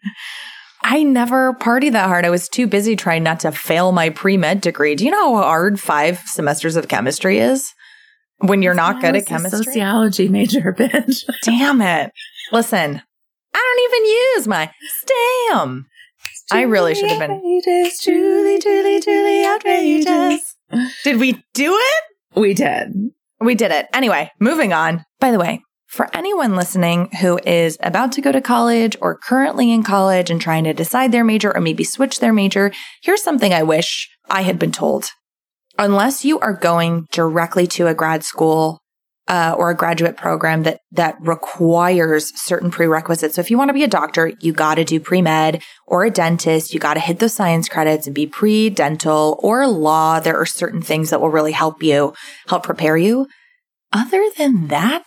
I 0.83 1.03
never 1.03 1.53
party 1.53 1.89
that 1.89 2.07
hard. 2.07 2.25
I 2.25 2.29
was 2.29 2.49
too 2.49 2.67
busy 2.67 2.95
trying 2.95 3.23
not 3.23 3.39
to 3.41 3.51
fail 3.51 3.91
my 3.91 4.09
pre 4.09 4.37
med 4.37 4.61
degree. 4.61 4.95
Do 4.95 5.05
you 5.05 5.11
know 5.11 5.35
how 5.37 5.43
hard 5.43 5.79
five 5.79 6.19
semesters 6.25 6.75
of 6.75 6.87
chemistry 6.87 7.39
is 7.39 7.73
when 8.39 8.61
you're 8.61 8.73
not 8.73 9.01
good 9.01 9.15
at 9.15 9.25
chemistry? 9.25 9.63
Sociology 9.63 10.27
major, 10.27 10.73
bitch. 10.77 11.23
Damn 11.43 11.81
it. 11.81 12.11
Listen, 12.51 13.01
I 13.53 13.57
don't 13.57 13.93
even 13.93 14.05
use 14.35 14.47
my 14.47 14.71
STEM. 15.51 15.85
I 16.51 16.61
really 16.63 16.93
should 16.93 17.09
have 17.09 17.19
been 17.19 17.61
truly, 18.01 18.59
truly, 18.59 18.99
truly 19.01 19.45
outrageous. 19.45 20.55
Did 21.03 21.19
we 21.19 21.43
do 21.53 21.73
it? 21.75 22.03
We 22.35 22.53
did. 22.53 22.93
We 23.39 23.55
did 23.55 23.71
it. 23.71 23.87
Anyway, 23.93 24.31
moving 24.39 24.73
on. 24.73 25.05
By 25.19 25.31
the 25.31 25.39
way, 25.39 25.61
for 25.93 26.09
anyone 26.11 26.55
listening 26.55 27.07
who 27.21 27.39
is 27.45 27.77
about 27.81 28.11
to 28.13 28.21
go 28.21 28.31
to 28.31 28.41
college 28.41 28.97
or 28.99 29.15
currently 29.15 29.71
in 29.71 29.83
college 29.83 30.31
and 30.31 30.41
trying 30.41 30.63
to 30.63 30.73
decide 30.73 31.11
their 31.11 31.23
major 31.23 31.55
or 31.55 31.61
maybe 31.61 31.83
switch 31.83 32.19
their 32.19 32.33
major, 32.33 32.71
here's 33.03 33.21
something 33.21 33.53
I 33.53 33.61
wish 33.61 34.09
I 34.27 34.41
had 34.41 34.57
been 34.57 34.71
told. 34.71 35.11
Unless 35.77 36.25
you 36.25 36.39
are 36.39 36.53
going 36.53 37.05
directly 37.11 37.67
to 37.67 37.85
a 37.85 37.93
grad 37.93 38.23
school 38.23 38.79
uh, 39.27 39.55
or 39.55 39.69
a 39.69 39.75
graduate 39.75 40.17
program 40.17 40.63
that 40.63 40.79
that 40.91 41.15
requires 41.21 42.31
certain 42.41 42.71
prerequisites. 42.71 43.35
So 43.35 43.41
if 43.41 43.51
you 43.51 43.59
want 43.59 43.69
to 43.69 43.73
be 43.73 43.83
a 43.83 43.87
doctor, 43.87 44.33
you 44.41 44.51
got 44.51 44.75
to 44.75 44.83
do 44.83 44.99
pre 44.99 45.21
med, 45.21 45.61
or 45.85 46.05
a 46.05 46.09
dentist, 46.09 46.73
you 46.73 46.79
got 46.79 46.95
to 46.95 46.99
hit 46.99 47.19
those 47.19 47.33
science 47.33 47.69
credits 47.69 48.07
and 48.07 48.15
be 48.15 48.25
pre 48.25 48.71
dental 48.71 49.39
or 49.43 49.67
law. 49.67 50.19
There 50.19 50.39
are 50.39 50.45
certain 50.47 50.81
things 50.81 51.11
that 51.11 51.21
will 51.21 51.29
really 51.29 51.51
help 51.51 51.83
you, 51.83 52.15
help 52.47 52.63
prepare 52.63 52.97
you. 52.97 53.27
Other 53.93 54.23
than 54.37 54.69
that, 54.69 55.05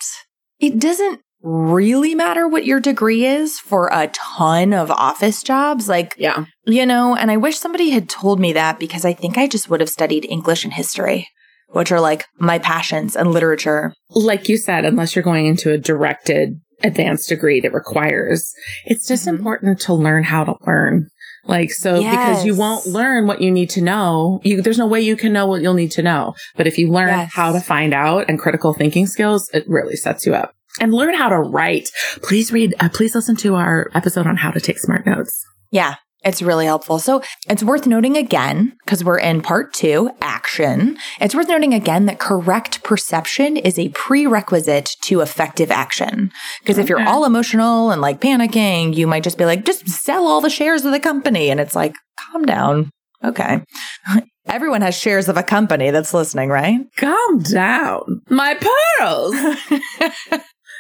it 0.61 0.79
doesn't 0.79 1.21
really 1.43 2.15
matter 2.15 2.49
what 2.49 2.65
your 2.65 2.81
degree 2.81 3.25
is 3.25 3.59
for 3.59 3.89
a 3.93 4.09
ton 4.09 4.73
of 4.73 4.91
office 4.91 5.43
jobs. 5.43 5.89
Like, 5.89 6.15
Yeah. 6.19 6.47
you 6.65 6.85
know, 6.87 7.15
and 7.15 7.31
I 7.31 7.37
wish 7.37 7.59
somebody 7.59 7.91
had 7.91 8.09
told 8.09 8.41
me 8.41 8.53
that 8.55 8.79
because 8.81 9.05
I 9.05 9.13
think 9.13 9.39
I 9.39 9.47
just 9.47 9.71
would 9.71 9.81
have 9.81 9.91
studied 9.91 10.25
English 10.29 10.65
and 10.65 10.73
history, 10.73 11.29
which 11.69 11.93
are 11.93 12.01
like 12.01 12.25
my 12.39 12.59
passions 12.59 13.15
and 13.15 13.31
literature. 13.33 13.93
Like 14.11 14.49
you 14.49 14.57
said, 14.57 14.85
unless 14.85 15.15
you're 15.15 15.23
going 15.23 15.47
into 15.47 15.71
a 15.71 15.79
directed 15.79 16.59
advanced 16.83 17.29
degree 17.29 17.61
that 17.61 17.73
requires, 17.73 18.53
it's 18.85 19.07
just 19.07 19.27
Mhm. 19.27 19.39
important 19.39 19.81
to 19.81 19.95
learn 19.95 20.25
how 20.25 20.45
to 20.45 20.55
learn. 20.67 21.09
Like, 21.47 21.71
so 21.71 22.01
because 22.03 22.45
you 22.45 22.55
won't 22.57 22.87
learn 22.87 23.27
what 23.27 23.41
you 23.41 23.51
need 23.51 23.71
to 23.71 23.81
know, 23.81 24.41
you, 24.45 24.63
there's 24.63 24.79
no 24.79 24.87
way 24.87 25.01
you 25.01 25.17
can 25.17 25.33
know 25.33 25.47
what 25.47 25.63
you'll 25.63 25.75
need 25.75 25.93
to 25.93 26.03
know. 26.03 26.35
But 26.57 26.67
if 26.67 26.77
you 26.79 26.91
learn 26.91 27.09
Yes. 27.09 27.33
how 27.35 27.53
to 27.53 27.61
find 27.61 27.95
out 27.95 28.29
and 28.29 28.39
critical 28.39 28.75
thinking 28.75 29.07
skills, 29.07 29.49
it 29.55 29.65
really 29.69 29.97
sets 29.97 30.27
you 30.27 30.35
up. 30.35 30.53
And 30.81 30.93
learn 30.93 31.15
how 31.15 31.29
to 31.29 31.39
write. 31.39 31.89
Please 32.23 32.53
read, 32.53 32.75
uh, 32.81 32.89
please 32.91 33.15
listen 33.15 33.37
to 33.37 33.55
our 33.55 33.91
episode 33.95 34.27
on 34.27 34.37
how 34.37 34.51
to 34.51 34.61
take 34.61 34.79
smart 34.79 35.07
notes. 35.07 35.45
Yeah, 35.71 35.95
it's 36.25 36.43
really 36.43 36.67
helpful. 36.67 36.99
So 36.99 37.23
it's 37.49 37.63
worth 37.63 37.87
noting 37.87 38.17
again, 38.17 38.77
because 38.85 39.05
we're 39.05 39.19
in 39.19 39.43
part 39.43 39.73
two, 39.73 40.11
action. 40.21 40.97
It's 41.21 41.35
worth 41.35 41.49
noting 41.49 41.73
again 41.73 42.07
that 42.07 42.19
correct 42.19 42.83
perception 42.83 43.57
is 43.57 43.79
a 43.79 43.91
prerequisite 43.91 44.91
to 45.05 45.21
effective 45.21 45.71
action. 45.71 46.33
Because 46.61 46.79
if 46.79 46.89
you're 46.89 47.07
all 47.07 47.25
emotional 47.25 47.91
and 47.91 48.01
like 48.01 48.21
panicking, 48.21 48.95
you 48.95 49.07
might 49.07 49.23
just 49.23 49.39
be 49.39 49.45
like, 49.45 49.65
just 49.65 49.89
sell 49.89 50.27
all 50.27 50.41
the 50.41 50.51
shares 50.51 50.85
of 50.85 50.93
the 50.93 51.01
company. 51.01 51.51
And 51.51 51.61
it's 51.61 51.77
like, 51.77 51.95
calm 52.19 52.45
down. 52.45 52.91
Okay. 53.23 53.63
Everyone 54.47 54.83
has 54.83 54.97
shares 54.97 55.29
of 55.29 55.37
a 55.37 55.43
company 55.43 55.91
that's 55.91 56.15
listening, 56.15 56.49
right? 56.51 56.81
Calm 56.97 57.41
down. 57.41 58.23
My 58.29 58.55
pearls. 58.55 59.35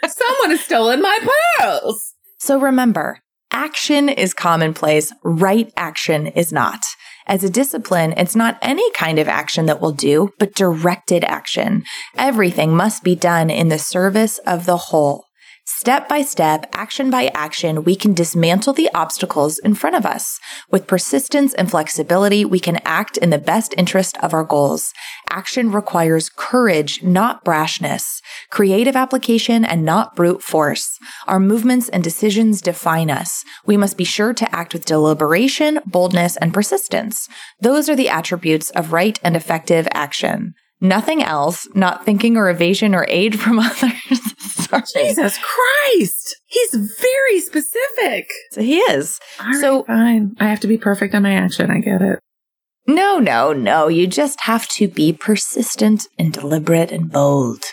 Someone 0.06 0.50
has 0.50 0.60
stolen 0.60 1.02
my 1.02 1.18
pearls. 1.58 2.14
So 2.38 2.60
remember, 2.60 3.18
action 3.56 4.10
is 4.10 4.34
commonplace, 4.34 5.10
right 5.24 5.72
action 5.78 6.26
is 6.26 6.52
not. 6.52 6.84
As 7.26 7.42
a 7.42 7.48
discipline, 7.48 8.12
it's 8.16 8.36
not 8.36 8.58
any 8.60 8.88
kind 8.92 9.18
of 9.18 9.28
action 9.28 9.64
that 9.64 9.80
will 9.80 9.92
do, 9.92 10.30
but 10.38 10.54
directed 10.54 11.24
action. 11.24 11.82
Everything 12.18 12.76
must 12.76 13.02
be 13.02 13.16
done 13.16 13.48
in 13.48 13.68
the 13.68 13.78
service 13.78 14.36
of 14.46 14.66
the 14.66 14.76
whole. 14.76 15.25
Step 15.68 16.08
by 16.08 16.22
step, 16.22 16.68
action 16.72 17.10
by 17.10 17.26
action, 17.34 17.82
we 17.82 17.96
can 17.96 18.14
dismantle 18.14 18.72
the 18.72 18.88
obstacles 18.94 19.58
in 19.58 19.74
front 19.74 19.96
of 19.96 20.06
us. 20.06 20.38
With 20.70 20.86
persistence 20.86 21.54
and 21.54 21.68
flexibility, 21.68 22.44
we 22.44 22.60
can 22.60 22.80
act 22.84 23.16
in 23.16 23.30
the 23.30 23.38
best 23.38 23.74
interest 23.76 24.16
of 24.18 24.32
our 24.32 24.44
goals. 24.44 24.92
Action 25.28 25.72
requires 25.72 26.28
courage, 26.28 27.02
not 27.02 27.44
brashness, 27.44 28.20
creative 28.50 28.94
application, 28.94 29.64
and 29.64 29.84
not 29.84 30.14
brute 30.14 30.40
force. 30.40 30.98
Our 31.26 31.40
movements 31.40 31.88
and 31.88 32.02
decisions 32.02 32.60
define 32.60 33.10
us. 33.10 33.44
We 33.64 33.76
must 33.76 33.96
be 33.96 34.04
sure 34.04 34.34
to 34.34 34.54
act 34.54 34.72
with 34.72 34.86
deliberation, 34.86 35.80
boldness, 35.84 36.36
and 36.36 36.54
persistence. 36.54 37.28
Those 37.60 37.88
are 37.88 37.96
the 37.96 38.08
attributes 38.08 38.70
of 38.70 38.92
right 38.92 39.18
and 39.22 39.34
effective 39.34 39.88
action. 39.92 40.54
Nothing 40.80 41.22
else, 41.22 41.66
not 41.74 42.04
thinking 42.04 42.36
or 42.36 42.50
evasion 42.50 42.94
or 42.94 43.06
aid 43.08 43.40
from 43.40 43.58
others. 43.60 44.20
Jesus 44.94 45.38
Christ. 45.38 46.36
He's 46.46 46.74
very 47.00 47.40
specific. 47.40 48.26
So 48.52 48.62
he 48.62 48.78
is. 48.78 49.18
Right, 49.40 49.54
So- 49.60 49.84
fine. 49.84 50.34
I 50.38 50.48
have 50.48 50.60
to 50.60 50.66
be 50.66 50.76
perfect 50.78 51.14
on 51.14 51.22
my 51.22 51.34
action. 51.34 51.70
I 51.70 51.78
get 51.80 52.02
it. 52.02 52.18
No, 52.88 53.18
no, 53.18 53.52
no. 53.52 53.88
You 53.88 54.06
just 54.06 54.40
have 54.42 54.68
to 54.70 54.86
be 54.86 55.12
persistent 55.12 56.06
and 56.18 56.32
deliberate 56.32 56.92
and 56.92 57.10
bold. 57.10 57.64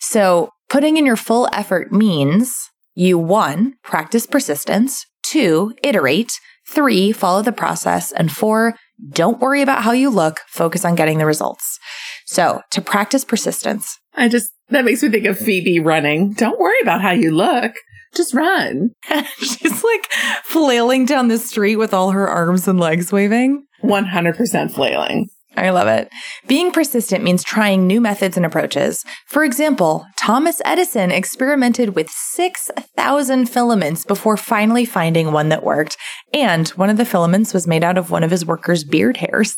So 0.00 0.50
putting 0.68 0.96
in 0.96 1.06
your 1.06 1.16
full 1.16 1.48
effort 1.52 1.92
means 1.92 2.52
you 2.94 3.18
one, 3.18 3.74
practice 3.84 4.26
persistence, 4.26 5.04
two, 5.22 5.74
iterate, 5.82 6.32
three, 6.68 7.12
follow 7.12 7.42
the 7.42 7.52
process, 7.52 8.10
and 8.10 8.32
four, 8.32 8.74
don't 9.10 9.38
worry 9.40 9.62
about 9.62 9.82
how 9.82 9.92
you 9.92 10.08
look, 10.10 10.40
focus 10.48 10.84
on 10.84 10.94
getting 10.96 11.18
the 11.18 11.26
results. 11.26 11.78
So 12.26 12.60
to 12.72 12.82
practice 12.82 13.24
persistence, 13.24 13.98
I 14.14 14.28
just, 14.28 14.50
that 14.68 14.84
makes 14.84 15.02
me 15.02 15.08
think 15.08 15.26
of 15.26 15.38
Phoebe 15.38 15.80
running. 15.80 16.32
Don't 16.32 16.58
worry 16.58 16.80
about 16.82 17.00
how 17.00 17.12
you 17.12 17.30
look. 17.30 17.72
Just 18.14 18.34
run. 18.34 18.90
she's 19.38 19.84
like 19.84 20.10
flailing 20.44 21.04
down 21.04 21.28
the 21.28 21.38
street 21.38 21.76
with 21.76 21.94
all 21.94 22.10
her 22.10 22.28
arms 22.28 22.66
and 22.66 22.80
legs 22.80 23.12
waving. 23.12 23.64
100% 23.82 24.70
flailing. 24.72 25.28
I 25.56 25.70
love 25.70 25.88
it. 25.88 26.10
Being 26.46 26.70
persistent 26.70 27.24
means 27.24 27.42
trying 27.42 27.86
new 27.86 28.00
methods 28.00 28.36
and 28.36 28.44
approaches. 28.44 29.04
For 29.26 29.42
example, 29.42 30.06
Thomas 30.16 30.60
Edison 30.64 31.10
experimented 31.10 31.94
with 31.94 32.10
6,000 32.10 33.46
filaments 33.46 34.04
before 34.04 34.36
finally 34.36 34.84
finding 34.84 35.32
one 35.32 35.48
that 35.48 35.64
worked. 35.64 35.96
And 36.34 36.68
one 36.70 36.90
of 36.90 36.98
the 36.98 37.06
filaments 37.06 37.54
was 37.54 37.66
made 37.66 37.84
out 37.84 37.96
of 37.96 38.10
one 38.10 38.22
of 38.22 38.30
his 38.30 38.44
workers' 38.44 38.84
beard 38.84 39.16
hairs. 39.16 39.56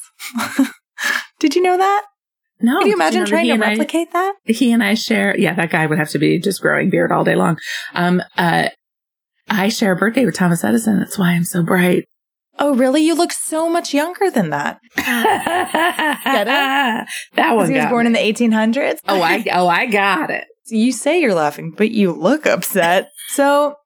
Did 1.40 1.56
you 1.56 1.62
know 1.62 1.76
that? 1.76 2.04
No. 2.60 2.78
Can 2.80 2.88
you 2.88 2.94
imagine 2.94 3.24
trying 3.24 3.46
to 3.46 3.52
and 3.52 3.64
I- 3.64 3.68
replicate 3.70 4.12
that? 4.12 4.34
he 4.44 4.72
and 4.72 4.82
I 4.82 4.94
share, 4.94 5.38
yeah, 5.38 5.54
that 5.54 5.70
guy 5.70 5.86
would 5.86 5.98
have 5.98 6.10
to 6.10 6.18
be 6.18 6.38
just 6.38 6.60
growing 6.60 6.90
beard 6.90 7.12
all 7.12 7.24
day 7.24 7.34
long. 7.36 7.58
Um, 7.94 8.22
uh, 8.36 8.68
I 9.48 9.68
share 9.68 9.92
a 9.92 9.96
birthday 9.96 10.24
with 10.26 10.34
Thomas 10.34 10.62
Edison. 10.64 10.98
That's 10.98 11.18
why 11.18 11.30
I'm 11.32 11.44
so 11.44 11.62
bright. 11.62 12.04
Oh, 12.58 12.74
really? 12.74 13.02
You 13.02 13.14
look 13.14 13.30
so 13.32 13.68
much 13.68 13.94
younger 13.94 14.30
than 14.30 14.50
that. 14.50 14.80
Get 14.96 16.48
it? 16.48 17.08
That 17.36 17.54
one 17.54 17.70
he 17.70 17.76
was 17.76 17.86
born 17.86 18.10
me. 18.12 18.18
in 18.18 18.34
the 18.36 18.48
1800s. 18.48 18.98
Oh, 19.08 19.22
I, 19.22 19.44
oh, 19.52 19.68
I 19.68 19.86
got 19.86 20.30
it. 20.30 20.44
You 20.66 20.90
say 20.92 21.20
you're 21.20 21.34
laughing, 21.34 21.72
but 21.76 21.90
you 21.92 22.12
look 22.12 22.46
upset. 22.46 23.10
so 23.28 23.76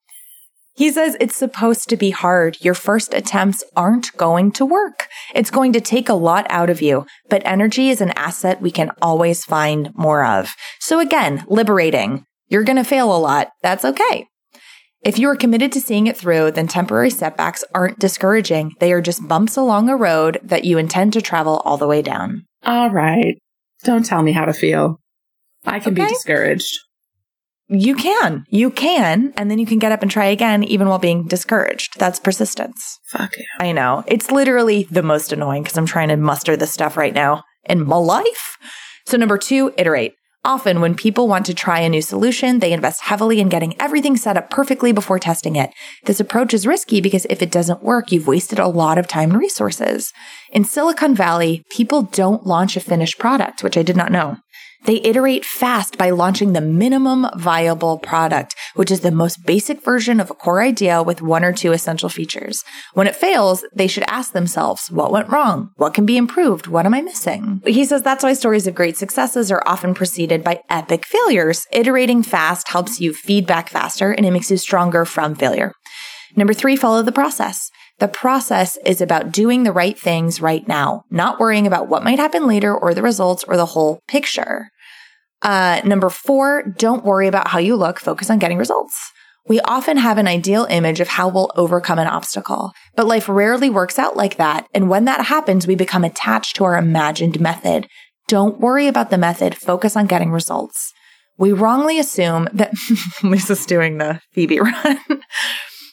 he 0.83 0.91
says 0.91 1.17
it's 1.21 1.37
supposed 1.37 1.89
to 1.89 1.97
be 1.97 2.11
hard. 2.11 2.59
Your 2.61 2.75
first 2.75 3.15
attempts 3.15 3.63
aren't 3.77 4.17
going 4.17 4.51
to 4.51 4.67
work. 4.67 5.07
It's 5.33 5.49
going 5.49 5.73
to 5.75 5.81
take 5.81 6.09
a 6.09 6.15
lot 6.15 6.45
out 6.51 6.71
of 6.71 6.83
you, 6.83 7.07
but 7.31 7.41
energy 7.45 7.89
is 7.89 8.01
an 8.01 8.11
asset 8.17 8.61
we 8.61 8.73
can 8.73 8.91
always 9.01 9.45
find 9.45 9.95
more 9.95 10.27
of. 10.27 10.57
So 10.81 10.99
again, 10.99 11.45
liberating. 11.47 12.25
You're 12.49 12.65
going 12.65 12.79
to 12.79 12.83
fail 12.83 13.17
a 13.17 13.23
lot. 13.23 13.51
That's 13.63 13.85
okay. 13.85 14.27
If 15.03 15.21
you 15.21 15.29
are 15.29 15.37
committed 15.37 15.71
to 15.71 15.81
seeing 15.81 16.09
it 16.09 16.17
through, 16.17 16.51
then 16.51 16.67
temporary 16.67 17.11
setbacks 17.11 17.63
aren't 17.73 18.01
discouraging. 18.01 18.73
They 18.81 18.93
are 18.93 19.01
just 19.01 19.29
bumps 19.29 19.57
along 19.57 19.89
a 19.89 19.95
road 19.95 20.41
that 20.43 20.65
you 20.65 20.79
intend 20.79 21.13
to 21.13 21.23
travel 21.23 21.63
all 21.65 21.77
the 21.77 21.87
way 21.87 22.03
down. 22.03 22.43
All 22.65 22.91
right. 22.91 23.39
Don't 23.85 24.05
tell 24.05 24.23
me 24.23 24.33
how 24.33 24.47
to 24.47 24.53
feel. 24.53 24.99
I 25.65 25.79
can 25.79 25.95
be 25.95 26.05
discouraged. 26.09 26.77
You 27.75 27.95
can. 27.95 28.45
You 28.51 28.71
can. 28.71 29.33
And 29.37 29.51
then 29.51 29.59
you 29.59 29.65
can 29.65 29.79
get 29.79 29.93
up 29.93 30.03
and 30.03 30.11
try 30.11 30.27
again, 30.27 30.63
even 30.63 30.89
while 30.89 30.99
being 30.99 31.27
discouraged. 31.27 31.99
That's 31.99 32.21
persistence. 32.21 32.99
Fuck 33.07 33.33
it. 33.39 33.47
I 33.59 33.73
know. 33.73 34.05
It's 34.07 34.31
literally 34.31 34.87
the 34.91 35.03
most 35.03 35.33
annoying 35.33 35.63
because 35.63 35.79
I'm 35.79 35.87
trying 35.87 36.09
to 36.09 36.17
muster 36.19 36.55
this 36.55 36.73
stuff 36.73 36.99
right 36.99 37.15
now 37.15 37.45
in 37.65 37.87
my 37.87 37.97
life. 37.97 38.59
So, 39.07 39.17
number 39.17 39.39
two, 39.39 39.73
iterate. 39.79 40.15
Often, 40.45 40.81
when 40.81 40.97
people 40.97 41.29
want 41.29 41.47
to 41.47 41.55
try 41.55 41.81
a 41.81 41.89
new 41.89 42.03
solution, 42.03 42.59
they 42.59 42.73
invest 42.73 43.03
heavily 43.03 43.41
in 43.41 43.49
getting 43.49 43.81
everything 43.81 44.17
set 44.17 44.37
up 44.37 44.51
perfectly 44.51 44.93
before 44.93 45.21
testing 45.21 45.55
it. 45.57 45.71
This 46.05 46.21
approach 46.21 46.53
is 46.53 46.67
risky 46.67 47.01
because 47.01 47.27
if 47.31 47.43
it 47.43 47.51
doesn't 47.51 47.85
work, 47.85 48.11
you've 48.11 48.27
wasted 48.27 48.59
a 48.59 48.67
lot 48.67 48.99
of 48.99 49.07
time 49.07 49.31
and 49.31 49.39
resources. 49.39 50.13
In 50.51 50.65
Silicon 50.65 51.15
Valley, 51.15 51.63
people 51.71 52.03
don't 52.03 52.45
launch 52.45 52.77
a 52.77 52.81
finished 52.81 53.21
product, 53.21 53.63
which 53.63 53.79
I 53.79 53.83
did 53.83 53.97
not 53.97 54.11
know. 54.11 54.39
They 54.85 55.01
iterate 55.05 55.45
fast 55.45 55.97
by 55.97 56.11
launching 56.11 56.53
the 56.53 56.61
minimum 56.61 57.29
viable 57.37 57.99
product, 57.99 58.55
which 58.75 58.91
is 58.91 59.01
the 59.01 59.13
most 59.13 59.45
basic 59.47 59.85
version 59.85 60.19
of 60.19 60.31
a 60.31 60.35
core 60.35 60.61
idea 60.61 61.03
with 61.03 61.23
one 61.23 61.45
or 61.45 61.53
two 61.53 61.73
essential 61.73 62.09
features. 62.09 62.65
When 62.95 63.07
it 63.07 63.15
fails, 63.15 63.65
they 63.75 63.87
should 63.87 64.05
ask 64.09 64.33
themselves, 64.33 64.91
what 64.91 65.13
went 65.13 65.29
wrong? 65.29 65.71
What 65.77 65.95
can 65.95 66.05
be 66.05 66.17
improved? 66.17 66.67
What 66.67 66.85
am 66.85 66.95
I 66.95 67.03
missing? 67.03 67.63
He 67.65 67.85
says 67.85 68.03
that's 68.03 68.25
why 68.25 68.33
stories 68.33 68.67
of 68.67 68.75
great 68.75 68.97
successes 68.97 69.53
are 69.53 69.63
often 69.67 69.95
preceded 69.95 70.43
by 70.43 70.61
epic 70.69 71.07
failures. 71.07 71.65
Iterating 71.73 72.23
fast 72.23 72.69
helps 72.69 73.01
you 73.01 73.15
feedback 73.15 73.69
faster 73.69 74.11
and 74.11 74.27
it 74.27 74.33
makes 74.33 74.51
you 74.51 74.57
stronger 74.57 75.05
from 75.05 75.37
failure. 75.37 75.73
Number 76.35 76.55
three, 76.55 76.77
follow 76.77 77.03
the 77.03 77.13
process. 77.13 77.71
The 77.99 78.09
process 78.09 78.79
is 78.85 79.01
about 79.01 79.31
doing 79.31 79.63
the 79.63 79.73
right 79.73 79.99
things 79.99 80.41
right 80.41 80.67
now, 80.67 81.05
not 81.11 81.39
worrying 81.39 81.67
about 81.67 81.89
what 81.89 82.03
might 82.03 82.19
happen 82.19 82.49
later 82.49 82.75
or 82.77 82.95
the 82.95 83.03
results 83.03 83.45
or 83.45 83.57
the 83.57 83.67
whole 83.67 84.01
picture. 84.09 84.71
Uh, 85.43 85.81
number 85.85 86.09
four, 86.09 86.63
don't 86.79 87.05
worry 87.05 87.27
about 87.27 87.49
how 87.49 87.59
you 87.59 87.75
look. 87.77 87.99
Focus 87.99 88.31
on 88.31 88.39
getting 88.39 88.59
results. 88.59 89.13
We 89.49 89.61
often 89.63 89.97
have 89.97 90.19
an 90.19 90.29
ideal 90.29 90.67
image 90.71 91.01
of 91.01 91.09
how 91.09 91.29
we'll 91.29 91.51
overcome 91.57 91.99
an 91.99 92.07
obstacle, 92.07 92.71
but 92.95 93.09
life 93.09 93.29
rarely 93.29 93.69
works 93.69 93.99
out 93.99 94.17
like 94.17 94.37
that. 94.37 94.67
And 94.73 94.89
when 94.89 95.05
that 95.07 95.27
happens, 95.27 95.67
we 95.67 95.75
become 95.75 96.05
attached 96.05 96.55
to 96.57 96.65
our 96.65 96.77
imagined 96.77 97.41
method. 97.41 97.89
Don't 98.29 98.61
worry 98.61 98.87
about 98.87 99.11
the 99.11 99.19
method. 99.19 99.57
Focus 99.57 99.97
on 99.97 100.07
getting 100.07 100.31
results. 100.31 100.93
we 101.39 101.51
wrongly 101.53 101.99
assume 101.99 102.49
that 102.53 102.73
Lisa's 103.25 103.67
doing 103.67 103.99
the 103.99 104.21
Phoebe 104.33 104.61
run. 104.61 104.99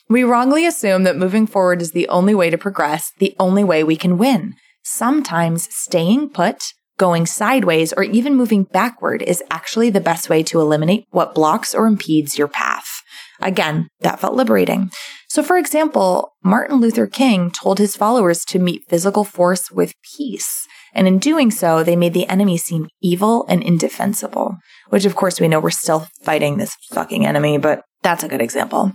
we 0.08 0.22
wrongly 0.22 0.64
assume 0.64 1.02
that 1.02 1.16
moving 1.16 1.48
forward 1.48 1.82
is 1.82 1.90
the 1.90 2.08
only 2.08 2.36
way 2.36 2.50
to 2.50 2.58
progress, 2.58 3.10
the 3.18 3.34
only 3.40 3.64
way 3.64 3.82
we 3.82 3.96
can 3.96 4.16
win. 4.16 4.54
Sometimes 4.84 5.68
staying 5.74 6.30
put, 6.30 6.72
going 7.00 7.24
sideways, 7.24 7.94
or 7.94 8.02
even 8.02 8.36
moving 8.36 8.64
backward 8.64 9.22
is 9.22 9.42
actually 9.50 9.88
the 9.88 10.02
best 10.02 10.28
way 10.28 10.42
to 10.42 10.60
eliminate 10.60 11.06
what 11.10 11.34
blocks 11.34 11.74
or 11.74 11.86
impedes 11.86 12.36
your 12.36 12.46
path. 12.46 13.00
Again, 13.40 13.88
that 14.00 14.20
felt 14.20 14.34
liberating. 14.34 14.90
So, 15.26 15.42
for 15.42 15.56
example, 15.56 16.34
Martin 16.44 16.76
Luther 16.76 17.06
King 17.06 17.50
told 17.50 17.78
his 17.78 17.96
followers 17.96 18.44
to 18.48 18.58
meet 18.58 18.84
physical 18.90 19.24
force 19.24 19.70
with 19.70 19.94
peace. 20.14 20.66
And 20.92 21.08
in 21.08 21.18
doing 21.18 21.50
so, 21.50 21.82
they 21.82 21.96
made 21.96 22.12
the 22.12 22.28
enemy 22.28 22.58
seem 22.58 22.88
evil 23.00 23.46
and 23.48 23.62
indefensible, 23.62 24.56
which 24.90 25.06
of 25.06 25.16
course 25.16 25.40
we 25.40 25.48
know 25.48 25.58
we're 25.58 25.70
still 25.70 26.06
fighting 26.22 26.58
this 26.58 26.76
fucking 26.92 27.24
enemy, 27.24 27.56
but 27.56 27.82
that's 28.02 28.24
a 28.24 28.28
good 28.28 28.42
example. 28.42 28.92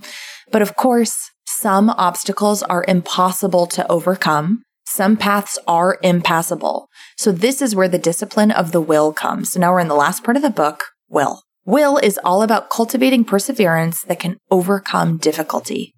But 0.52 0.62
of 0.62 0.76
course, 0.76 1.16
some 1.48 1.90
obstacles 1.90 2.62
are 2.62 2.84
impossible 2.86 3.66
to 3.68 3.90
overcome. 3.90 4.62
Some 4.86 5.16
paths 5.16 5.58
are 5.66 5.98
impassable. 6.02 6.88
So 7.16 7.32
this 7.32 7.60
is 7.60 7.74
where 7.74 7.88
the 7.88 7.98
discipline 7.98 8.52
of 8.52 8.70
the 8.70 8.80
will 8.80 9.12
comes. 9.12 9.52
So 9.52 9.60
now 9.60 9.72
we're 9.72 9.80
in 9.80 9.88
the 9.88 9.94
last 9.94 10.22
part 10.22 10.36
of 10.36 10.42
the 10.42 10.50
book, 10.50 10.84
will. 11.08 11.42
Will 11.64 11.98
is 11.98 12.20
all 12.22 12.42
about 12.42 12.70
cultivating 12.70 13.24
perseverance 13.24 14.02
that 14.02 14.20
can 14.20 14.38
overcome 14.50 15.16
difficulty. 15.18 15.92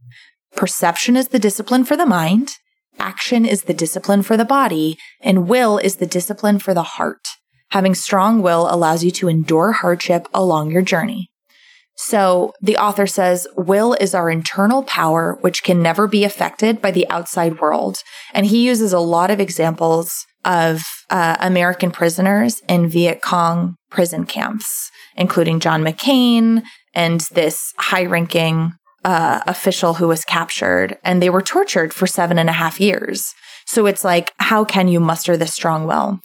Perception 0.57 1.17
is 1.17 1.29
the 1.29 1.39
discipline 1.39 1.85
for 1.85 1.97
the 1.97 2.07
mind. 2.07 2.53
Action 2.99 3.45
is 3.45 3.65
the 3.65 3.75
discipline 3.75 4.23
for 4.23 4.39
the 4.39 4.47
body 4.47 4.97
and 5.21 5.47
will 5.47 5.77
is 5.77 5.97
the 5.97 6.07
discipline 6.07 6.59
for 6.59 6.73
the 6.73 6.83
heart. 6.83 7.29
Having 7.73 7.95
strong 7.95 8.41
will 8.41 8.73
allows 8.73 9.05
you 9.05 9.11
to 9.11 9.29
endure 9.29 9.73
hardship 9.73 10.27
along 10.33 10.71
your 10.71 10.83
journey. 10.83 11.31
So 12.01 12.53
the 12.63 12.77
author 12.77 13.09
says, 13.09 13.49
will 13.57 13.95
is 13.95 14.15
our 14.15 14.31
internal 14.31 14.85
power, 14.85 15.37
which 15.41 15.65
can 15.65 15.83
never 15.83 16.07
be 16.07 16.23
affected 16.23 16.81
by 16.81 16.93
the 16.93 17.09
outside 17.11 17.61
world. 17.61 17.99
And 18.33 18.47
he 18.47 18.65
uses 18.65 18.93
a 18.93 19.01
lot 19.01 19.33
of 19.33 19.41
examples 19.41 20.25
of 20.45 20.81
uh, 21.11 21.37
American 21.41 21.91
prisoners 21.91 22.63
in 22.69 22.89
Viet 22.89 23.21
Cong 23.21 23.75
prison 23.91 24.27
camps, 24.27 24.91
including 25.17 25.59
John 25.59 25.83
McCain 25.83 26.63
and 26.95 27.23
this 27.33 27.73
high 27.79 28.05
ranking 28.05 28.73
uh, 29.05 29.41
official 29.49 29.95
who 29.95 30.07
was 30.07 30.25
captured, 30.25 30.99
and 31.03 31.21
they 31.21 31.31
were 31.31 31.43
tortured 31.43 31.93
for 31.93 32.07
seven 32.07 32.39
and 32.39 32.49
a 32.49 32.53
half 32.53 32.81
years. 32.81 33.35
So 33.67 33.87
it's 33.87 34.05
like, 34.05 34.33
how 34.39 34.65
can 34.65 34.87
you 34.87 35.01
muster 35.01 35.37
this 35.37 35.55
strong 35.55 35.87
will? 35.87 36.21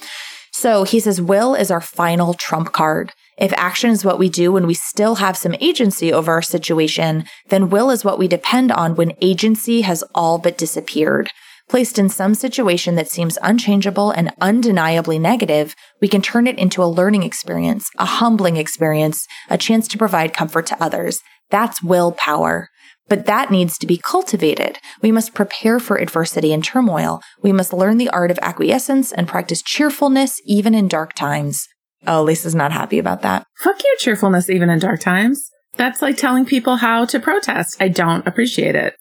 So 0.51 0.84
he 0.84 0.99
says, 0.99 1.19
will 1.19 1.55
is 1.55 1.71
our 1.71 1.82
final 1.82 2.36
trump 2.36 2.74
card. 2.74 3.11
If 3.38 3.53
action 3.53 3.89
is 3.89 4.05
what 4.05 4.19
we 4.19 4.29
do 4.29 4.51
when 4.51 4.67
we 4.67 4.73
still 4.73 5.15
have 5.15 5.38
some 5.38 5.55
agency 5.59 6.13
over 6.13 6.31
our 6.31 6.41
situation, 6.41 7.25
then 7.49 7.69
will 7.69 7.89
is 7.89 8.05
what 8.05 8.19
we 8.19 8.27
depend 8.27 8.71
on 8.71 8.95
when 8.95 9.17
agency 9.21 9.81
has 9.81 10.03
all 10.13 10.38
but 10.38 10.57
disappeared. 10.57 11.29
Placed 11.69 11.97
in 11.97 12.09
some 12.09 12.36
situation 12.36 12.95
that 12.95 13.09
seems 13.09 13.38
unchangeable 13.41 14.11
and 14.11 14.31
undeniably 14.41 15.17
negative, 15.17 15.73
we 16.01 16.07
can 16.07 16.21
turn 16.21 16.45
it 16.45 16.59
into 16.59 16.84
a 16.84 16.86
learning 16.86 17.23
experience, 17.23 17.89
a 17.97 18.05
humbling 18.05 18.57
experience, 18.57 19.25
a 19.49 19.57
chance 19.57 19.88
to 19.88 19.97
provide 19.97 20.34
comfort 20.34 20.67
to 20.67 20.84
others. 20.84 21.21
That's 21.49 21.81
willpower. 21.81 22.69
But 23.07 23.25
that 23.25 23.51
needs 23.51 23.77
to 23.79 23.88
be 23.88 23.97
cultivated. 23.97 24.77
We 25.01 25.11
must 25.11 25.34
prepare 25.34 25.79
for 25.79 25.97
adversity 25.97 26.53
and 26.53 26.63
turmoil. 26.63 27.21
We 27.41 27.51
must 27.51 27.73
learn 27.73 27.97
the 27.97 28.09
art 28.09 28.31
of 28.31 28.39
acquiescence 28.41 29.11
and 29.11 29.27
practice 29.27 29.61
cheerfulness 29.61 30.39
even 30.45 30.73
in 30.73 30.88
dark 30.88 31.13
times. 31.13 31.67
Oh, 32.06 32.24
Lisa's 32.24 32.56
not 32.56 32.72
happy 32.72 32.99
about 32.99 33.22
that. 33.22 33.45
Fuck 33.60 33.84
your 33.84 33.95
cheerfulness 33.97 34.49
even 34.49 34.70
in 34.70 34.80
dark 34.80 34.99
times. 34.99 35.49
That's 35.76 36.01
like 36.01 36.18
telling 36.18 36.45
people 36.45 36.78
how 36.78 37.06
to 37.06 37.20
protest. 37.20 37.78
I 37.80 37.88
don't 37.88 38.28
appreciate 38.28 38.76
it. 38.76 38.95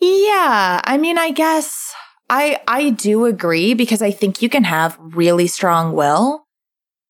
Yeah, 0.00 0.80
I 0.84 0.98
mean, 0.98 1.18
I 1.18 1.30
guess 1.30 1.92
I 2.28 2.60
I 2.66 2.90
do 2.90 3.26
agree 3.26 3.74
because 3.74 4.02
I 4.02 4.10
think 4.10 4.42
you 4.42 4.48
can 4.48 4.64
have 4.64 4.98
really 5.00 5.46
strong 5.46 5.92
will 5.92 6.44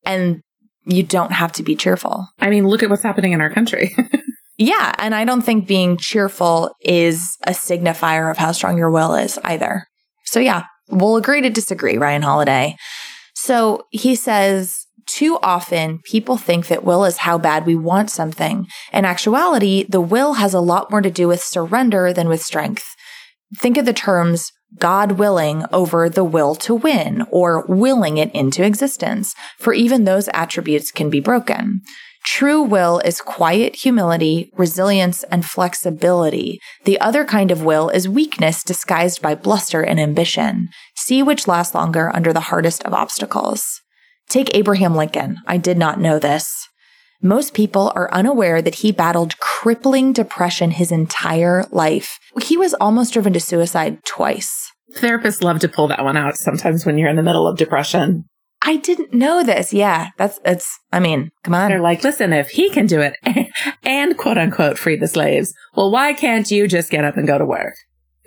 and 0.05 0.41
you 0.84 1.03
don't 1.03 1.32
have 1.32 1.53
to 1.53 1.62
be 1.62 1.76
cheerful. 1.76 2.26
I 2.38 2.51
mean, 2.51 2.66
look 2.66 2.82
at 2.82 2.91
what's 2.91 3.03
happening 3.03 3.32
in 3.32 3.41
our 3.41 3.51
country. 3.51 3.95
yeah, 4.59 4.95
and 4.99 5.14
I 5.14 5.24
don't 5.24 5.43
think 5.43 5.68
being 5.68 5.97
cheerful 5.97 6.74
is 6.80 7.36
a 7.47 7.53
signifier 7.53 8.30
of 8.30 8.38
how 8.38 8.53
strong 8.53 8.78
your 8.78 8.91
will 8.91 9.14
is 9.14 9.38
either. 9.45 9.86
So 10.24 10.41
yeah, 10.41 10.64
we'll 10.88 11.16
agree 11.16 11.43
to 11.43 11.51
disagree, 11.51 11.97
Ryan 11.99 12.22
Holiday. 12.22 12.76
So 13.34 13.86
he 13.91 14.14
says 14.16 14.86
too 15.12 15.38
often, 15.42 16.00
people 16.04 16.36
think 16.36 16.68
that 16.68 16.84
will 16.84 17.04
is 17.04 17.18
how 17.18 17.38
bad 17.38 17.66
we 17.66 17.74
want 17.74 18.11
something. 18.11 18.66
In 18.92 19.04
actuality, 19.04 19.84
the 19.88 20.00
will 20.00 20.34
has 20.34 20.54
a 20.54 20.61
lot 20.61 20.90
more 20.90 21.00
to 21.00 21.11
do 21.11 21.28
with 21.28 21.42
surrender 21.42 22.12
than 22.12 22.28
with 22.28 22.42
strength. 22.42 22.84
Think 23.56 23.76
of 23.76 23.86
the 23.86 23.92
terms 23.92 24.52
God 24.78 25.12
willing 25.12 25.64
over 25.72 26.08
the 26.08 26.24
will 26.24 26.54
to 26.56 26.74
win 26.74 27.26
or 27.30 27.66
willing 27.66 28.18
it 28.18 28.32
into 28.32 28.64
existence, 28.64 29.34
for 29.58 29.72
even 29.72 30.04
those 30.04 30.28
attributes 30.32 30.92
can 30.92 31.11
be 31.11 31.20
broken. 31.20 31.82
True 32.24 32.62
will 32.62 32.98
is 33.00 33.20
quiet 33.20 33.76
humility, 33.76 34.50
resilience, 34.56 35.24
and 35.24 35.44
flexibility. 35.44 36.61
The 36.84 37.00
other 37.00 37.24
kind 37.24 37.50
of 37.50 37.64
will 37.64 37.88
is 37.88 38.08
weakness 38.08 38.62
disguised 38.62 39.22
by 39.22 39.34
bluster 39.34 39.82
and 39.82 39.98
ambition. 39.98 40.68
See 40.96 41.22
which 41.22 41.48
lasts 41.48 41.74
longer 41.74 42.14
under 42.14 42.32
the 42.32 42.40
hardest 42.40 42.84
of 42.84 42.92
obstacles. 42.92 43.80
Take 44.31 44.55
Abraham 44.55 44.95
Lincoln. 44.95 45.39
I 45.49 45.57
did 45.57 45.76
not 45.76 45.99
know 45.99 46.20
this. 46.20 46.68
Most 47.20 47.53
people 47.53 47.93
are 47.97 48.14
unaware 48.14 48.62
that 48.62 48.76
he 48.76 48.93
battled 48.93 49.37
crippling 49.41 50.12
depression 50.12 50.70
his 50.70 50.93
entire 50.93 51.64
life. 51.72 52.16
He 52.41 52.57
was 52.57 52.72
almost 52.74 53.12
driven 53.12 53.33
to 53.33 53.41
suicide 53.41 53.99
twice. 54.07 54.70
Therapists 54.97 55.43
love 55.43 55.59
to 55.59 55.68
pull 55.68 55.89
that 55.89 56.05
one 56.05 56.16
out 56.16 56.37
sometimes 56.37 56.87
when 56.87 56.97
you're 56.97 57.11
in 57.11 57.16
the 57.16 57.24
middle 57.24 57.49
of 57.49 57.59
depression. 57.59 58.24
I 58.62 58.76
didn't 58.76 59.12
know 59.12 59.43
this. 59.43 59.72
Yeah, 59.72 60.11
that's, 60.16 60.39
it's, 60.45 60.78
I 60.93 61.01
mean, 61.01 61.31
come 61.43 61.55
on. 61.55 61.70
They're 61.70 61.81
like, 61.81 62.05
listen, 62.05 62.33
if 62.33 62.51
he 62.51 62.70
can 62.70 62.87
do 62.87 63.01
it 63.01 63.16
and 63.83 64.16
quote 64.16 64.39
unquote 64.39 64.78
free 64.78 64.97
the 64.97 65.09
slaves, 65.09 65.53
well, 65.74 65.91
why 65.91 66.12
can't 66.12 66.49
you 66.51 66.68
just 66.68 66.91
get 66.91 67.05
up 67.05 67.16
and 67.16 67.26
go 67.26 67.37
to 67.37 67.45
work? 67.45 67.74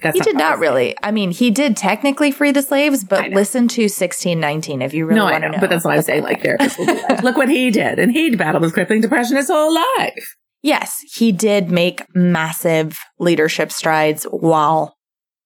That's 0.03 0.17
he 0.17 0.21
did 0.21 0.35
not 0.35 0.59
really. 0.59 0.95
I 1.01 1.11
mean, 1.11 1.31
he 1.31 1.49
did 1.49 1.75
technically 1.75 2.31
free 2.31 2.51
the 2.51 2.61
slaves, 2.61 3.03
but 3.03 3.31
listen 3.31 3.67
to 3.69 3.83
1619 3.83 4.81
if 4.81 4.93
you 4.93 5.05
really 5.05 5.19
no, 5.19 5.25
want 5.25 5.43
to 5.43 5.49
know. 5.49 5.57
But 5.59 5.69
that's 5.69 5.85
what 5.85 5.95
I'm 5.95 6.01
saying. 6.01 6.23
Like, 6.23 6.43
there, 6.43 6.57
look 7.23 7.37
what 7.37 7.49
he 7.49 7.71
did. 7.71 7.99
And 7.99 8.11
he 8.11 8.35
battled 8.35 8.61
with 8.61 8.73
crippling 8.73 9.01
depression 9.01 9.37
his 9.37 9.47
whole 9.47 9.73
life. 9.73 10.35
Yes, 10.61 10.99
he 11.13 11.31
did 11.31 11.71
make 11.71 12.03
massive 12.15 12.97
leadership 13.19 13.71
strides 13.71 14.23
while 14.25 14.95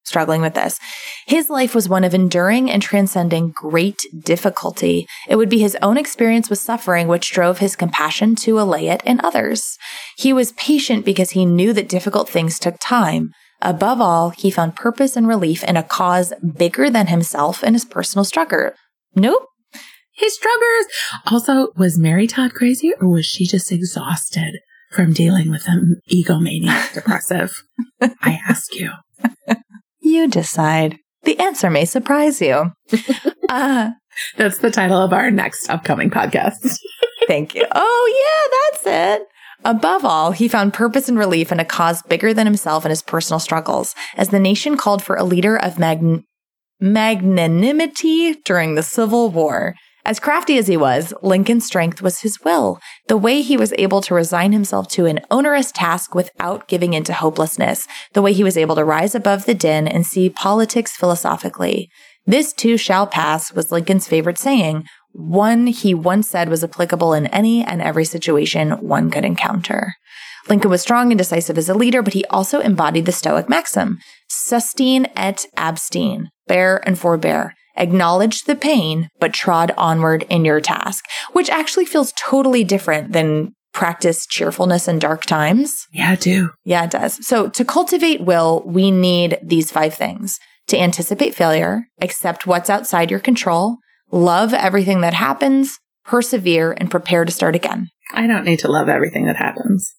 struggling 0.07 0.41
with 0.41 0.53
this. 0.53 0.79
His 1.27 1.49
life 1.49 1.75
was 1.75 1.89
one 1.89 2.03
of 2.03 2.13
enduring 2.13 2.71
and 2.71 2.81
transcending 2.81 3.51
great 3.51 4.01
difficulty. 4.23 5.05
It 5.27 5.35
would 5.35 5.49
be 5.49 5.59
his 5.59 5.77
own 5.81 5.97
experience 5.97 6.49
with 6.49 6.59
suffering 6.59 7.07
which 7.07 7.31
drove 7.31 7.57
his 7.59 7.75
compassion 7.75 8.35
to 8.37 8.59
allay 8.59 8.87
it 8.87 9.03
in 9.05 9.19
others. 9.23 9.77
He 10.17 10.31
was 10.31 10.53
patient 10.53 11.03
because 11.03 11.31
he 11.31 11.45
knew 11.45 11.73
that 11.73 11.89
difficult 11.89 12.29
things 12.29 12.57
took 12.57 12.75
time. 12.79 13.31
Above 13.61 13.99
all, 14.01 14.29
he 14.29 14.51
found 14.51 14.75
purpose 14.75 15.15
and 15.15 15.27
relief 15.27 15.63
in 15.63 15.75
a 15.77 15.83
cause 15.83 16.33
bigger 16.57 16.89
than 16.89 17.07
himself 17.07 17.63
and 17.63 17.75
his 17.75 17.85
personal 17.85 18.23
struggle. 18.23 18.71
Nope. 19.15 19.45
His 20.13 20.35
struggles. 20.35 20.85
Also, 21.31 21.67
was 21.75 21.97
Mary 21.97 22.27
Todd 22.27 22.53
crazy 22.53 22.93
or 22.99 23.07
was 23.09 23.25
she 23.25 23.45
just 23.45 23.71
exhausted 23.71 24.59
from 24.91 25.13
dealing 25.13 25.49
with 25.51 25.67
an 25.67 26.01
egomaniac 26.11 26.93
depressive? 26.93 27.51
I 28.01 28.39
ask 28.47 28.73
you. 28.75 28.91
You 29.99 30.29
decide. 30.29 30.97
The 31.23 31.37
answer 31.37 31.69
may 31.69 31.83
surprise 31.85 32.41
you. 32.41 32.71
Uh, 33.49 33.91
That's 34.35 34.57
the 34.57 34.69
title 34.71 35.01
of 35.01 35.13
our 35.13 35.31
next 35.31 35.69
upcoming 35.69 36.09
podcast. 36.09 36.77
thank 37.27 37.55
you. 37.55 37.65
Oh, 37.73 38.71
yeah, 38.81 38.81
that's 38.81 39.21
it. 39.21 39.27
Above 39.63 40.05
all, 40.05 40.31
he 40.31 40.47
found 40.47 40.73
purpose 40.73 41.09
and 41.09 41.17
relief 41.17 41.51
in 41.51 41.59
a 41.59 41.65
cause 41.65 42.01
bigger 42.03 42.33
than 42.33 42.45
himself 42.45 42.85
and 42.85 42.91
his 42.91 43.01
personal 43.01 43.39
struggles, 43.39 43.95
as 44.15 44.29
the 44.29 44.39
nation 44.39 44.77
called 44.77 45.01
for 45.01 45.15
a 45.15 45.23
leader 45.23 45.57
of 45.57 45.79
magn- 45.79 46.23
magnanimity 46.79 48.35
during 48.45 48.75
the 48.75 48.83
Civil 48.83 49.29
War. 49.29 49.75
As 50.05 50.21
crafty 50.21 50.57
as 50.57 50.67
he 50.67 50.77
was, 50.77 51.13
Lincoln's 51.21 51.65
strength 51.65 52.01
was 52.01 52.21
his 52.21 52.41
will, 52.45 52.79
the 53.09 53.17
way 53.17 53.41
he 53.41 53.57
was 53.57 53.73
able 53.77 53.99
to 54.03 54.13
resign 54.13 54.53
himself 54.53 54.87
to 54.89 55.05
an 55.05 55.19
onerous 55.29 55.69
task 55.69 56.15
without 56.15 56.69
giving 56.69 56.93
into 56.93 57.11
hopelessness, 57.11 57.85
the 58.13 58.21
way 58.21 58.31
he 58.31 58.43
was 58.43 58.55
able 58.55 58.75
to 58.75 58.85
rise 58.85 59.15
above 59.15 59.45
the 59.45 59.53
din 59.53 59.85
and 59.85 60.05
see 60.05 60.29
politics 60.29 60.95
philosophically. 60.95 61.89
This 62.25 62.53
too 62.53 62.77
shall 62.77 63.05
pass 63.05 63.51
was 63.51 63.69
Lincoln's 63.71 64.07
favorite 64.07 64.37
saying, 64.37 64.85
one 65.17 65.65
he 65.65 65.95
once 65.95 66.29
said 66.29 66.47
was 66.47 66.63
applicable 66.63 67.11
in 67.13 67.25
any 67.27 67.63
and 67.63 67.81
every 67.81 68.05
situation 68.05 68.71
one 68.87 69.09
could 69.09 69.25
encounter. 69.25 69.95
Lincoln 70.47 70.69
was 70.69 70.81
strong 70.81 71.11
and 71.11 71.17
decisive 71.17 71.57
as 71.57 71.67
a 71.67 71.73
leader, 71.73 72.03
but 72.03 72.13
he 72.13 72.23
also 72.25 72.59
embodied 72.59 73.07
the 73.07 73.11
Stoic 73.11 73.49
maxim, 73.49 73.97
sustine 74.29 75.07
et 75.15 75.45
abstine, 75.57 76.29
bear 76.47 76.81
and 76.87 76.99
forbear. 76.99 77.55
Acknowledge 77.75 78.43
the 78.43 78.55
pain, 78.55 79.09
but 79.19 79.33
trod 79.33 79.71
onward 79.75 80.25
in 80.29 80.45
your 80.45 80.61
task, 80.61 81.03
which 81.33 81.49
actually 81.49 81.85
feels 81.85 82.13
totally 82.17 82.63
different 82.63 83.11
than 83.11 83.53
practice 83.73 84.25
cheerfulness 84.25 84.87
in 84.87 84.99
dark 84.99 85.25
times? 85.25 85.87
Yeah, 85.91 86.11
I 86.11 86.15
do. 86.15 86.51
Yeah, 86.63 86.85
it 86.85 86.91
does. 86.91 87.25
So 87.27 87.49
to 87.49 87.65
cultivate 87.65 88.21
will, 88.21 88.63
we 88.65 88.91
need 88.91 89.39
these 89.43 89.71
five 89.71 89.93
things 89.93 90.39
to 90.67 90.79
anticipate 90.79 91.35
failure, 91.35 91.87
accept 92.01 92.47
what's 92.47 92.69
outside 92.69 93.11
your 93.11 93.19
control, 93.19 93.77
love 94.11 94.53
everything 94.53 95.01
that 95.01 95.13
happens, 95.13 95.79
persevere, 96.05 96.73
and 96.77 96.91
prepare 96.91 97.25
to 97.25 97.31
start 97.31 97.55
again. 97.55 97.89
I 98.13 98.27
don't 98.27 98.45
need 98.45 98.59
to 98.59 98.71
love 98.71 98.89
everything 98.89 99.25
that 99.25 99.35
happens. 99.35 99.93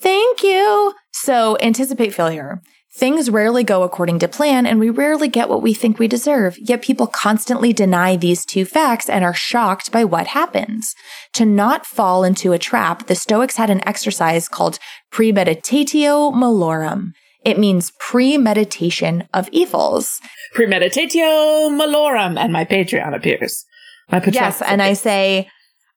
Thank 0.00 0.42
you. 0.42 0.94
So 1.12 1.56
anticipate 1.60 2.14
failure. 2.14 2.60
Things 2.94 3.30
rarely 3.30 3.62
go 3.64 3.82
according 3.82 4.18
to 4.20 4.28
plan 4.28 4.66
and 4.66 4.80
we 4.80 4.90
rarely 4.90 5.28
get 5.28 5.48
what 5.48 5.62
we 5.62 5.74
think 5.74 5.98
we 5.98 6.08
deserve. 6.08 6.56
Yet 6.58 6.82
people 6.82 7.06
constantly 7.06 7.72
deny 7.72 8.16
these 8.16 8.44
two 8.44 8.64
facts 8.64 9.08
and 9.08 9.24
are 9.24 9.34
shocked 9.34 9.92
by 9.92 10.04
what 10.04 10.28
happens. 10.28 10.94
To 11.34 11.44
not 11.44 11.86
fall 11.86 12.24
into 12.24 12.52
a 12.52 12.58
trap, 12.58 13.06
the 13.06 13.14
Stoics 13.14 13.56
had 13.56 13.70
an 13.70 13.86
exercise 13.86 14.48
called 14.48 14.78
premeditatio 15.12 16.32
malorum. 16.32 17.12
It 17.44 17.58
means 17.58 17.92
premeditation 17.98 19.28
of 19.32 19.48
evils. 19.52 20.20
Premeditatio 20.54 21.70
malorum 21.70 22.38
and 22.38 22.52
my 22.52 22.64
Patreon 22.64 23.14
appears. 23.14 23.64
My 24.10 24.20
Patreon 24.20 24.34
Yes, 24.34 24.62
and 24.62 24.82
I 24.82 24.94
say 24.94 25.48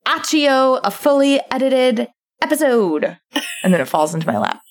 accio, 0.05 0.79
a 0.83 0.91
fully 0.91 1.39
edited 1.51 2.07
episode. 2.41 3.17
And 3.63 3.73
then 3.73 3.81
it 3.81 3.87
falls 3.87 4.13
into 4.13 4.27
my 4.27 4.37
lap. 4.37 4.61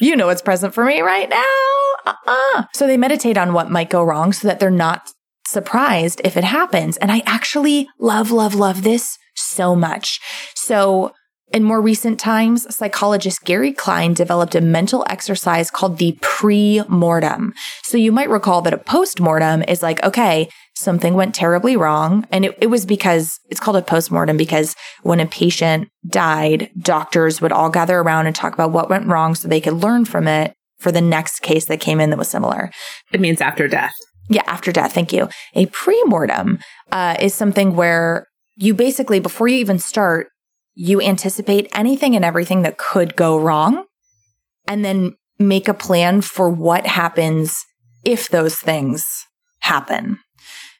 You 0.00 0.16
know 0.16 0.26
what's 0.26 0.42
present 0.42 0.72
for 0.72 0.84
me 0.84 1.00
right 1.00 1.28
now. 1.28 1.66
Uh-uh. 2.06 2.64
So 2.74 2.86
they 2.86 2.96
meditate 2.96 3.36
on 3.36 3.52
what 3.52 3.70
might 3.70 3.90
go 3.90 4.02
wrong 4.02 4.32
so 4.32 4.48
that 4.48 4.58
they're 4.58 4.70
not 4.70 5.10
surprised 5.46 6.20
if 6.24 6.36
it 6.36 6.44
happens. 6.44 6.96
And 6.96 7.12
I 7.12 7.22
actually 7.26 7.88
love, 7.98 8.30
love, 8.30 8.54
love 8.54 8.82
this 8.82 9.18
so 9.34 9.76
much. 9.76 10.20
So 10.54 11.12
in 11.52 11.64
more 11.64 11.80
recent 11.80 12.20
times, 12.20 12.72
psychologist 12.74 13.44
Gary 13.44 13.72
Klein 13.72 14.14
developed 14.14 14.54
a 14.54 14.60
mental 14.60 15.04
exercise 15.08 15.70
called 15.70 15.98
the 15.98 16.16
pre-mortem. 16.20 17.52
So 17.82 17.96
you 17.96 18.12
might 18.12 18.30
recall 18.30 18.62
that 18.62 18.72
a 18.72 18.78
post-mortem 18.78 19.64
is 19.66 19.82
like, 19.82 20.02
okay, 20.04 20.48
something 20.76 21.14
went 21.14 21.34
terribly 21.34 21.76
wrong. 21.76 22.26
And 22.30 22.44
it, 22.44 22.58
it 22.60 22.66
was 22.68 22.86
because 22.86 23.38
it's 23.50 23.60
called 23.60 23.76
a 23.76 23.82
post-mortem 23.82 24.36
because 24.36 24.76
when 25.02 25.20
a 25.20 25.26
patient 25.26 25.88
died, 26.06 26.70
doctors 26.78 27.40
would 27.40 27.52
all 27.52 27.68
gather 27.68 27.98
around 27.98 28.26
and 28.26 28.36
talk 28.36 28.54
about 28.54 28.70
what 28.70 28.88
went 28.88 29.08
wrong 29.08 29.34
so 29.34 29.48
they 29.48 29.60
could 29.60 29.74
learn 29.74 30.04
from 30.04 30.28
it 30.28 30.54
for 30.78 30.92
the 30.92 31.00
next 31.00 31.40
case 31.40 31.66
that 31.66 31.80
came 31.80 32.00
in 32.00 32.10
that 32.10 32.18
was 32.18 32.28
similar. 32.28 32.70
It 33.12 33.20
means 33.20 33.40
after 33.40 33.68
death. 33.68 33.94
Yeah, 34.28 34.44
after 34.46 34.70
death. 34.70 34.92
Thank 34.92 35.12
you. 35.12 35.28
A 35.54 35.66
pre-mortem 35.66 36.60
uh, 36.92 37.16
is 37.18 37.34
something 37.34 37.74
where 37.74 38.26
you 38.56 38.74
basically, 38.74 39.20
before 39.20 39.48
you 39.48 39.56
even 39.58 39.78
start, 39.78 40.28
you 40.74 41.00
anticipate 41.00 41.68
anything 41.74 42.14
and 42.16 42.24
everything 42.24 42.62
that 42.62 42.78
could 42.78 43.16
go 43.16 43.38
wrong 43.38 43.84
and 44.66 44.84
then 44.84 45.16
make 45.38 45.68
a 45.68 45.74
plan 45.74 46.20
for 46.20 46.48
what 46.48 46.86
happens 46.86 47.56
if 48.04 48.28
those 48.28 48.56
things 48.56 49.04
happen. 49.60 50.18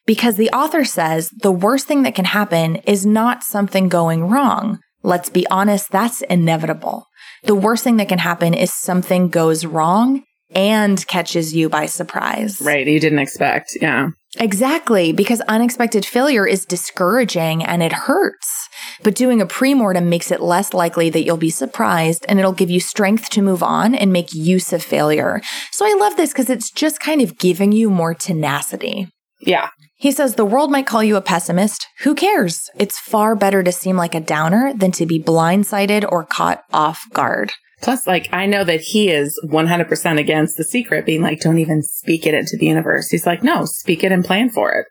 Because 0.07 0.37
the 0.37 0.51
author 0.51 0.85
says 0.85 1.31
the 1.43 1.53
worst 1.53 1.87
thing 1.87 2.03
that 2.03 2.15
can 2.15 2.25
happen 2.25 2.77
is 2.77 3.07
not 3.07 3.43
something 3.43 3.89
going 3.89 4.29
wrong. 4.29 4.79
Let's 5.03 5.31
be 5.31 5.47
honest, 5.51 5.91
that's 5.91 6.23
inevitable. 6.23 7.07
The 7.45 7.55
worst 7.55 7.85
thing 7.85 7.97
that 7.97 8.09
can 8.09 8.19
happen 8.19 8.55
is 8.55 8.75
something 8.75 9.29
goes 9.29 9.65
wrong 9.65 10.25
and 10.55 11.07
catches 11.07 11.55
you 11.55 11.69
by 11.69 11.87
surprise. 11.87 12.61
Right. 12.61 12.87
You 12.87 13.01
didn't 13.01 13.21
expect. 13.21 13.79
Yeah. 13.81 14.11
Exactly, 14.39 15.13
because 15.13 15.41
unexpected 15.43 16.07
failure 16.07 16.47
is 16.47 16.65
discouraging 16.65 17.65
and 17.65 17.83
it 17.83 17.93
hurts. 17.93 18.69
But 19.03 19.17
doing 19.17 19.41
a 19.41 19.47
premortem 19.47 20.07
makes 20.07 20.31
it 20.31 20.41
less 20.41 20.73
likely 20.73 21.11
that 21.11 21.25
you'll 21.25 21.37
be 21.37 21.51
surprised 21.51 22.25
and 22.29 22.39
it'll 22.39 22.53
give 22.53 22.71
you 22.71 22.79
strength 22.79 23.31
to 23.31 23.43
move 23.43 23.63
on 23.63 23.95
and 23.95 24.13
make 24.13 24.33
use 24.33 24.73
of 24.73 24.85
failure. 24.85 25.41
So 25.73 25.85
I 25.85 25.99
love 25.99 26.17
this 26.17 26.33
because 26.33 26.49
it's 26.49 26.71
just 26.71 27.01
kind 27.01 27.21
of 27.21 27.39
giving 27.39 27.73
you 27.73 27.91
more 27.91 28.15
tenacity. 28.15 29.09
Yeah. 29.41 29.71
He 29.97 30.13
says 30.13 30.35
the 30.35 30.45
world 30.45 30.71
might 30.71 30.87
call 30.87 31.03
you 31.03 31.17
a 31.17 31.23
pessimist. 31.23 31.87
Who 32.01 32.15
cares? 32.15 32.71
It's 32.79 32.99
far 32.99 33.35
better 33.35 33.63
to 33.63 33.73
seem 33.73 33.97
like 33.97 34.15
a 34.15 34.21
downer 34.21 34.73
than 34.75 34.93
to 34.93 35.07
be 35.07 35.21
blindsided 35.21 36.11
or 36.11 36.25
caught 36.25 36.63
off 36.73 37.05
guard. 37.13 37.53
Plus, 37.81 38.07
like, 38.07 38.29
I 38.33 38.47
know 38.47 38.65
that 38.65 38.81
he 38.81 39.09
is 39.11 39.41
100% 39.45 40.19
against 40.19 40.57
the 40.57 40.65
secret 40.65 41.07
being 41.07 41.23
like, 41.23 41.41
don't 41.41 41.59
even 41.59 41.83
speak 41.83 42.27
it 42.27 42.35
into 42.35 42.57
the 42.59 42.67
universe. 42.67 43.09
He's 43.09 43.27
like, 43.27 43.43
no, 43.43 43.65
speak 43.65 44.05
it 44.05 44.13
and 44.13 44.25
plan 44.25 44.51
for 44.51 44.73
it. 44.73 44.87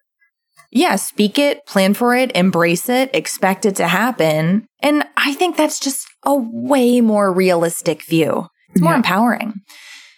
Yeah, 0.71 0.95
speak 0.97 1.39
it, 1.39 1.65
plan 1.65 1.93
for 1.93 2.15
it, 2.15 2.31
embrace 2.35 2.89
it, 2.89 3.09
expect 3.13 3.65
it 3.65 3.75
to 3.77 3.87
happen. 3.87 4.67
And 4.81 5.03
I 5.17 5.33
think 5.33 5.57
that's 5.57 5.79
just 5.79 6.05
a 6.23 6.35
way 6.35 7.01
more 7.01 7.33
realistic 7.33 8.03
view. 8.05 8.47
It's 8.71 8.81
more 8.81 8.93
Yeah. 8.93 8.97
empowering. 8.97 9.53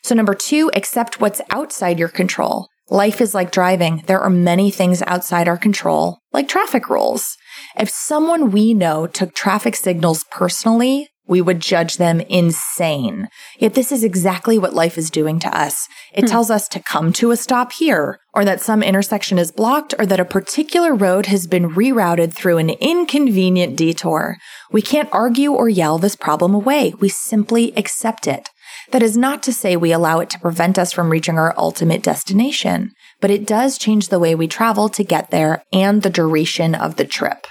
So, 0.04 0.16
number 0.16 0.34
two, 0.34 0.72
accept 0.76 1.22
what's 1.22 1.42
outside 1.52 2.00
your 2.00 2.10
control. 2.10 2.68
Life 2.90 3.22
is 3.22 3.34
like 3.34 3.52
driving. 3.52 4.04
There 4.08 4.20
are 4.20 4.30
many 4.30 4.72
things 4.72 5.02
outside 5.04 5.48
our 5.48 5.58
control, 5.58 6.20
like 6.34 6.50
traffic 6.50 6.90
rules. 6.90 7.38
If 7.78 7.90
someone 7.90 8.52
we 8.52 8.74
know 8.74 9.08
took 9.08 9.34
traffic 9.34 9.78
signals 9.78 10.26
personally, 10.32 11.08
we 11.32 11.42
would 11.42 11.62
judge 11.62 11.96
them 11.96 12.20
insane. 12.20 13.30
Yet 13.58 13.74
this 13.74 13.94
is 13.94 14.04
exactly 14.04 14.58
what 14.58 14.74
life 14.74 14.98
is 14.98 15.10
doing 15.10 15.40
to 15.40 15.58
us. 15.58 15.88
It 16.14 16.26
hmm. 16.26 16.28
tells 16.28 16.52
us 16.52 16.68
to 16.68 16.82
come 16.82 17.14
to 17.14 17.32
a 17.32 17.38
stop 17.38 17.72
here, 17.72 18.20
or 18.34 18.44
that 18.44 18.60
some 18.60 18.84
intersection 18.84 19.40
is 19.40 19.50
blocked, 19.50 19.94
or 19.98 20.06
that 20.06 20.20
a 20.20 20.26
particular 20.26 20.94
road 20.94 21.28
has 21.28 21.48
been 21.48 21.70
rerouted 21.70 22.34
through 22.34 22.58
an 22.58 22.72
inconvenient 22.72 23.78
detour. 23.78 24.36
We 24.74 24.82
can't 24.82 25.08
argue 25.14 25.54
or 25.54 25.70
yell 25.70 25.98
this 25.98 26.18
problem 26.18 26.54
away. 26.54 26.96
We 27.00 27.08
simply 27.08 27.72
accept 27.78 28.28
it. 28.28 28.50
That 28.92 29.02
is 29.02 29.16
not 29.16 29.42
to 29.44 29.54
say 29.54 29.78
we 29.78 29.94
allow 29.94 30.20
it 30.20 30.30
to 30.32 30.40
prevent 30.40 30.78
us 30.78 30.92
from 30.92 31.10
reaching 31.10 31.40
our 31.40 31.54
ultimate 31.58 32.04
destination, 32.04 32.92
but 33.22 33.32
it 33.32 33.48
does 33.48 33.78
change 33.78 34.10
the 34.10 34.20
way 34.20 34.36
we 34.36 34.50
travel 34.50 34.90
to 34.90 35.04
get 35.06 35.32
there 35.32 35.64
and 35.72 36.02
the 36.02 36.10
duration 36.10 36.76
of 36.76 36.98
the 36.98 37.06
trip. 37.06 37.48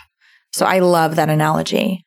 So 0.53 0.67
I 0.67 0.81
love 0.81 1.17
that 1.17 1.31
analogy. 1.31 2.05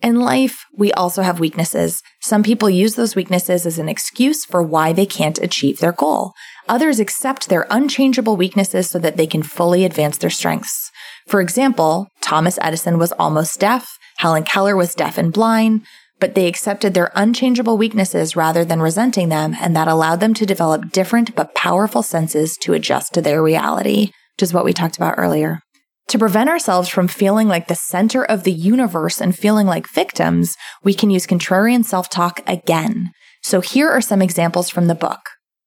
In 0.00 0.20
life, 0.20 0.64
we 0.76 0.92
also 0.92 1.22
have 1.22 1.40
weaknesses. 1.40 2.02
Some 2.20 2.44
people 2.44 2.70
use 2.70 2.94
those 2.94 3.16
weaknesses 3.16 3.66
as 3.66 3.80
an 3.80 3.88
excuse 3.88 4.44
for 4.44 4.62
why 4.62 4.92
they 4.92 5.06
can't 5.06 5.38
achieve 5.40 5.80
their 5.80 5.92
goal. 5.92 6.34
Others 6.68 7.00
accept 7.00 7.48
their 7.48 7.66
unchangeable 7.68 8.36
weaknesses 8.36 8.88
so 8.88 9.00
that 9.00 9.16
they 9.16 9.26
can 9.26 9.42
fully 9.42 9.84
advance 9.84 10.16
their 10.16 10.30
strengths. 10.30 10.92
For 11.26 11.40
example, 11.40 12.08
Thomas 12.20 12.58
Edison 12.62 12.98
was 12.98 13.12
almost 13.12 13.58
deaf, 13.58 13.98
Helen 14.18 14.44
Keller 14.44 14.76
was 14.76 14.94
deaf 14.94 15.18
and 15.18 15.32
blind, 15.32 15.82
but 16.20 16.34
they 16.34 16.46
accepted 16.46 16.94
their 16.94 17.10
unchangeable 17.14 17.76
weaknesses 17.76 18.36
rather 18.36 18.64
than 18.64 18.80
resenting 18.80 19.28
them, 19.28 19.56
and 19.60 19.74
that 19.74 19.88
allowed 19.88 20.20
them 20.20 20.34
to 20.34 20.46
develop 20.46 20.92
different 20.92 21.34
but 21.34 21.54
powerful 21.54 22.02
senses 22.02 22.56
to 22.58 22.72
adjust 22.72 23.14
to 23.14 23.22
their 23.22 23.42
reality, 23.42 24.12
which 24.36 24.42
is 24.42 24.54
what 24.54 24.64
we 24.64 24.72
talked 24.72 24.96
about 24.96 25.14
earlier. 25.18 25.60
To 26.08 26.18
prevent 26.18 26.48
ourselves 26.48 26.88
from 26.88 27.06
feeling 27.06 27.48
like 27.48 27.68
the 27.68 27.74
center 27.74 28.24
of 28.24 28.44
the 28.44 28.52
universe 28.52 29.20
and 29.20 29.36
feeling 29.36 29.66
like 29.66 29.86
victims, 29.86 30.56
we 30.82 30.94
can 30.94 31.10
use 31.10 31.26
contrarian 31.26 31.84
self 31.84 32.08
talk 32.08 32.40
again. 32.46 33.12
So 33.42 33.60
here 33.60 33.90
are 33.90 34.00
some 34.00 34.22
examples 34.22 34.70
from 34.70 34.86
the 34.86 34.94
book. 34.94 35.20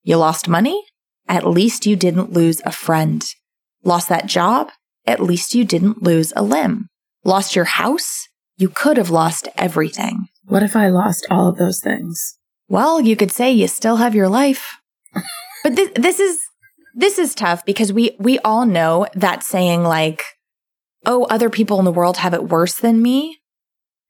You 0.03 0.17
lost 0.17 0.47
money? 0.47 0.83
At 1.27 1.45
least 1.45 1.85
you 1.85 1.95
didn't 1.95 2.33
lose 2.33 2.59
a 2.65 2.71
friend. 2.71 3.23
Lost 3.83 4.09
that 4.09 4.25
job? 4.25 4.71
At 5.05 5.21
least 5.21 5.53
you 5.53 5.63
didn't 5.63 6.01
lose 6.01 6.33
a 6.35 6.41
limb. 6.41 6.87
Lost 7.23 7.55
your 7.55 7.65
house? 7.65 8.27
You 8.57 8.69
could 8.69 8.97
have 8.97 9.11
lost 9.11 9.47
everything. 9.57 10.25
What 10.45 10.63
if 10.63 10.75
I 10.75 10.87
lost 10.87 11.27
all 11.29 11.49
of 11.49 11.57
those 11.57 11.79
things? 11.79 12.37
Well, 12.67 12.99
you 12.99 13.15
could 13.15 13.31
say 13.31 13.51
you 13.51 13.67
still 13.67 13.97
have 13.97 14.15
your 14.15 14.29
life. 14.29 14.77
But 15.63 15.75
this, 15.75 15.91
this 15.93 16.19
is 16.19 16.39
this 16.95 17.17
is 17.17 17.33
tough 17.35 17.65
because 17.65 17.91
we 17.93 18.15
we 18.19 18.39
all 18.39 18.65
know 18.65 19.07
that 19.15 19.43
saying 19.43 19.83
like, 19.83 20.21
"Oh, 21.05 21.25
other 21.25 21.49
people 21.49 21.79
in 21.79 21.85
the 21.85 21.91
world 21.91 22.17
have 22.17 22.33
it 22.33 22.49
worse 22.49 22.75
than 22.75 23.01
me," 23.01 23.37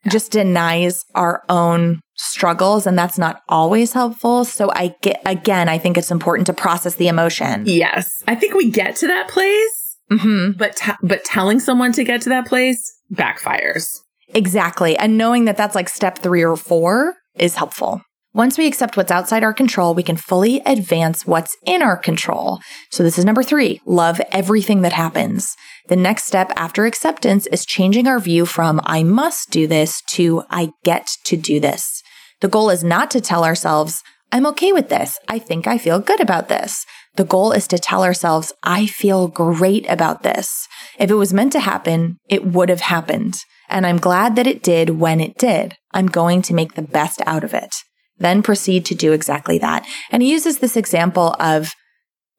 just 0.09 0.32
denies 0.32 1.03
our 1.15 1.43
own 1.49 1.99
struggles 2.15 2.86
and 2.86 2.97
that's 2.97 3.17
not 3.17 3.41
always 3.49 3.93
helpful. 3.93 4.45
So 4.45 4.71
I 4.73 4.95
get 5.01 5.21
again, 5.25 5.67
I 5.69 5.77
think 5.77 5.97
it's 5.97 6.11
important 6.11 6.47
to 6.47 6.53
process 6.53 6.95
the 6.95 7.07
emotion. 7.07 7.63
Yes. 7.65 8.09
I 8.27 8.36
think 8.36 8.53
we 8.53 8.69
get 8.69 8.95
to 8.97 9.07
that 9.07 9.27
place, 9.27 9.97
Mhm. 10.11 10.57
but, 10.57 10.75
t- 10.75 10.91
but 11.01 11.23
telling 11.25 11.59
someone 11.59 11.91
to 11.93 12.03
get 12.03 12.21
to 12.21 12.29
that 12.29 12.45
place 12.45 12.79
backfires. 13.13 13.86
Exactly. 14.34 14.95
And 14.97 15.17
knowing 15.17 15.45
that 15.45 15.57
that's 15.57 15.75
like 15.75 15.89
step 15.89 16.19
3 16.19 16.43
or 16.43 16.55
4 16.55 17.15
is 17.38 17.55
helpful. 17.55 18.01
Once 18.34 18.57
we 18.57 18.65
accept 18.65 18.95
what's 18.95 19.11
outside 19.11 19.43
our 19.43 19.53
control, 19.53 19.93
we 19.93 20.03
can 20.03 20.15
fully 20.15 20.61
advance 20.65 21.25
what's 21.25 21.57
in 21.65 21.82
our 21.82 21.97
control. 21.97 22.59
So 22.89 23.03
this 23.03 23.19
is 23.19 23.25
number 23.25 23.43
three, 23.43 23.82
love 23.86 24.21
everything 24.32 24.84
that 24.84 24.93
happens. 24.93 25.53
The 25.89 25.97
next 25.97 26.27
step 26.27 26.49
after 26.55 26.86
acceptance 26.86 27.45
is 27.47 27.65
changing 27.65 28.07
our 28.07 28.21
view 28.21 28.45
from 28.45 28.79
I 28.86 29.03
must 29.03 29.49
do 29.49 29.67
this 29.67 30.01
to 30.11 30.43
I 30.49 30.69
get 30.86 31.07
to 31.25 31.36
do 31.36 31.59
this. 31.59 32.01
The 32.39 32.47
goal 32.47 32.69
is 32.69 32.86
not 32.86 33.11
to 33.11 33.19
tell 33.19 33.43
ourselves, 33.43 34.01
I'm 34.32 34.45
okay 34.47 34.71
with 34.71 34.88
this. 34.88 35.19
I 35.27 35.38
think 35.38 35.67
I 35.67 35.77
feel 35.77 35.99
good 35.99 36.21
about 36.21 36.47
this. 36.47 36.86
The 37.15 37.25
goal 37.25 37.51
is 37.51 37.67
to 37.67 37.77
tell 37.77 38.01
ourselves, 38.01 38.53
I 38.63 38.86
feel 38.86 39.27
great 39.27 39.86
about 39.89 40.23
this. 40.23 40.69
If 40.97 41.11
it 41.11 41.15
was 41.15 41.34
meant 41.34 41.51
to 41.51 41.59
happen, 41.59 42.15
it 42.29 42.45
would 42.45 42.69
have 42.69 42.79
happened. 42.79 43.36
And 43.67 43.86
I'm 43.86 43.97
glad 43.97 44.38
that 44.38 44.47
it 44.47 44.63
did 44.63 44.91
when 44.91 45.19
it 45.19 45.38
did. 45.38 45.75
I'm 45.93 46.07
going 46.07 46.41
to 46.43 46.53
make 46.53 46.75
the 46.75 46.82
best 46.82 47.21
out 47.25 47.43
of 47.43 47.53
it. 47.53 47.75
Then 48.22 48.41
proceed 48.43 48.86
to 48.86 48.95
do 48.95 49.11
exactly 49.11 49.57
that. 49.57 49.86
And 50.11 50.24
he 50.24 50.32
uses 50.32 50.59
this 50.59 50.78
example 50.78 51.36
of, 51.39 51.72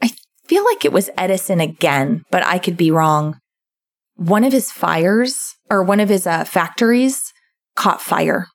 I 0.03 0.11
feel 0.47 0.64
like 0.64 0.85
it 0.85 0.93
was 0.93 1.11
Edison 1.18 1.61
again, 1.61 2.22
but 2.30 2.45
I 2.45 2.59
could 2.59 2.76
be 2.76 2.91
wrong. 2.91 3.39
One 4.16 4.45
of 4.45 4.53
his 4.53 4.70
fires 4.70 5.55
or 5.70 5.83
one 5.83 6.01
of 6.01 6.09
his 6.09 6.26
uh, 6.26 6.45
factories 6.45 7.33
caught 7.76 8.01
fire 8.01 8.47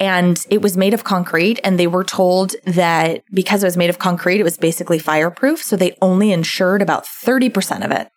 and 0.00 0.44
it 0.50 0.62
was 0.62 0.76
made 0.76 0.94
of 0.94 1.04
concrete 1.04 1.60
and 1.62 1.78
they 1.78 1.86
were 1.86 2.04
told 2.04 2.54
that 2.64 3.22
because 3.32 3.62
it 3.62 3.66
was 3.66 3.76
made 3.76 3.90
of 3.90 3.98
concrete 3.98 4.40
it 4.40 4.44
was 4.44 4.56
basically 4.56 4.98
fireproof 4.98 5.62
so 5.62 5.76
they 5.76 5.96
only 6.00 6.32
insured 6.32 6.82
about 6.82 7.04
30% 7.04 7.84
of 7.84 7.90
it 7.90 8.08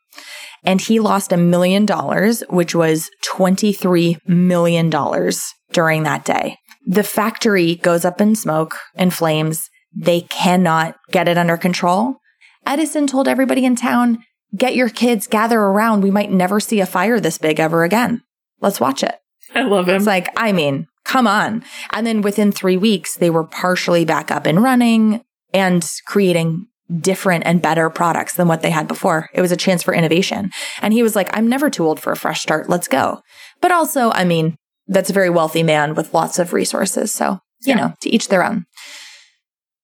and 0.63 0.81
he 0.81 0.99
lost 0.99 1.31
a 1.31 1.37
million 1.37 1.85
dollars 1.85 2.43
which 2.49 2.73
was 2.73 3.09
23 3.23 4.17
million 4.27 4.89
dollars 4.89 5.41
during 5.71 6.03
that 6.03 6.25
day 6.25 6.57
the 6.85 7.03
factory 7.03 7.75
goes 7.75 8.05
up 8.05 8.21
in 8.21 8.35
smoke 8.35 8.75
and 8.95 9.13
flames 9.13 9.69
they 9.93 10.21
cannot 10.21 10.95
get 11.11 11.27
it 11.27 11.37
under 11.37 11.57
control 11.57 12.17
edison 12.65 13.07
told 13.07 13.27
everybody 13.27 13.65
in 13.65 13.75
town 13.75 14.23
get 14.55 14.75
your 14.75 14.89
kids 14.89 15.27
gather 15.27 15.59
around 15.59 16.01
we 16.01 16.11
might 16.11 16.31
never 16.31 16.59
see 16.59 16.79
a 16.79 16.85
fire 16.85 17.19
this 17.19 17.37
big 17.37 17.59
ever 17.59 17.83
again 17.83 18.21
let's 18.61 18.79
watch 18.79 19.03
it 19.03 19.15
I 19.53 19.61
love 19.61 19.87
him. 19.87 19.95
it's 19.95 20.05
like, 20.05 20.29
I 20.37 20.51
mean, 20.51 20.87
come 21.03 21.27
on. 21.27 21.63
And 21.91 22.05
then 22.05 22.21
within 22.21 22.51
three 22.51 22.77
weeks, 22.77 23.15
they 23.15 23.29
were 23.29 23.43
partially 23.43 24.05
back 24.05 24.31
up 24.31 24.45
and 24.45 24.61
running 24.61 25.23
and 25.53 25.89
creating 26.05 26.67
different 26.99 27.45
and 27.45 27.61
better 27.61 27.89
products 27.89 28.35
than 28.35 28.47
what 28.47 28.61
they 28.61 28.69
had 28.69 28.87
before. 28.87 29.29
It 29.33 29.41
was 29.41 29.51
a 29.51 29.57
chance 29.57 29.81
for 29.81 29.93
innovation. 29.93 30.51
And 30.81 30.93
he 30.93 31.01
was 31.01 31.15
like, 31.15 31.29
I'm 31.35 31.47
never 31.47 31.69
too 31.69 31.85
old 31.85 31.99
for 31.99 32.11
a 32.11 32.17
fresh 32.17 32.41
start. 32.41 32.69
Let's 32.69 32.87
go. 32.87 33.21
But 33.61 33.71
also, 33.71 34.11
I 34.11 34.23
mean, 34.23 34.57
that's 34.87 35.09
a 35.09 35.13
very 35.13 35.29
wealthy 35.29 35.63
man 35.63 35.95
with 35.95 36.13
lots 36.13 36.39
of 36.39 36.53
resources. 36.53 37.13
So, 37.13 37.39
you 37.61 37.73
Yeah. 37.73 37.75
know, 37.75 37.93
to 38.01 38.09
each 38.09 38.27
their 38.27 38.43
own. 38.43 38.65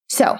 So 0.10 0.38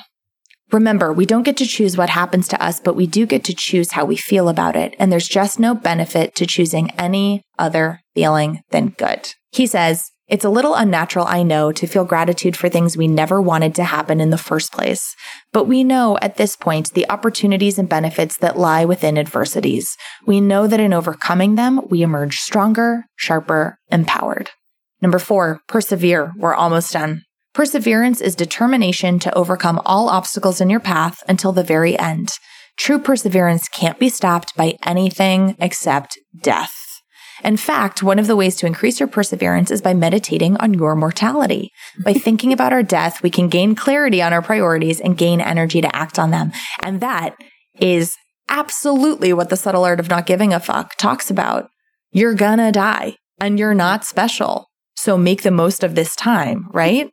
remember, 0.72 1.12
we 1.12 1.26
don't 1.26 1.44
get 1.44 1.58
to 1.58 1.66
choose 1.66 1.98
what 1.98 2.10
happens 2.10 2.48
to 2.50 2.64
us, 2.64 2.80
but 2.80 2.96
we 2.96 3.08
do 3.08 3.26
get 3.26 3.44
to 3.46 3.54
choose 3.54 3.92
how 3.94 4.06
we 4.06 4.16
feel 4.16 4.50
about 4.50 4.76
it. 4.76 4.96
And 5.00 5.12
there's 5.12 5.28
just 5.28 5.60
no 5.60 5.74
benefit 5.74 6.36
to 6.36 6.46
choosing 6.46 6.92
any 6.92 7.42
other 7.58 8.02
feeling 8.16 8.62
than 8.72 8.90
good. 8.90 9.34
He 9.52 9.66
says, 9.68 10.11
it's 10.32 10.46
a 10.46 10.50
little 10.50 10.76
unnatural, 10.76 11.26
I 11.28 11.44
know, 11.44 11.74
to 11.74 11.86
feel 11.86 12.06
gratitude 12.06 12.56
for 12.56 12.70
things 12.70 12.96
we 12.96 13.10
never 13.10 13.42
wanted 13.42 13.76
to 13.76 13.84
happen 13.84 14.22
in 14.22 14.30
the 14.30 14.38
first 14.38 14.72
place. 14.72 15.14
But 15.52 15.66
we 15.66 15.84
know 15.84 16.18
at 16.22 16.38
this 16.38 16.56
point 16.56 16.94
the 16.94 17.08
opportunities 17.10 17.78
and 17.78 17.90
benefits 17.90 18.38
that 18.38 18.58
lie 18.58 18.86
within 18.86 19.18
adversities. 19.18 19.98
We 20.26 20.40
know 20.40 20.68
that 20.68 20.80
in 20.80 20.94
overcoming 20.94 21.56
them, 21.56 21.82
we 21.90 22.02
emerge 22.02 22.38
stronger, 22.38 23.04
sharper, 23.18 23.78
empowered. 23.92 24.52
Number 25.02 25.20
four, 25.20 25.60
persevere. 25.68 26.32
We're 26.38 26.56
almost 26.56 26.94
done. 26.94 27.24
Perseverance 27.54 28.22
is 28.22 28.34
determination 28.34 29.20
to 29.20 29.36
overcome 29.36 29.82
all 29.86 30.08
obstacles 30.08 30.62
in 30.62 30.70
your 30.70 30.80
path 30.80 31.22
until 31.28 31.52
the 31.52 31.62
very 31.62 32.00
end. 32.00 32.30
True 32.78 33.00
perseverance 33.00 33.68
can't 33.68 34.00
be 34.00 34.08
stopped 34.08 34.56
by 34.56 34.78
anything 34.86 35.58
except 35.60 36.18
death. 36.42 36.81
In 37.44 37.58
fact, 37.58 38.04
one 38.04 38.20
of 38.20 38.28
the 38.28 38.36
ways 38.36 38.56
to 38.58 38.66
increase 38.66 39.00
your 39.00 39.08
perseverance 39.08 39.72
is 39.72 39.82
by 39.82 39.94
meditating 39.94 40.58
on 40.58 40.74
your 40.74 40.96
mortality. 40.96 41.72
By 42.04 42.14
thinking 42.14 42.54
about 42.54 42.74
our 42.74 42.84
death, 42.84 43.24
we 43.24 43.30
can 43.30 43.50
gain 43.50 43.76
clarity 43.76 44.22
on 44.22 44.34
our 44.34 44.42
priorities 44.42 45.00
and 45.00 45.18
gain 45.18 45.42
energy 45.42 45.82
to 45.82 45.96
act 45.96 46.20
on 46.20 46.32
them. 46.32 46.52
And 46.84 47.02
that 47.02 47.36
is 47.80 48.16
absolutely 48.50 49.34
what 49.34 49.50
the 49.50 49.58
subtle 49.58 49.86
art 49.86 50.00
of 50.00 50.10
not 50.10 50.26
giving 50.26 50.54
a 50.54 50.60
fuck 50.60 50.96
talks 50.98 51.32
about. 51.32 51.70
You're 52.12 52.36
gonna 52.36 52.72
die 52.72 53.16
and 53.40 53.58
you're 53.58 53.74
not 53.74 54.06
special. 54.06 54.68
So 54.96 55.18
make 55.18 55.42
the 55.42 55.52
most 55.52 55.84
of 55.84 55.96
this 55.96 56.16
time, 56.16 56.68
right? 56.72 57.10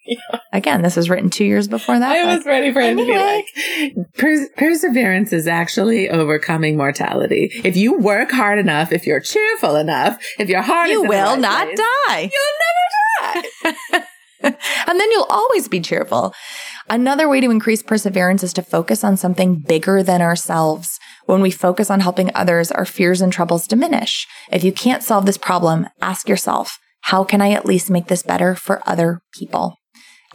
Again, 0.52 0.82
this 0.82 0.96
was 0.96 1.08
written 1.08 1.30
two 1.30 1.44
years 1.44 1.68
before 1.68 1.98
that. 1.98 2.10
I 2.10 2.36
was 2.36 2.44
ready 2.44 2.72
for 2.72 2.80
him 2.80 2.96
to 2.96 3.04
be 3.04 3.16
like, 3.16 4.06
"Pers- 4.16 4.48
perseverance 4.56 5.32
is 5.32 5.46
actually 5.46 6.08
overcoming 6.08 6.76
mortality. 6.76 7.50
If 7.64 7.76
you 7.76 7.98
work 7.98 8.30
hard 8.30 8.58
enough, 8.58 8.92
if 8.92 9.06
you're 9.06 9.20
cheerful 9.20 9.76
enough, 9.76 10.22
if 10.38 10.48
your 10.48 10.62
heart 10.62 10.90
you 10.90 11.02
will 11.02 11.36
not 11.36 11.66
place, 11.66 11.78
die. 11.78 12.30
You'll 12.30 13.32
never 13.32 13.48
die. 13.92 14.04
and 14.42 15.00
then 15.00 15.10
you'll 15.12 15.26
always 15.30 15.68
be 15.68 15.80
cheerful. 15.80 16.32
Another 16.90 17.28
way 17.28 17.40
to 17.40 17.50
increase 17.50 17.82
perseverance 17.82 18.42
is 18.42 18.52
to 18.54 18.62
focus 18.62 19.04
on 19.04 19.16
something 19.16 19.60
bigger 19.60 20.02
than 20.02 20.20
ourselves. 20.20 20.98
When 21.26 21.40
we 21.40 21.50
focus 21.50 21.90
on 21.90 22.00
helping 22.00 22.30
others, 22.34 22.72
our 22.72 22.84
fears 22.84 23.20
and 23.20 23.32
troubles 23.32 23.68
diminish. 23.68 24.26
If 24.50 24.64
you 24.64 24.72
can't 24.72 25.02
solve 25.02 25.26
this 25.26 25.38
problem, 25.38 25.86
ask 26.00 26.28
yourself, 26.28 26.78
how 27.02 27.24
can 27.24 27.40
I 27.40 27.52
at 27.52 27.66
least 27.66 27.90
make 27.90 28.08
this 28.08 28.22
better 28.22 28.54
for 28.54 28.86
other 28.88 29.20
people? 29.32 29.76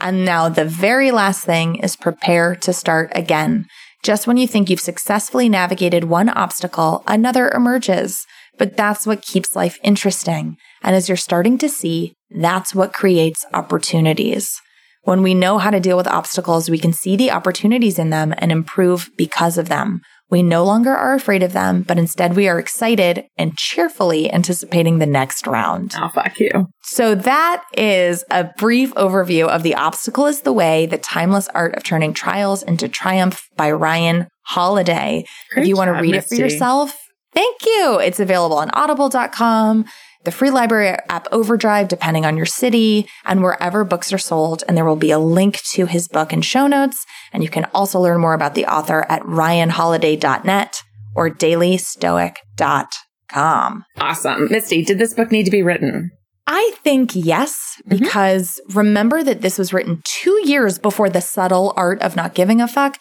And 0.00 0.24
now 0.24 0.48
the 0.48 0.64
very 0.64 1.10
last 1.10 1.44
thing 1.44 1.76
is 1.76 1.96
prepare 1.96 2.54
to 2.56 2.72
start 2.72 3.10
again. 3.14 3.66
Just 4.02 4.26
when 4.26 4.36
you 4.36 4.46
think 4.46 4.70
you've 4.70 4.80
successfully 4.80 5.48
navigated 5.48 6.04
one 6.04 6.28
obstacle, 6.28 7.02
another 7.06 7.48
emerges. 7.48 8.24
But 8.58 8.76
that's 8.76 9.06
what 9.06 9.22
keeps 9.22 9.56
life 9.56 9.78
interesting. 9.82 10.56
And 10.82 10.94
as 10.94 11.08
you're 11.08 11.16
starting 11.16 11.58
to 11.58 11.68
see, 11.68 12.14
that's 12.30 12.74
what 12.74 12.92
creates 12.92 13.44
opportunities. 13.52 14.60
When 15.02 15.22
we 15.22 15.34
know 15.34 15.58
how 15.58 15.70
to 15.70 15.80
deal 15.80 15.96
with 15.96 16.06
obstacles, 16.06 16.68
we 16.68 16.78
can 16.78 16.92
see 16.92 17.16
the 17.16 17.30
opportunities 17.30 17.98
in 17.98 18.10
them 18.10 18.34
and 18.38 18.52
improve 18.52 19.10
because 19.16 19.56
of 19.56 19.68
them. 19.68 20.00
We 20.30 20.42
no 20.42 20.64
longer 20.64 20.94
are 20.94 21.14
afraid 21.14 21.42
of 21.42 21.54
them, 21.54 21.82
but 21.82 21.98
instead 21.98 22.36
we 22.36 22.48
are 22.48 22.58
excited 22.58 23.24
and 23.38 23.56
cheerfully 23.56 24.30
anticipating 24.30 24.98
the 24.98 25.06
next 25.06 25.46
round. 25.46 25.94
Oh, 25.98 26.08
fuck 26.08 26.38
you. 26.38 26.66
So 26.82 27.14
that 27.14 27.64
is 27.76 28.24
a 28.30 28.50
brief 28.58 28.92
overview 28.94 29.48
of 29.48 29.62
The 29.62 29.74
Obstacle 29.74 30.26
is 30.26 30.42
the 30.42 30.52
Way, 30.52 30.84
the 30.86 30.98
timeless 30.98 31.48
art 31.54 31.74
of 31.76 31.82
turning 31.82 32.12
trials 32.12 32.62
into 32.62 32.88
triumph 32.88 33.42
by 33.56 33.70
Ryan 33.70 34.28
Holiday. 34.42 35.24
Great 35.52 35.62
if 35.62 35.68
you 35.68 35.76
want 35.76 35.94
to 35.94 36.00
read 36.00 36.14
it 36.14 36.24
for 36.24 36.34
yourself, 36.34 36.98
thank 37.32 37.64
you. 37.64 37.98
It's 37.98 38.20
available 38.20 38.58
on 38.58 38.70
audible.com, 38.70 39.86
the 40.24 40.30
free 40.32 40.50
library 40.50 40.96
app 41.08 41.26
Overdrive, 41.32 41.88
depending 41.88 42.26
on 42.26 42.36
your 42.36 42.46
city, 42.46 43.08
and 43.24 43.42
wherever 43.42 43.84
books 43.84 44.12
are 44.12 44.18
sold. 44.18 44.62
And 44.66 44.76
there 44.76 44.84
will 44.84 44.96
be 44.96 45.10
a 45.10 45.18
link 45.18 45.60
to 45.72 45.86
his 45.86 46.08
book 46.08 46.32
in 46.32 46.42
show 46.42 46.66
notes. 46.66 47.04
And 47.32 47.42
you 47.42 47.48
can 47.48 47.64
also 47.72 48.00
learn 48.00 48.20
more 48.20 48.34
about 48.34 48.54
the 48.54 48.66
author 48.66 49.06
at 49.08 49.22
ryanholiday.net 49.22 50.82
or 51.14 51.30
dailystoic.com. 51.30 53.84
Awesome. 54.00 54.48
Misty, 54.50 54.84
did 54.84 54.98
this 54.98 55.14
book 55.14 55.30
need 55.30 55.44
to 55.44 55.50
be 55.50 55.62
written? 55.62 56.10
I 56.46 56.72
think 56.82 57.10
yes, 57.14 57.76
Mhm. 57.84 57.88
because 58.00 58.58
remember 58.74 59.22
that 59.22 59.42
this 59.42 59.58
was 59.58 59.74
written 59.74 60.00
two 60.04 60.40
years 60.48 60.78
before 60.78 61.10
the 61.10 61.20
subtle 61.20 61.74
art 61.76 62.00
of 62.00 62.16
not 62.16 62.34
giving 62.34 62.62
a 62.62 62.68
fuck. 62.68 62.96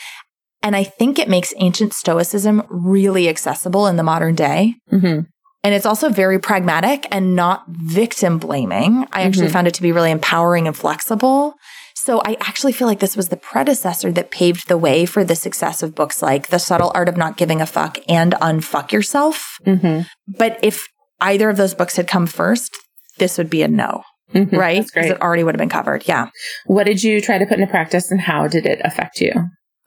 And 0.61 0.75
I 0.75 0.83
think 0.83 1.17
it 1.17 1.29
makes 1.29 1.53
ancient 1.57 1.93
stoicism 1.93 2.63
really 2.69 3.29
accessible 3.29 3.87
in 3.87 3.95
the 3.95 4.03
modern 4.03 4.35
day. 4.35 4.75
Mm-hmm. 4.91 5.21
And 5.67 5.75
it's 5.75 5.85
also 5.85 6.07
very 6.07 6.39
pragmatic 6.39 7.07
and 7.11 7.35
not 7.35 7.65
victim 7.67 8.37
blaming. 8.37 9.05
I 9.11 9.23
actually 9.23 9.49
Mhm. 9.49 9.51
found 9.51 9.67
it 9.67 9.73
to 9.73 9.81
be 9.81 9.91
really 9.91 10.11
empowering 10.11 10.65
and 10.65 10.73
flexible. 10.73 11.55
So 11.93 12.21
I 12.23 12.37
actually 12.39 12.71
feel 12.71 12.87
like 12.87 12.99
this 12.99 13.17
was 13.17 13.27
the 13.27 13.35
predecessor 13.35 14.09
that 14.13 14.31
paved 14.31 14.69
the 14.69 14.77
way 14.77 15.05
for 15.05 15.25
the 15.25 15.35
success 15.35 15.83
of 15.83 15.93
books 15.93 16.21
like 16.21 16.47
The 16.47 16.57
Subtle 16.57 16.93
Art 16.95 17.09
of 17.09 17.17
Not 17.17 17.35
Giving 17.35 17.59
a 17.59 17.65
Fuck 17.65 17.99
and 18.07 18.33
Unfuck 18.35 18.93
Yourself. 18.93 19.57
Mm-hmm. 19.65 20.03
But 20.37 20.57
if 20.61 20.87
either 21.19 21.49
of 21.49 21.57
those 21.57 21.73
books 21.73 21.97
had 21.97 22.07
come 22.07 22.27
first, 22.27 22.73
this 23.17 23.37
would 23.37 23.49
be 23.49 23.61
a 23.61 23.67
no, 23.67 24.03
mm-hmm. 24.33 24.55
right? 24.55 24.85
Because 24.85 25.11
it 25.11 25.21
already 25.21 25.43
would 25.43 25.53
have 25.53 25.59
been 25.59 25.67
covered. 25.67 26.07
Yeah. 26.07 26.29
What 26.65 26.85
did 26.85 27.03
you 27.03 27.19
try 27.19 27.39
to 27.39 27.45
put 27.45 27.59
into 27.59 27.69
practice 27.69 28.09
and 28.09 28.21
how 28.21 28.47
did 28.47 28.65
it 28.65 28.79
affect 28.85 29.19
you? 29.19 29.33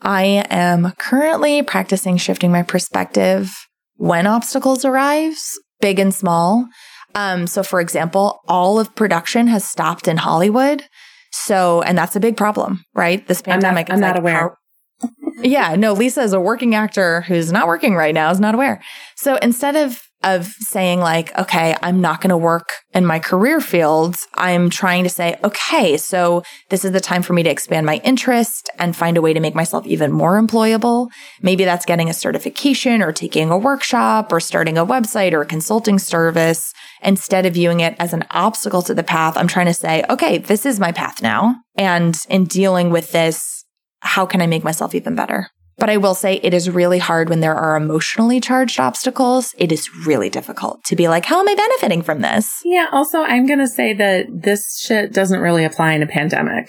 I 0.03 0.45
am 0.51 0.93
currently 0.99 1.63
practicing 1.63 2.19
shifting 2.19 2.53
my 2.53 2.65
perspective 2.65 3.51
when 3.97 4.27
obstacles 4.27 4.85
arise, 4.85 5.59
big 5.81 5.99
and 5.99 6.15
small. 6.15 6.67
Um, 7.15 7.47
so 7.47 7.63
for 7.63 7.81
example, 7.81 8.41
all 8.49 8.79
of 8.79 8.95
production 8.95 9.47
has 9.49 9.65
stopped 9.65 10.07
in 10.09 10.17
Hollywood. 10.19 10.85
So, 11.33 11.83
and 11.83 11.97
that's 11.97 12.17
a 12.17 12.21
big 12.21 12.37
problem, 12.37 12.85
right? 12.95 13.27
This 13.27 13.41
I'm 13.47 13.51
not- 13.51 13.55
pandemic. 13.63 13.91
I'm 13.91 14.01
not 14.01 14.19
aware. 14.19 14.57
how- 15.03 15.09
yeah, 15.43 15.75
no, 15.77 15.93
Lisa 15.93 16.23
is 16.23 16.33
a 16.33 16.41
working 16.41 16.75
actor 16.75 17.23
who's 17.23 17.51
not 17.51 17.67
working 17.67 17.95
right 17.95 18.15
now, 18.15 18.31
is 18.31 18.41
not 18.41 18.55
aware. 18.55 18.83
So 19.17 19.37
instead 19.37 19.77
of 19.77 20.01
of 20.23 20.47
saying 20.47 21.01
like, 21.01 21.37
okay, 21.39 21.75
I'm 21.83 22.01
not 22.01 22.21
going 22.21 22.31
to 22.31 22.37
work 22.37 22.69
in 22.93 23.07
my 23.07 23.19
career 23.19 23.61
fields, 23.61 24.27
I'm 24.35 24.69
trying 24.69 25.05
to 25.05 25.11
say, 25.11 25.39
okay, 25.45 25.97
so 25.97 26.43
this 26.69 26.85
is 26.85 26.93
the 26.93 27.01
time 27.01 27.23
for 27.23 27.33
me 27.33 27.43
to 27.45 27.51
expand 27.51 27.87
my 27.87 28.01
interest 28.05 28.69
and 28.79 28.97
find 28.97 29.17
a 29.17 29.23
way 29.23 29.33
to 29.33 29.41
make 29.41 29.55
myself 29.55 29.87
even 29.87 30.11
more 30.11 30.41
employable. 30.41 31.09
Maybe 31.41 31.65
that's 31.65 31.87
getting 31.87 32.11
a 32.11 32.15
certification 32.15 33.01
or 33.01 33.13
taking 33.13 33.51
a 33.51 33.59
workshop 33.59 34.33
or 34.33 34.41
starting 34.41 34.77
a 34.77 34.85
website 34.85 35.33
or 35.33 35.43
a 35.43 35.47
consulting 35.47 35.99
service. 35.99 36.73
Instead 37.03 37.47
of 37.47 37.55
viewing 37.55 37.81
it 37.81 37.95
as 37.99 38.13
an 38.13 38.25
obstacle 38.31 38.83
to 38.83 38.95
the 38.95 39.05
path, 39.05 39.37
I'm 39.37 39.49
trying 39.49 39.67
to 39.67 39.75
say, 39.75 40.05
okay, 40.11 40.39
this 40.39 40.67
is 40.67 40.81
my 40.81 40.93
path 40.93 41.23
now. 41.23 41.57
And 41.77 42.17
in 42.29 42.45
dealing 42.45 42.91
with 42.91 43.13
this, 43.13 43.65
how 44.01 44.27
can 44.27 44.43
I 44.43 44.47
make 44.47 44.65
myself 44.65 44.95
even 44.95 45.15
better? 45.15 45.49
But 45.81 45.91
I 45.91 45.97
will 45.97 46.15
say 46.15 46.35
it 46.43 46.53
is 46.53 46.69
really 46.69 46.99
hard 46.99 47.31
when 47.31 47.41
there 47.41 47.55
are 47.55 47.75
emotionally 47.75 48.39
charged 48.39 48.79
obstacles. 48.79 49.55
It 49.57 49.73
is 49.73 49.89
really 50.07 50.29
difficult 50.29 50.85
to 50.85 50.95
be 50.95 51.09
like, 51.09 51.25
how 51.25 51.41
am 51.41 51.49
I 51.49 51.55
benefiting 51.55 52.03
from 52.03 52.21
this? 52.21 52.61
Yeah. 52.65 52.87
Also, 52.93 53.23
I'm 53.23 53.47
going 53.47 53.59
to 53.61 53.67
say 53.67 53.95
that 53.95 54.27
this 54.31 54.79
shit 54.79 55.13
doesn't 55.13 55.41
really 55.41 55.65
apply 55.65 55.95
in 55.95 56.03
a 56.03 56.07
pandemic. 56.07 56.67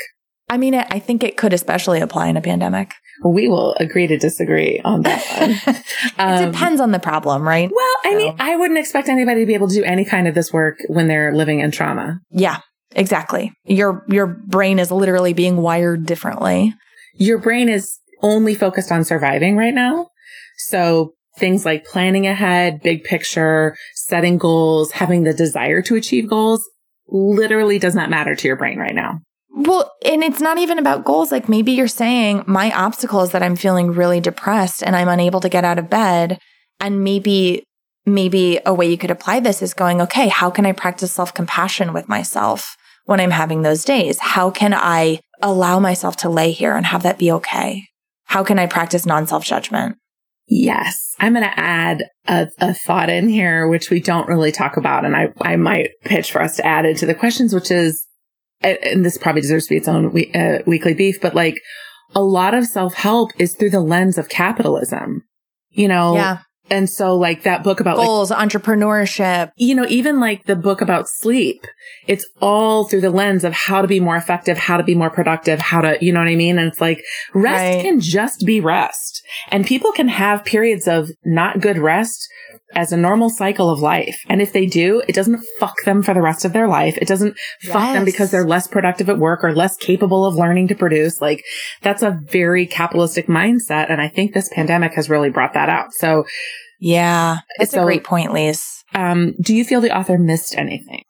I 0.50 0.58
mean, 0.58 0.76
I 0.76 1.00
think 1.00 1.24
it 1.24 1.38
could 1.38 1.54
especially 1.54 2.02
apply 2.02 2.28
in 2.28 2.38
a 2.38 2.42
pandemic. 2.42 2.94
We 3.24 3.48
will 3.48 3.74
agree 3.76 4.08
to 4.08 4.18
disagree 4.18 4.82
on 4.84 5.04
that 5.04 5.24
one. 5.68 5.76
um, 6.18 6.44
it 6.44 6.52
depends 6.52 6.82
on 6.82 6.92
the 6.92 7.00
problem, 7.00 7.48
right? 7.48 7.70
Well, 7.74 7.96
I 8.04 8.12
so. 8.12 8.18
mean, 8.18 8.36
I 8.40 8.56
wouldn't 8.58 8.80
expect 8.80 9.08
anybody 9.08 9.42
to 9.42 9.46
be 9.46 9.54
able 9.54 9.70
to 9.70 9.76
do 9.76 9.84
any 9.84 10.04
kind 10.04 10.28
of 10.28 10.36
this 10.36 10.52
work 10.52 10.78
when 10.88 11.08
they're 11.08 11.34
living 11.34 11.60
in 11.60 11.72
trauma. 11.72 12.20
Yeah, 12.32 12.60
exactly. 12.96 13.54
Your 13.66 14.04
your 14.10 14.28
brain 14.28 14.80
is 14.80 14.92
literally 14.92 15.34
being 15.34 15.58
wired 15.58 16.06
differently. 16.06 16.74
Your 17.16 17.38
brain 17.38 17.70
is 17.70 18.01
only 18.22 18.56
focused 18.56 18.92
on 18.92 19.04
surviving 19.04 19.58
right 19.58 19.74
now. 19.74 20.10
So 20.58 21.14
things 21.38 21.66
like 21.66 21.86
planning 21.86 22.28
ahead, 22.28 22.82
big 22.82 23.04
picture, 23.04 23.76
setting 23.96 24.38
goals, 24.38 24.92
having 24.92 25.24
the 25.24 25.34
desire 25.34 25.82
to 25.84 25.96
achieve 25.96 26.30
goals 26.30 26.68
literally 27.08 27.80
does 27.80 27.96
not 27.96 28.10
matter 28.10 28.36
to 28.36 28.48
your 28.48 28.58
brain 28.58 28.80
right 28.80 28.96
now. 28.96 29.20
Well, 29.54 29.92
and 30.06 30.24
it's 30.24 30.40
not 30.40 30.58
even 30.58 30.80
about 30.80 31.04
goals. 31.04 31.32
Like 31.32 31.50
maybe 31.50 31.74
you're 31.74 31.88
saying 31.88 32.44
my 32.48 32.72
obstacle 32.72 33.22
is 33.22 33.32
that 33.32 33.44
I'm 33.44 33.56
feeling 33.58 33.92
really 33.92 34.22
depressed 34.22 34.82
and 34.82 34.96
I'm 34.96 35.10
unable 35.10 35.42
to 35.42 35.50
get 35.50 35.66
out 35.66 35.78
of 35.78 35.90
bed. 35.90 36.40
And 36.80 37.04
maybe, 37.04 37.64
maybe 38.06 38.60
a 38.66 38.74
way 38.74 38.90
you 38.90 38.98
could 38.98 39.12
apply 39.12 39.40
this 39.40 39.62
is 39.62 39.74
going, 39.74 40.02
okay, 40.02 40.30
how 40.30 40.50
can 40.50 40.66
I 40.66 40.72
practice 40.72 41.12
self 41.12 41.34
compassion 41.34 41.94
with 41.94 42.08
myself 42.08 42.76
when 43.06 43.20
I'm 43.20 43.32
having 43.32 43.62
those 43.62 43.84
days? 43.84 44.20
How 44.20 44.50
can 44.50 44.74
I 44.74 45.20
allow 45.42 45.80
myself 45.80 46.16
to 46.18 46.30
lay 46.30 46.52
here 46.52 46.76
and 46.76 46.86
have 46.86 47.04
that 47.04 47.20
be 47.20 47.32
okay? 47.34 47.84
How 48.32 48.46
can 48.46 48.58
I 48.58 48.66
practice 48.66 49.06
non 49.06 49.28
self 49.28 49.44
judgment? 49.44 49.98
Yes. 50.48 51.16
I'm 51.20 51.34
going 51.34 51.44
to 51.44 51.60
add 51.60 52.06
a, 52.28 52.48
a, 52.60 52.74
thought 52.74 53.10
in 53.10 53.28
here, 53.28 53.68
which 53.68 53.90
we 53.90 54.00
don't 54.00 54.30
really 54.30 54.54
talk 54.54 54.78
about. 54.78 55.04
And 55.04 55.18
I, 55.18 55.34
I 55.42 55.58
might 55.58 55.90
pitch 56.06 56.32
for 56.32 56.42
us 56.42 56.56
to 56.56 56.66
add 56.66 56.86
into 56.86 57.06
the 57.06 57.14
questions, 57.14 57.54
which 57.54 57.70
is, 57.72 58.08
and 58.62 59.04
this 59.04 59.18
probably 59.18 59.42
deserves 59.42 59.66
to 59.66 59.72
be 59.72 59.78
its 59.78 59.90
own 59.90 60.14
we, 60.14 60.32
uh, 60.34 60.60
weekly 60.66 60.94
beef, 60.94 61.20
but 61.20 61.36
like 61.36 61.60
a 62.16 62.24
lot 62.24 62.54
of 62.54 62.66
self 62.66 62.94
help 62.94 63.32
is 63.38 63.54
through 63.54 63.72
the 63.72 63.82
lens 63.82 64.18
of 64.18 64.30
capitalism. 64.30 65.24
You 65.70 65.90
know, 65.90 66.16
yeah. 66.16 66.38
And 66.72 66.90
so 66.90 67.18
like 67.18 67.44
that 67.44 67.64
book 67.64 67.82
about 67.82 67.98
goals, 67.98 68.32
like, 68.32 68.50
entrepreneurship, 68.50 69.52
you 69.58 69.76
know, 69.76 69.86
even 69.90 70.22
like 70.22 70.46
the 70.46 70.56
book 70.56 70.80
about 70.80 71.10
sleep, 71.10 71.66
it's 72.08 72.26
all 72.42 72.86
through 72.86 73.02
the 73.02 73.10
lens 73.10 73.44
of 73.44 73.52
how 73.52 73.82
to 73.82 73.88
be 73.90 74.00
more 74.00 74.16
effective, 74.16 74.58
how 74.58 74.78
to 74.78 74.84
be 74.84 74.96
more 74.96 75.10
productive, 75.10 75.60
how 75.60 75.82
to, 75.82 75.98
you 76.00 76.14
know 76.14 76.22
what 76.22 76.30
I 76.30 76.36
mean? 76.36 76.58
And 76.58 76.72
it's 76.72 76.80
like 76.80 77.04
rest 77.34 77.76
right. 77.76 77.82
can 77.82 78.00
just 78.00 78.46
be 78.46 78.62
rest 78.62 79.22
and 79.50 79.68
people 79.68 79.92
can 79.92 80.08
have 80.08 80.46
periods 80.46 80.88
of 80.88 81.10
not 81.26 81.60
good 81.60 81.78
rest 81.78 82.28
as 82.74 82.94
a 82.94 82.98
normal 82.98 83.30
cycle 83.30 83.70
of 83.70 83.80
life. 83.80 84.18
And 84.30 84.42
if 84.42 84.54
they 84.54 84.66
do, 84.66 85.04
it 85.08 85.14
doesn't 85.14 85.44
fuck 85.60 85.76
them 85.84 86.02
for 86.02 86.14
the 86.14 86.22
rest 86.22 86.46
of 86.46 86.54
their 86.54 86.68
life. 86.68 86.98
It 87.02 87.08
doesn't 87.08 87.38
yes. 87.64 87.74
fuck 87.74 87.94
them 87.94 88.06
because 88.06 88.32
they're 88.32 88.48
less 88.48 88.68
productive 88.68 89.10
at 89.10 89.18
work 89.18 89.44
or 89.44 89.54
less 89.54 89.76
capable 89.76 90.26
of 90.26 90.36
learning 90.36 90.70
to 90.70 90.76
produce. 90.76 91.22
Like 91.22 91.44
that's 91.82 92.02
a 92.02 92.18
very 92.30 92.66
capitalistic 92.66 93.28
mindset. 93.28 93.92
And 93.92 94.02
I 94.02 94.08
think 94.08 94.34
this 94.34 94.50
pandemic 94.54 94.94
has 94.94 95.10
really 95.10 95.30
brought 95.30 95.54
that 95.54 95.70
out. 95.70 95.94
So 95.94 96.26
yeah, 96.82 97.38
it's 97.60 97.72
so, 97.72 97.82
a 97.82 97.86
great 97.86 98.04
point, 98.04 98.34
Lise. 98.34 98.84
Um, 98.96 99.36
do 99.40 99.56
you 99.56 99.64
feel 99.64 99.82
the 99.82 99.96
author 99.96 100.18
missed 100.18 100.58
anything? 100.58 101.04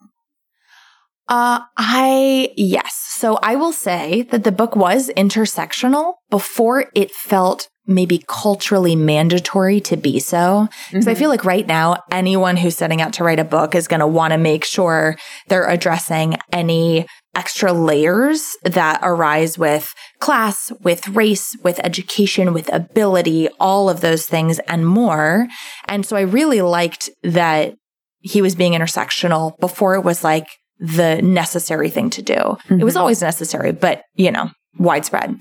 Uh, 1.30 1.61
I, 1.78 2.49
yes. 2.57 2.93
So 2.93 3.39
I 3.41 3.55
will 3.55 3.72
say 3.72 4.24
that 4.24 4.43
the 4.43 4.51
book 4.51 4.76
was 4.76 5.09
intersectional 5.15 6.15
before 6.30 6.91
it 6.93 7.09
felt 7.09 7.69
maybe 7.88 8.23
culturally 8.27 8.95
mandatory 8.95 9.79
to 9.82 9.97
be 9.97 10.19
so. 10.19 10.67
Because 10.89 11.05
mm-hmm. 11.05 11.09
I 11.09 11.15
feel 11.15 11.29
like 11.29 11.45
right 11.45 11.65
now, 11.65 11.97
anyone 12.11 12.57
who's 12.57 12.77
setting 12.77 13.01
out 13.01 13.13
to 13.13 13.23
write 13.23 13.39
a 13.39 13.43
book 13.43 13.75
is 13.75 13.88
going 13.88 13.99
to 13.99 14.07
want 14.07 14.34
to 14.34 14.38
make 14.38 14.63
sure 14.63 15.17
they're 15.47 15.67
addressing 15.67 16.38
any 16.51 17.05
extra 17.36 17.71
layers 17.71 18.55
that 18.63 18.99
arise 19.01 19.57
with 19.57 19.93
class, 20.19 20.71
with 20.82 21.07
race, 21.09 21.55
with 21.63 21.79
education, 21.84 22.53
with 22.53 22.71
ability, 22.73 23.47
all 23.59 23.89
of 23.89 24.01
those 24.01 24.25
things 24.25 24.59
and 24.67 24.86
more. 24.86 25.47
And 25.88 26.05
so 26.05 26.15
I 26.15 26.21
really 26.21 26.61
liked 26.61 27.09
that 27.23 27.75
he 28.19 28.41
was 28.41 28.55
being 28.55 28.73
intersectional 28.73 29.57
before 29.59 29.95
it 29.95 30.03
was 30.03 30.23
like 30.23 30.47
the 30.77 31.21
necessary 31.21 31.89
thing 31.89 32.09
to 32.11 32.21
do. 32.21 32.34
Mm-hmm. 32.34 32.79
It 32.79 32.84
was 32.84 32.93
mm-hmm. 32.93 33.01
always 33.01 33.21
necessary, 33.21 33.71
but 33.71 34.03
you 34.15 34.32
know, 34.32 34.51
widespread. 34.78 35.38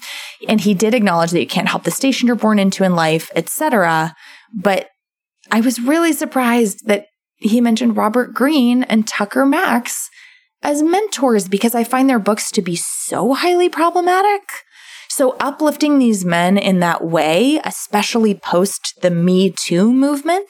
And 0.48 0.60
he 0.60 0.74
did 0.74 0.94
acknowledge 0.94 1.30
that 1.30 1.40
you 1.40 1.46
can't 1.46 1.68
help 1.68 1.84
the 1.84 1.90
station 1.90 2.26
you're 2.26 2.36
born 2.36 2.58
into 2.58 2.84
in 2.84 2.94
life, 2.94 3.30
etc. 3.34 4.14
But 4.52 4.88
I 5.50 5.60
was 5.60 5.80
really 5.80 6.12
surprised 6.12 6.86
that 6.86 7.06
he 7.36 7.60
mentioned 7.60 7.96
Robert 7.96 8.34
Greene 8.34 8.82
and 8.84 9.06
Tucker 9.06 9.46
Max 9.46 10.10
as 10.62 10.82
mentors 10.82 11.48
because 11.48 11.74
I 11.74 11.84
find 11.84 12.08
their 12.08 12.18
books 12.18 12.50
to 12.52 12.62
be 12.62 12.76
so 12.76 13.34
highly 13.34 13.68
problematic. 13.68 14.42
So 15.08 15.36
uplifting 15.40 15.98
these 15.98 16.24
men 16.24 16.56
in 16.56 16.80
that 16.80 17.04
way, 17.04 17.60
especially 17.64 18.34
post 18.34 18.94
the 19.02 19.10
Me 19.10 19.50
Too 19.50 19.92
movement, 19.92 20.48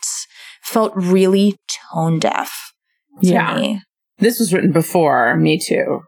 felt 0.62 0.93
really 0.95 1.57
tone 1.93 2.18
deaf 2.18 2.72
to 3.22 3.28
yeah. 3.28 3.55
me. 3.55 3.83
This 4.18 4.39
was 4.39 4.53
written 4.53 4.72
before 4.72 5.37
Me 5.37 5.59
Too. 5.59 6.03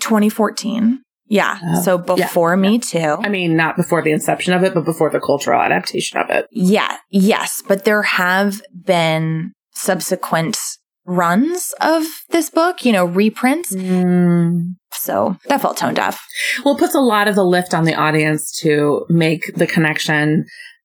2014. 0.00 1.02
Yeah. 1.28 1.58
Oh, 1.62 1.82
so 1.82 1.98
before 1.98 2.50
yeah, 2.50 2.56
Me 2.56 2.80
yeah. 2.92 3.16
Too. 3.16 3.22
I 3.22 3.28
mean, 3.28 3.56
not 3.56 3.76
before 3.76 4.02
the 4.02 4.12
inception 4.12 4.54
of 4.54 4.64
it, 4.64 4.74
but 4.74 4.84
before 4.84 5.10
the 5.10 5.20
cultural 5.20 5.60
adaptation 5.60 6.18
of 6.18 6.30
it. 6.30 6.46
Yeah. 6.50 6.96
Yes. 7.10 7.62
But 7.66 7.84
there 7.84 8.02
have 8.02 8.62
been 8.72 9.52
subsequent 9.74 10.58
runs 11.04 11.72
of 11.80 12.04
this 12.30 12.50
book, 12.50 12.84
you 12.84 12.92
know, 12.92 13.04
reprints. 13.04 13.74
Mm. 13.74 14.74
So 14.92 15.36
that 15.46 15.60
felt 15.60 15.76
tone 15.76 15.94
deaf. 15.94 16.22
Well, 16.64 16.76
it 16.76 16.78
puts 16.78 16.94
a 16.94 17.00
lot 17.00 17.28
of 17.28 17.34
the 17.34 17.44
lift 17.44 17.74
on 17.74 17.84
the 17.84 17.94
audience 17.94 18.58
to 18.60 19.06
make 19.08 19.54
the 19.54 19.66
connection. 19.66 20.44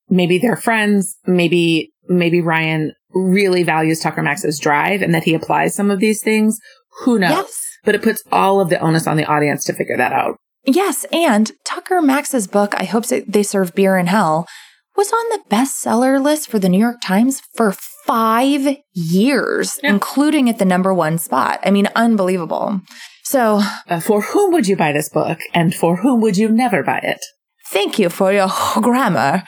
Maybe 0.10 0.38
they're 0.38 0.56
friends. 0.56 1.18
Maybe, 1.26 1.92
maybe 2.08 2.42
Ryan 2.42 2.94
really 3.12 3.64
values 3.64 4.00
Tucker 4.00 4.22
Max's 4.22 4.60
drive 4.60 5.02
and 5.02 5.14
that 5.14 5.24
he 5.24 5.34
applies 5.34 5.76
some 5.76 5.92
of 5.92 6.00
these 6.00 6.22
things. 6.22 6.60
Who 7.04 7.20
knows? 7.20 7.32
Yes. 7.32 7.63
But 7.84 7.96
it 7.96 8.04
puts 8.04 8.24
all 8.32 8.60
of 8.60 8.70
the 8.70 8.80
onus 8.80 9.08
on 9.08 9.18
the 9.18 9.26
audience 9.26 9.64
to 9.66 9.74
figure 9.74 9.98
that 9.98 10.14
out. 10.14 10.38
Yes. 10.66 11.06
And 11.12 11.52
Tucker 11.66 12.02
Max's 12.02 12.48
book, 12.48 12.74
I 12.76 12.86
hope 12.86 13.06
they 13.08 13.44
serve 13.44 13.76
beer 13.76 13.98
in 13.98 14.08
hell, 14.08 14.48
was 14.96 15.12
on 15.12 15.26
the 15.30 15.56
bestseller 15.56 16.22
list 16.22 16.50
for 16.50 16.60
the 16.60 16.70
New 16.70 16.80
York 16.80 17.02
Times 17.02 17.42
for 17.56 17.76
five 18.06 18.78
years, 18.94 19.80
yeah. 19.82 19.90
including 19.90 20.50
at 20.50 20.60
the 20.60 20.66
number 20.66 20.94
one 20.94 21.18
spot. 21.18 21.60
I 21.64 21.72
mean, 21.72 21.88
unbelievable. 21.96 22.82
So, 23.24 23.62
uh, 23.90 24.00
for 24.00 24.22
whom 24.22 24.54
would 24.54 24.68
you 24.68 24.76
buy 24.76 24.92
this 24.92 25.10
book 25.10 25.40
and 25.54 25.74
for 25.74 25.98
whom 25.98 26.22
would 26.22 26.38
you 26.38 26.50
never 26.50 26.84
buy 26.84 27.00
it? 27.00 27.20
Thank 27.68 27.98
you 27.98 28.10
for 28.10 28.32
your 28.32 28.50
grammar. 28.82 29.44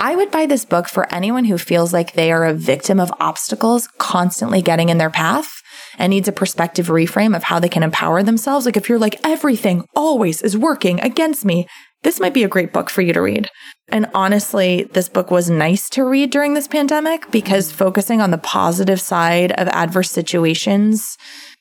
I 0.00 0.16
would 0.16 0.30
buy 0.30 0.46
this 0.46 0.64
book 0.64 0.88
for 0.88 1.12
anyone 1.14 1.44
who 1.44 1.58
feels 1.58 1.92
like 1.92 2.12
they 2.12 2.32
are 2.32 2.44
a 2.44 2.54
victim 2.54 2.98
of 2.98 3.12
obstacles 3.20 3.88
constantly 3.98 4.62
getting 4.62 4.88
in 4.88 4.98
their 4.98 5.10
path 5.10 5.57
and 5.98 6.10
needs 6.10 6.28
a 6.28 6.32
perspective 6.32 6.86
reframe 6.86 7.36
of 7.36 7.44
how 7.44 7.58
they 7.58 7.68
can 7.68 7.82
empower 7.82 8.22
themselves. 8.22 8.64
Like 8.64 8.76
if 8.76 8.88
you're 8.88 8.98
like, 8.98 9.20
everything 9.24 9.84
always 9.94 10.40
is 10.40 10.56
working 10.56 11.00
against 11.00 11.44
me, 11.44 11.66
this 12.02 12.20
might 12.20 12.34
be 12.34 12.44
a 12.44 12.48
great 12.48 12.72
book 12.72 12.88
for 12.90 13.02
you 13.02 13.12
to 13.12 13.20
read. 13.20 13.50
And 13.88 14.08
honestly, 14.14 14.88
this 14.92 15.08
book 15.08 15.30
was 15.30 15.50
nice 15.50 15.88
to 15.90 16.04
read 16.04 16.30
during 16.30 16.54
this 16.54 16.68
pandemic 16.68 17.30
because 17.30 17.72
focusing 17.72 18.20
on 18.20 18.30
the 18.30 18.38
positive 18.38 19.00
side 19.00 19.52
of 19.52 19.66
adverse 19.68 20.10
situations 20.10 21.16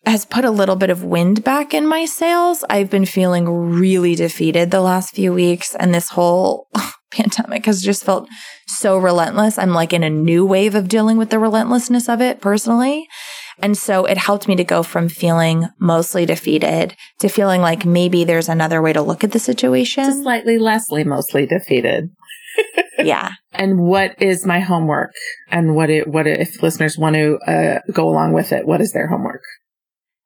has 0.05 0.25
put 0.25 0.45
a 0.45 0.51
little 0.51 0.75
bit 0.75 0.89
of 0.89 1.03
wind 1.03 1.43
back 1.43 1.73
in 1.73 1.87
my 1.87 2.05
sails. 2.05 2.63
I've 2.69 2.89
been 2.89 3.05
feeling 3.05 3.47
really 3.47 4.15
defeated 4.15 4.69
the 4.69 4.81
last 4.81 5.15
few 5.15 5.33
weeks, 5.33 5.75
and 5.75 5.93
this 5.93 6.09
whole 6.09 6.67
pandemic 7.11 7.65
has 7.65 7.81
just 7.81 8.03
felt 8.03 8.29
so 8.67 8.97
relentless. 8.97 9.57
I'm 9.57 9.73
like 9.73 9.91
in 9.91 10.03
a 10.03 10.09
new 10.09 10.45
wave 10.45 10.75
of 10.75 10.87
dealing 10.87 11.17
with 11.17 11.29
the 11.29 11.39
relentlessness 11.39 12.07
of 12.07 12.21
it 12.21 12.41
personally. 12.41 13.07
And 13.59 13.77
so 13.77 14.05
it 14.05 14.17
helped 14.17 14.47
me 14.47 14.55
to 14.55 14.63
go 14.63 14.83
from 14.83 15.09
feeling 15.09 15.67
mostly 15.79 16.25
defeated 16.25 16.95
to 17.19 17.27
feeling 17.27 17.61
like 17.61 17.85
maybe 17.85 18.23
there's 18.23 18.49
another 18.49 18.81
way 18.81 18.93
to 18.93 19.01
look 19.01 19.23
at 19.23 19.31
the 19.31 19.39
situation. 19.39 20.05
To 20.05 20.11
slightly 20.11 20.57
lessly 20.57 21.05
mostly 21.05 21.45
defeated. 21.45 22.11
yeah. 22.99 23.31
And 23.51 23.79
what 23.79 24.21
is 24.21 24.45
my 24.45 24.59
homework? 24.59 25.13
And 25.49 25.75
what 25.75 25.89
it, 25.89 26.07
what 26.07 26.27
it, 26.27 26.39
if 26.39 26.61
listeners 26.61 26.97
want 26.97 27.15
to 27.15 27.37
uh, 27.47 27.79
go 27.91 28.07
along 28.07 28.33
with 28.33 28.51
it, 28.51 28.67
what 28.67 28.81
is 28.81 28.93
their 28.93 29.07
homework? 29.07 29.41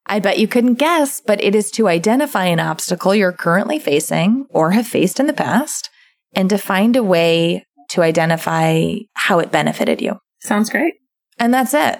I 0.05 0.19
bet 0.19 0.39
you 0.39 0.47
couldn't 0.47 0.73
guess, 0.75 1.21
but 1.21 1.41
it 1.41 1.55
is 1.55 1.71
to 1.71 1.87
identify 1.87 2.45
an 2.45 2.59
obstacle 2.59 3.15
you're 3.15 3.31
currently 3.31 3.79
facing 3.79 4.45
or 4.49 4.71
have 4.71 4.87
faced 4.87 5.19
in 5.19 5.27
the 5.27 5.33
past 5.33 5.89
and 6.33 6.49
to 6.49 6.57
find 6.57 6.95
a 6.95 7.03
way 7.03 7.65
to 7.89 8.01
identify 8.01 8.95
how 9.13 9.39
it 9.39 9.51
benefited 9.51 10.01
you. 10.01 10.17
Sounds 10.41 10.69
great. 10.69 10.95
And 11.37 11.53
that's 11.53 11.73
it. 11.73 11.99